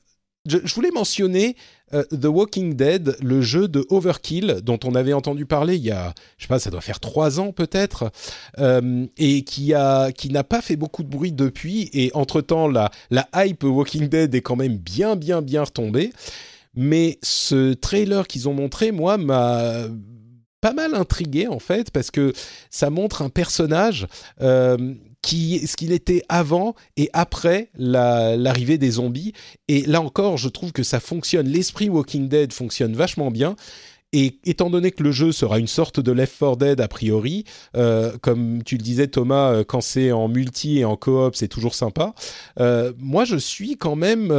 [0.46, 1.56] je, voulais mentionner
[1.94, 5.92] euh, The Walking Dead, le jeu de Overkill dont on avait entendu parler il y
[5.92, 8.12] a, je sais pas, ça doit faire trois ans peut-être,
[8.60, 11.90] euh, et qui a, qui n'a pas fait beaucoup de bruit depuis.
[11.94, 16.12] Et entre temps, la la hype Walking Dead est quand même bien, bien, bien retombée.
[16.76, 19.88] Mais ce trailer qu'ils ont montré, moi, m'a
[20.62, 22.34] pas mal intrigué en fait parce que
[22.70, 24.08] ça montre un personnage
[24.42, 24.94] euh,
[25.26, 29.34] ce qu'il était avant et après l'arrivée des zombies.
[29.68, 31.48] Et là encore, je trouve que ça fonctionne.
[31.48, 33.56] L'esprit Walking Dead fonctionne vachement bien.
[34.12, 37.44] Et étant donné que le jeu sera une sorte de Left 4 Dead a priori,
[37.78, 41.48] euh, comme tu le disais Thomas, euh, quand c'est en multi et en coop, c'est
[41.48, 42.16] toujours sympa.
[42.60, 44.34] Euh, moi, je suis quand même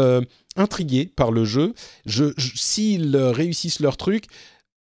[0.57, 1.74] intrigué par le jeu.
[2.05, 4.24] Je, S'ils réussissent leur truc,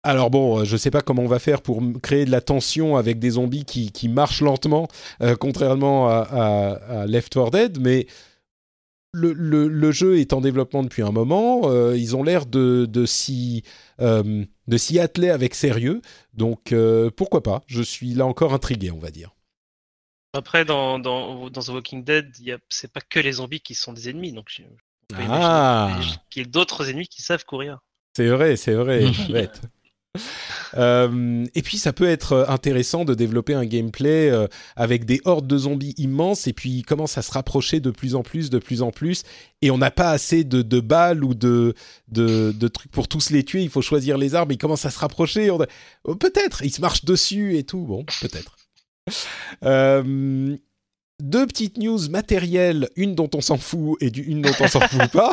[0.05, 2.41] alors bon, euh, je ne sais pas comment on va faire pour créer de la
[2.41, 4.89] tension avec des zombies qui, qui marchent lentement,
[5.21, 8.07] euh, contrairement à, Left 4 Dead, mais
[9.13, 11.63] le, le, jeu est en développement depuis un moment.
[11.67, 13.63] Euh, ils ont l'air de, de s'y
[14.99, 16.01] atteler avec sérieux,
[16.35, 16.75] donc
[17.17, 19.31] pourquoi pas Je suis là encore intrigué, on va dire.
[20.35, 22.33] Après, dans, dans, dans The Walking Dead,
[22.71, 24.63] c'est pas que les zombies qui sont des ennemis, donc je,
[25.15, 26.01] ah.
[26.31, 27.81] qu'il y ait d'autres ennemis qui savent courir.
[28.17, 29.61] C'est vrai, c'est vrai, bête.
[30.75, 35.47] Euh, et puis ça peut être intéressant de développer un gameplay euh, avec des hordes
[35.47, 38.59] de zombies immenses et puis ils commencent à se rapprocher de plus en plus, de
[38.59, 39.23] plus en plus
[39.63, 41.75] et on n'a pas assez de, balles ou de,
[42.69, 45.51] trucs pour tous les tuer, il faut choisir les armes, ils commencent à se rapprocher,
[45.51, 48.57] oh, peut-être, ils se marchent dessus et tout, bon, peut-être.
[49.65, 50.57] Euh,
[51.23, 55.09] deux petites news matérielles, une dont on s'en fout et une dont on s'en fout
[55.13, 55.33] pas.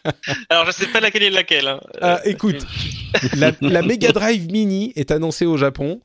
[0.50, 1.68] Alors je sais pas laquelle est laquelle.
[1.68, 1.80] Hein.
[2.00, 2.66] Ah, écoute,
[3.36, 6.00] la, la, Mega Drive Mini est annoncée au Japon.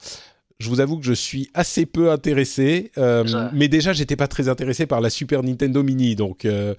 [0.60, 4.50] Je vous avoue que je suis assez peu intéressé, euh, mais déjà j'étais pas très
[4.50, 6.76] intéressé par la Super Nintendo Mini, donc euh,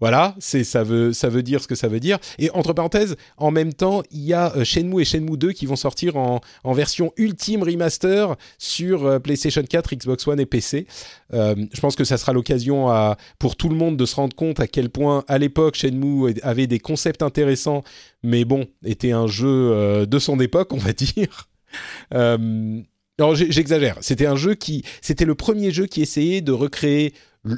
[0.00, 2.18] voilà, c'est ça veut ça veut dire ce que ça veut dire.
[2.38, 5.66] Et entre parenthèses, en même temps, il y a euh, Shenmue et Shenmue 2 qui
[5.66, 6.40] vont sortir en,
[6.72, 10.86] version ultime remaster sur euh, PlayStation 4, Xbox One et PC.
[11.32, 12.88] Euh, je pense que ça sera l'occasion
[13.38, 16.66] pour tout le monde de se rendre compte à quel point à l'époque Shenmue avait
[16.66, 17.82] des concepts intéressants,
[18.22, 21.48] mais bon, était un jeu de son époque, on va dire.
[22.10, 23.96] alors j'exagère.
[24.00, 27.14] C'était un jeu qui, c'était le premier jeu qui essayait de recréer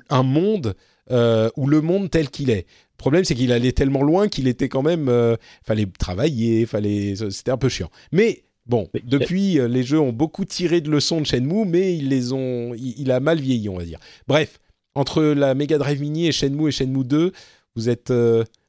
[0.09, 0.75] un monde
[1.11, 2.67] euh, ou le monde tel qu'il est.
[2.67, 7.15] Le problème, c'est qu'il allait tellement loin qu'il était quand même, euh, fallait travailler, fallait,
[7.31, 7.91] c'était un peu chiant.
[8.13, 12.09] Mais bon, depuis, euh, les jeux ont beaucoup tiré de leçons de Shenmue, mais ils
[12.09, 13.99] les ont, il, a mal vieilli, on va dire.
[14.29, 14.61] Bref,
[14.95, 17.33] entre la Mega Drive Mini et Shenmue et Shenmue 2,
[17.77, 18.13] vous êtes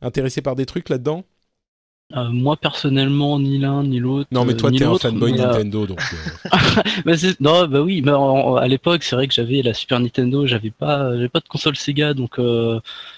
[0.01, 1.23] intéressé par des trucs là-dedans?
[2.15, 4.27] Euh, moi personnellement, ni l'un ni l'autre.
[4.31, 5.99] Non, mais toi, euh, t'es un fanboy euh, Nintendo, donc.
[7.05, 10.71] bah, non, bah oui, mais à l'époque, c'est vrai que j'avais la Super Nintendo, j'avais
[10.71, 12.39] pas, j'avais pas de console Sega, donc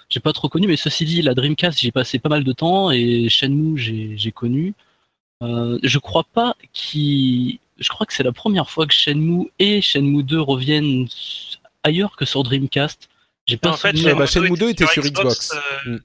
[0.09, 0.67] j'ai pas trop connu.
[0.67, 4.73] Mais ceci dit, la Dreamcast, j'ai passé pas mal de temps et Shenmue, j'ai connu.
[5.41, 10.23] je crois pas qui, je crois que c'est la première fois que Shenmue et Shenmue
[10.23, 11.07] 2 reviennent
[11.83, 13.09] ailleurs que sur Dreamcast.
[13.47, 13.71] J'ai pas.
[13.71, 15.51] En fait, Shenmue 2 était sur Xbox.
[15.85, 15.97] Mm.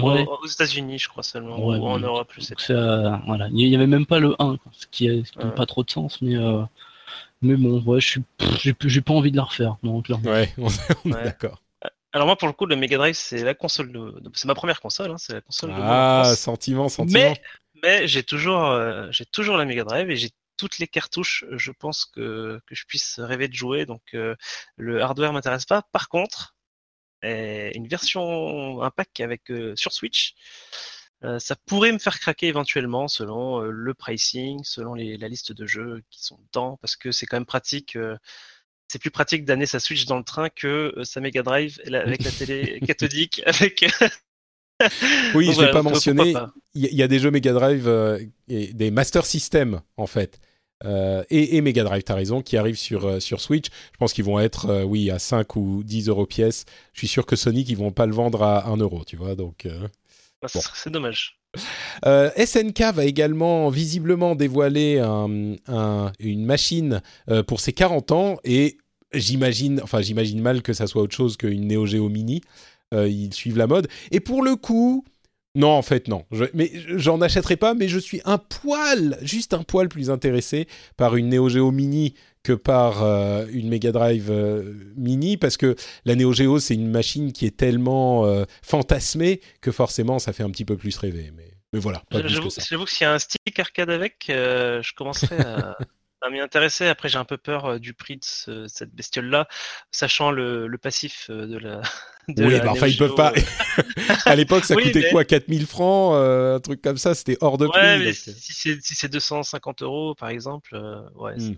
[0.00, 3.22] Aux États-Unis, je crois seulement, ou en Europe, je sais pas.
[3.26, 3.48] voilà.
[3.48, 6.36] Il n'y avait même pas le 1, ce qui n'a pas trop de sens, mais,
[6.36, 6.62] euh,
[7.42, 8.22] mais bon, ouais, je suis,
[8.58, 10.30] j'ai pas envie de la refaire, non, clairement.
[10.30, 10.68] Ouais, on
[11.10, 11.60] est, d'accord.
[12.14, 14.22] Alors moi, pour le coup, le Mega Drive, c'est la console, de...
[14.34, 15.72] c'est ma première console, hein, c'est la console.
[15.74, 17.18] Ah, sentiment, sentiment.
[17.18, 17.42] Mais,
[17.82, 21.72] mais j'ai toujours, euh, j'ai toujours la Mega Drive et j'ai toutes les cartouches, je
[21.72, 23.84] pense que, que je puisse rêver de jouer.
[23.84, 24.02] Donc
[24.76, 25.82] le hardware m'intéresse pas.
[25.90, 26.51] Par contre,
[27.22, 30.34] une version, un pack avec sur Switch,
[31.38, 36.24] ça pourrait me faire craquer éventuellement selon le pricing, selon la liste de jeux qui
[36.24, 37.96] sont dedans, parce que c'est quand même pratique
[38.88, 42.30] c'est plus pratique d'amener sa Switch dans le train que sa Mega Drive avec la
[42.30, 43.86] télé cathodique, avec
[45.34, 46.34] oui, je ne l'ai pas mentionné.
[46.74, 48.18] Il y, a des jeux Mega Drive euh,
[48.48, 50.40] et des Master System, en fait.
[50.84, 53.66] Euh, et, et, Mega Drive, tu as raison, qui arrivent sur, euh, sur Switch.
[53.92, 56.64] Je pense qu'ils vont être, oui, à 5 ou 10 euros pièce.
[56.92, 59.34] Je suis sûr que Sony, ils vont pas le vendre à 1 euro, tu vois.
[59.34, 59.66] Donc,
[60.40, 61.38] bah, c'est dommage.
[62.04, 67.02] SNK va également visiblement dévoiler une machine
[67.46, 68.78] pour ses 40 ans et
[69.12, 72.40] j'imagine, enfin j'imagine mal que ça soit autre chose qu'une Neo Geo Mini.
[72.92, 73.88] Euh, ils suivent la mode.
[74.10, 75.04] Et pour le coup,
[75.54, 76.24] non, en fait, non.
[76.54, 80.66] mais j'en achèterai pas, mais je suis un poil, juste un poil plus intéressé
[80.96, 85.76] par une Neo Geo Mini que par euh, une Mega Drive euh, Mini, parce que
[86.04, 88.26] la Neo Geo, c'est une machine qui est tellement
[88.62, 91.30] fantasmée que forcément, ça fait un petit peu plus rêver.
[91.36, 95.76] Mais, mais voilà, J'avoue que s'il y a un stick arcade avec, je commencerai à...
[96.22, 96.86] à m'y intéresser.
[96.86, 99.48] Après, j'ai un peu peur du prix de cette bestiole-là,
[99.90, 101.82] sachant le, le, passif de la,
[102.28, 103.32] oui, bah, enfin, ils peuvent pas.
[103.32, 103.82] Euh.
[104.26, 107.66] à l'époque, ça coûtait quoi 4000 francs euh, Un truc comme ça, c'était hors de
[107.66, 107.80] prix.
[107.98, 111.56] Mais si c'est 250 euros, par exemple, euh, ouais, hmm.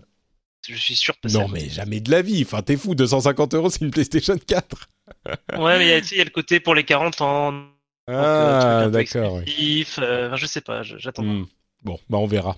[0.67, 2.43] je suis sûr que Non, mais jamais de la vie.
[2.43, 4.89] Enfin, t'es fou, 250 euros, c'est une PlayStation 4.
[5.59, 7.53] ouais, mais il y, a le côté pour les 40 ans.
[8.07, 9.41] Ah, d'accord.
[9.45, 11.23] je sais pas, j'attends.
[11.23, 11.45] Hmm.
[11.83, 12.57] Bon, bah, on verra.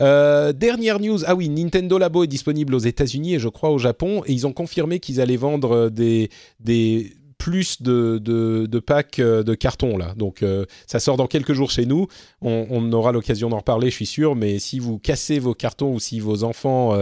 [0.00, 3.78] Euh, dernière news, ah oui, Nintendo Labo est disponible aux États-Unis et je crois au
[3.78, 9.42] Japon, et ils ont confirmé qu'ils allaient vendre des, des plus de, de, packs euh,
[9.42, 10.14] de carton là.
[10.16, 12.06] Donc euh, ça sort dans quelques jours chez nous.
[12.42, 14.36] On, aura l'occasion d'en reparler, je suis sûr.
[14.36, 16.98] Mais si vous cassez vos cartons ou si vos enfants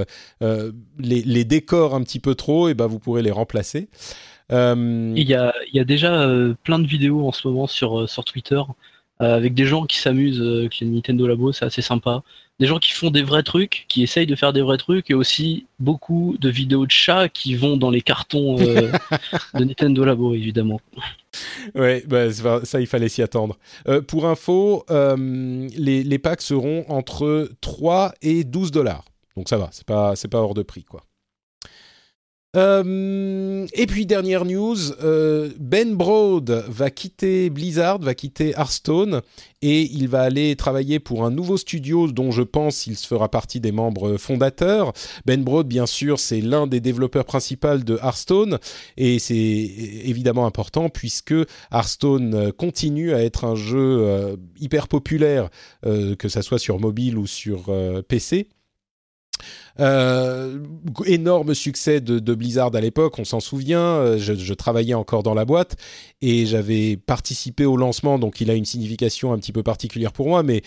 [0.98, 3.88] les, décorent un petit peu trop, et eh ben vous pourrez les remplacer.
[4.50, 6.28] Il y, a, déjà
[6.62, 8.60] plein de vidéos en ce moment sur Twitter
[9.20, 12.22] avec des gens qui s'amusent avec les Nintendo Labo, c'est assez sympa
[12.58, 15.14] des gens qui font des vrais trucs, qui essayent de faire des vrais trucs, et
[15.14, 18.90] aussi beaucoup de vidéos de chats qui vont dans les cartons euh,
[19.54, 20.80] de Nintendo Labo, évidemment.
[21.74, 23.56] Ouais, bah, ça, il fallait s'y attendre.
[23.86, 29.04] Euh, pour info, euh, les, les, packs seront entre 3 et 12 dollars.
[29.36, 31.02] Donc ça va, c'est pas, pas hors de prix, quoi.
[32.58, 39.22] Euh, et puis dernière news, euh, Ben Broad va quitter Blizzard, va quitter Hearthstone
[39.62, 43.60] et il va aller travailler pour un nouveau studio dont je pense il fera partie
[43.60, 44.92] des membres fondateurs.
[45.24, 48.58] Ben Broad, bien sûr, c'est l'un des développeurs principaux de Hearthstone
[48.96, 51.34] et c'est évidemment important puisque
[51.72, 55.48] Hearthstone continue à être un jeu euh, hyper populaire,
[55.82, 57.72] que ça soit sur mobile ou sur
[58.08, 58.48] PC.
[59.80, 60.58] Euh,
[61.06, 63.80] énorme succès de, Blizzard à l'époque, on s'en souvient.
[63.80, 65.76] Euh, je, travaillais encore dans la boîte
[66.20, 70.28] et j'avais participé au lancement, donc il a une signification un petit peu particulière pour
[70.28, 70.42] moi.
[70.42, 70.62] Mais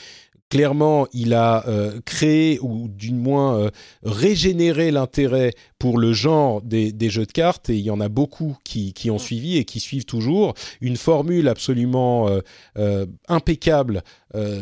[0.52, 3.70] clairement, il a euh, créé ou du moins euh,
[4.04, 8.58] régénéré l'intérêt pour le genre des, jeux de cartes, et il y en a beaucoup
[8.66, 10.54] qui, ont suivi et qui suivent toujours.
[10.82, 12.30] Une formule absolument
[12.78, 14.04] euh, impeccable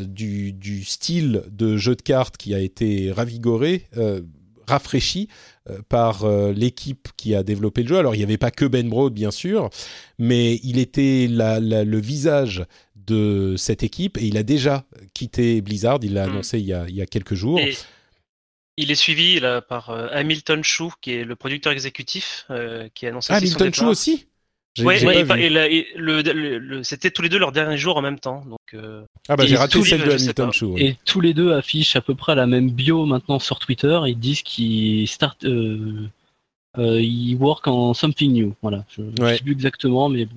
[0.07, 3.87] du, du, style de jeu de cartes qui a été ravigoré
[4.67, 5.27] rafraîchi
[5.89, 7.97] par l'équipe qui a développé le jeu.
[7.97, 9.69] Alors il n'y avait pas que Ben Broad bien sûr,
[10.17, 12.65] mais il était le visage
[13.09, 16.29] de cette équipe et il a déjà quitté Blizzard, il l'a hmm.
[16.31, 17.59] annoncé il y, a, quelques jours.
[18.77, 23.05] il est suivi là, par euh, Hamilton Chou, qui est le producteur exécutif, euh, qui
[23.05, 24.27] a annoncé Hamilton Chou aussi?
[24.79, 24.97] Oui,
[26.83, 28.45] c'était tous les deux leurs derniers jours en même temps.
[28.45, 30.75] Donc, euh, ah bah j'ai raté celle de Hamilton Chou.
[30.77, 33.99] Et tous les deux affichent à peu près la même bio maintenant sur Twitter.
[34.07, 38.53] Ils disent qu'ils start, ils work on something new.
[38.61, 40.27] Voilà, je ne sais plus exactement, mais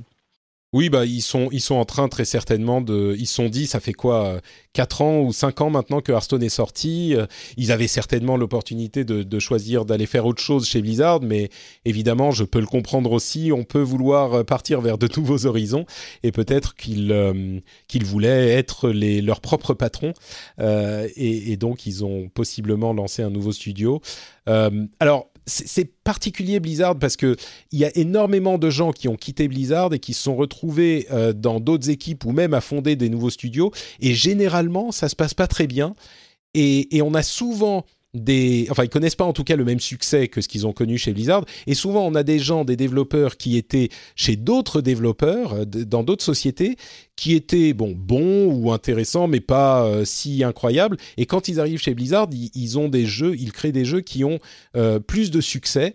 [0.73, 3.81] oui, bah ils sont ils sont en train très certainement de ils sont dit ça
[3.81, 4.40] fait quoi
[4.73, 7.27] quatre ans ou cinq ans maintenant que Hearthstone est sorti, euh,
[7.57, 11.51] ils avaient certainement l'opportunité de, de choisir d'aller faire autre chose chez Blizzard, mais
[11.85, 15.85] évidemment je peux le comprendre aussi, on peut vouloir partir vers de nouveaux horizons
[16.23, 17.61] et peut-être qu'ils euh,
[18.03, 20.12] voulaient être les leurs propres patrons
[20.59, 24.01] euh, et, et, donc ils ont possiblement lancé un nouveau studio.
[24.49, 27.36] Euh, alors c'est particulier Blizzard parce que
[27.73, 31.06] il y a énormément de gens qui ont quitté Blizzard et qui se sont retrouvés
[31.10, 33.73] euh, dans d'autres équipes ou même à fonder des nouveaux studios.
[34.01, 35.94] Et généralement, ça se passe pas très bien.
[36.55, 39.81] Et, et on a souvent des, enfin ils connaissent pas en tout cas le même
[39.81, 41.44] succès que ce qu'ils ont connu chez Blizzard.
[41.66, 46.02] Et souvent on a des gens, des développeurs qui étaient chez d'autres développeurs euh, dans
[46.02, 46.77] d'autres sociétés
[47.17, 50.97] qui étaient bon bons ou intéressants, mais pas euh, si incroyables.
[51.17, 54.25] Et quand ils arrivent chez Blizzard, ils, ont des jeux, ils créent des jeux qui
[54.25, 54.39] ont
[54.77, 55.95] euh, plus de succès.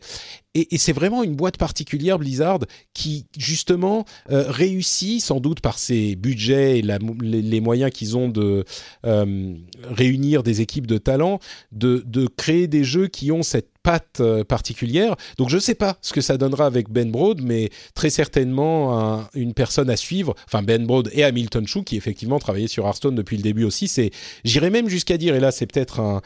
[0.53, 2.59] Et, c'est vraiment une boîte particulière Blizzard
[2.93, 8.65] qui justement euh, réussit, sans doute par ses budgets et les, moyens qu'ils ont de
[9.03, 11.39] réunir des équipes de talents,
[11.71, 13.76] de créer des jeux qui ont cette
[14.19, 15.15] euh, particulière.
[15.37, 18.99] Donc je ne sais pas ce que ça donnera avec Ben Broad, mais très certainement
[18.99, 20.35] un, une personne à suivre.
[20.45, 23.87] Enfin Ben Broad et Hamilton Chou qui effectivement travaillaient sur Hearthstone depuis le début aussi.
[23.87, 24.11] C'est,
[24.43, 26.21] j'irais même jusqu'à dire, et là c'est peut-être un,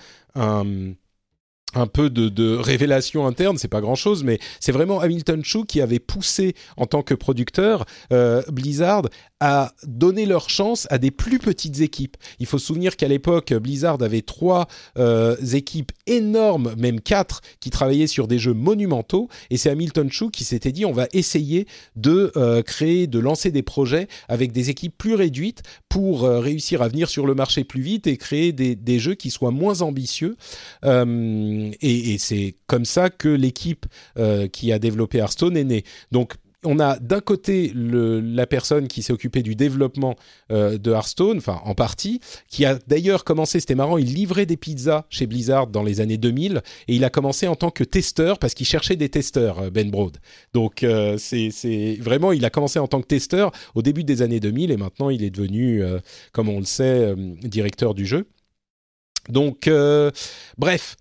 [1.73, 5.65] un peu de, de révélation interne, c'est pas grand chose, mais c'est vraiment Hamilton Chu
[5.65, 9.03] qui avait poussé en tant que producteur euh, Blizzard
[9.41, 12.15] à donner leur chance à des plus petites équipes.
[12.39, 14.67] Il faut se souvenir qu'à l'époque, Blizzard avait trois
[14.99, 20.29] euh, équipes énormes, même quatre, qui travaillaient sur des jeux monumentaux, et c'est Hamilton Chu
[20.29, 21.65] qui s'était dit on va essayer
[21.95, 26.83] de euh, créer, de lancer des projets avec des équipes plus réduites pour euh, réussir
[26.83, 30.35] à venir sur le marché plus vite et créer des, jeux qui soient moins ambitieux.
[30.83, 33.87] Et, et c'est comme ça que l'équipe
[34.51, 35.83] qui a développé Hearthstone est née.
[36.11, 40.15] Donc on a d'un côté le, la personne qui s'est occupée du développement
[40.51, 42.19] euh, de Hearthstone, enfin en partie,
[42.49, 46.17] qui a d'ailleurs commencé, c'était marrant, il livrait des pizzas chez Blizzard dans les années
[46.17, 49.69] 2000 et il a commencé en tant que testeur parce qu'il cherchait des testeurs, euh,
[49.69, 50.17] Ben Broad.
[50.53, 54.39] Donc euh, c'est vraiment, il a commencé en tant que testeur au début des années
[54.39, 55.99] 2000 et maintenant il est devenu, euh,
[56.31, 58.27] comme on le sait, euh, directeur du jeu.
[59.29, 60.11] Donc, euh,
[60.57, 60.95] bref,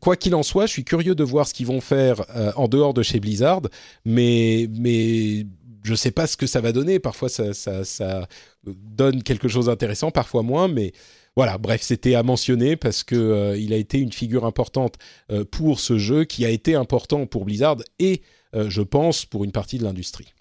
[0.00, 2.68] quoi qu'il en soit, je suis curieux de voir ce qu'ils vont faire euh, en
[2.68, 3.62] dehors de chez Blizzard,
[4.04, 5.46] mais mais
[5.86, 6.98] je sais pas ce que ça va donner.
[6.98, 8.28] Parfois, ça, ça,
[8.64, 10.92] donne quelque chose d'intéressant, parfois moins, mais
[11.36, 11.58] voilà.
[11.58, 14.96] Bref, c'était à mentionner parce que euh, il a été une figure importante
[15.30, 18.22] euh, pour ce jeu, qui a été important pour Blizzard et,
[18.54, 20.32] euh, je pense, pour une partie de l'industrie.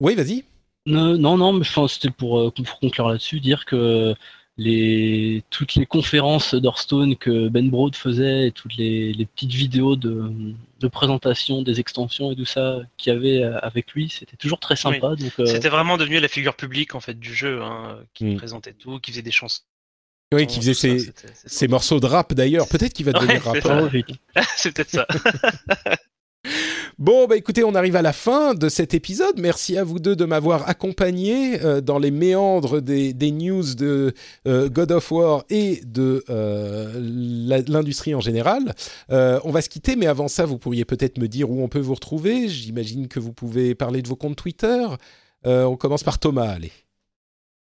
[0.00, 0.44] Oui, vas-y.
[0.84, 4.16] Non, non, mais c'était pour conclure là-dessus, dire que
[4.58, 9.96] les, toutes les conférences d'Hearthstone que Ben Broad faisait et toutes les, les petites vidéos
[9.96, 10.30] de,
[10.80, 14.76] de, présentation des extensions et tout ça qu'il y avait avec lui, c'était toujours très
[14.76, 15.14] sympa.
[15.18, 15.30] Oui.
[15.38, 15.46] Euh...
[15.46, 18.36] C'était vraiment devenu la figure publique en fait du jeu, hein, qui mm.
[18.36, 19.62] présentait tout, qui faisait des chansons.
[20.34, 22.66] Oui, qui faisait ses, ça, ses morceaux de rap d'ailleurs.
[22.68, 23.90] Peut-être qu'il va devenir ouais, rappeur.
[24.56, 25.06] C'est peut-être ça.
[26.98, 29.38] Bon, bah écoutez, on arrive à la fin de cet épisode.
[29.38, 34.12] Merci à vous deux de m'avoir accompagné euh, dans les méandres des, des news de
[34.46, 36.92] euh, God of War et de euh,
[37.66, 38.74] l'industrie en général.
[39.08, 41.80] On va se quitter, mais avant ça, vous pourriez peut-être me dire où on peut
[41.80, 42.48] vous retrouver.
[42.48, 44.86] J'imagine que vous pouvez parler de vos comptes Twitter.
[45.44, 46.72] On commence par Thomas, allez.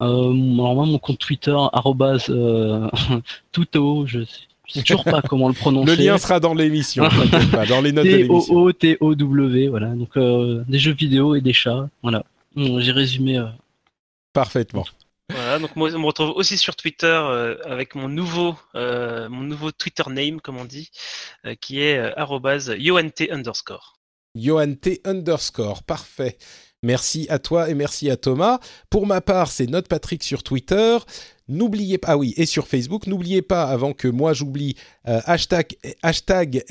[0.00, 2.26] Alors moi, mon compte Twitter, arrobase,
[3.52, 3.66] tout
[4.06, 5.96] je sais sais toujours pas comment le prononcer.
[5.96, 7.04] Le lien sera dans l'émission,
[7.68, 8.72] dans les notes de l'émission.
[8.72, 9.88] T-O-O-T-O-W, voilà.
[9.88, 11.88] Donc, euh, des jeux vidéo et des chats.
[12.02, 12.24] Voilà.
[12.56, 13.38] Bon, J'ai résumé.
[13.38, 13.46] Euh...
[14.32, 14.84] Parfaitement.
[15.30, 19.42] Voilà, donc moi, je me retrouve aussi sur Twitter euh, avec mon nouveau, euh, mon
[19.42, 20.90] nouveau Twitter name, comme on dit,
[21.46, 23.98] euh, qui est euh, yoant underscore.
[24.34, 24.74] Yoant
[25.04, 26.36] underscore, parfait.
[26.84, 28.58] Merci à toi et merci à Thomas.
[28.90, 30.98] Pour ma part, c'est Note Patrick sur Twitter.
[31.48, 34.76] N'oubliez pas, ah oui, et sur Facebook, n'oubliez pas, avant que moi j'oublie,
[35.08, 36.62] euh, hashtag, hashtag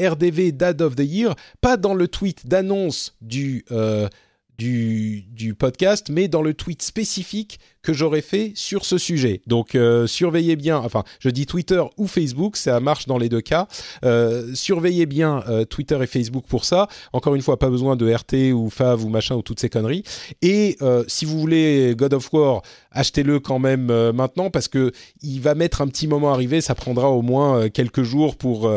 [0.54, 4.08] Dad of the Year, pas dans le tweet d'annonce du, euh,
[4.64, 9.42] du, podcast, mais dans le tweet spécifique que j'aurais fait sur ce sujet.
[9.46, 13.42] Donc euh, surveillez bien, enfin je dis Twitter ou Facebook, ça marche dans les deux
[13.42, 13.68] cas.
[14.06, 16.88] Euh, surveillez bien euh, Twitter et Facebook pour ça.
[17.12, 20.04] Encore une fois, pas besoin de RT ou Fav ou machin ou toutes ces conneries.
[20.42, 20.78] Et
[21.08, 22.62] si vous voulez God of War,
[22.92, 24.92] achetez-le quand même maintenant parce que
[25.22, 26.62] il va mettre un petit moment à arriver.
[26.62, 28.72] Ça prendra au moins quelques jours pour.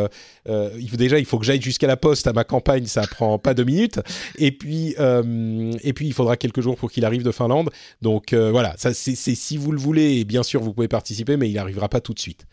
[0.46, 2.86] Faut, déjà, il faut que j'aille jusqu'à la poste à ma campagne.
[2.86, 4.00] Ça prend pas deux minutes.
[4.38, 7.70] Et puis et puis il faudra quelques jours pour qu'il arrive de Finlande.
[8.02, 11.48] Donc voilà, ça c'est si vous le voulez, et bien sûr vous pouvez participer, mais
[11.48, 12.46] il n'arrivera pas tout de suite.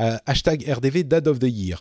[0.00, 1.80] Euh, hashtag RDV Dad of the Year.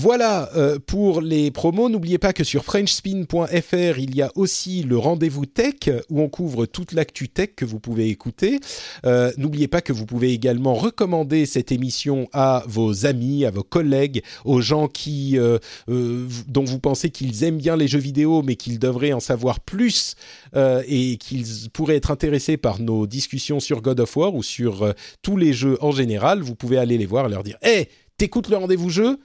[0.00, 1.88] Voilà euh, pour les promos.
[1.88, 6.66] N'oubliez pas que sur frenchspin.fr, il y a aussi le rendez-vous tech où on couvre
[6.66, 8.60] toute l'actu tech que vous pouvez écouter.
[9.04, 13.64] Euh, N'oubliez pas que vous pouvez également recommander cette émission à vos amis, à vos
[13.64, 15.58] collègues, aux gens qui euh,
[15.88, 20.14] dont vous pensez qu'ils aiment bien les jeux vidéo mais qu'ils devraient en savoir plus
[20.54, 25.36] et qu'ils pourraient être intéressés par nos discussions sur God of War ou sur tous
[25.36, 26.40] les jeux en général.
[26.40, 29.18] Vous pouvez aller les voir et leur dire "Hey, t'écoutes le rendez-vous jeu?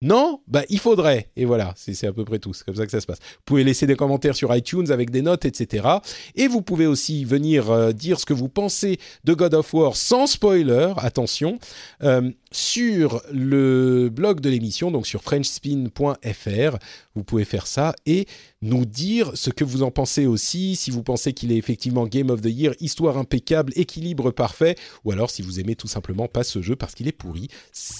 [0.00, 1.30] Non Bah il faudrait.
[1.36, 2.54] Et voilà, c'est à peu près tout.
[2.54, 3.18] C'est comme ça que ça se passe.
[3.18, 5.88] Vous pouvez laisser des commentaires sur iTunes avec des notes, etc.
[6.36, 9.96] Et vous pouvez aussi venir euh, dire ce que vous pensez de God of War
[9.96, 10.92] sans spoiler.
[10.98, 11.58] Attention.
[12.04, 16.76] Euh, sur le blog de l'émission, donc sur frenchspin.fr.
[17.14, 18.26] Vous pouvez faire ça et
[18.62, 22.30] nous dire ce que vous en pensez aussi, si vous pensez qu'il est effectivement Game
[22.30, 26.44] of the Year, histoire impeccable, équilibre parfait, ou alors si vous aimez tout simplement pas
[26.44, 27.48] ce jeu parce qu'il est pourri.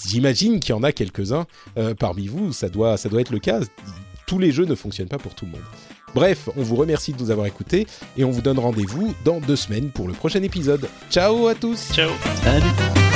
[0.06, 1.46] J'imagine qu'il y en a quelques-uns
[1.76, 3.60] euh, parmi vous, ça doit, ça doit être le cas.
[4.26, 5.62] Tous les jeux ne fonctionnent pas pour tout le monde.
[6.14, 9.56] Bref, on vous remercie de nous avoir écoutés et on vous donne rendez-vous dans deux
[9.56, 10.88] semaines pour le prochain épisode.
[11.10, 12.10] Ciao à tous Ciao
[12.42, 13.07] Salut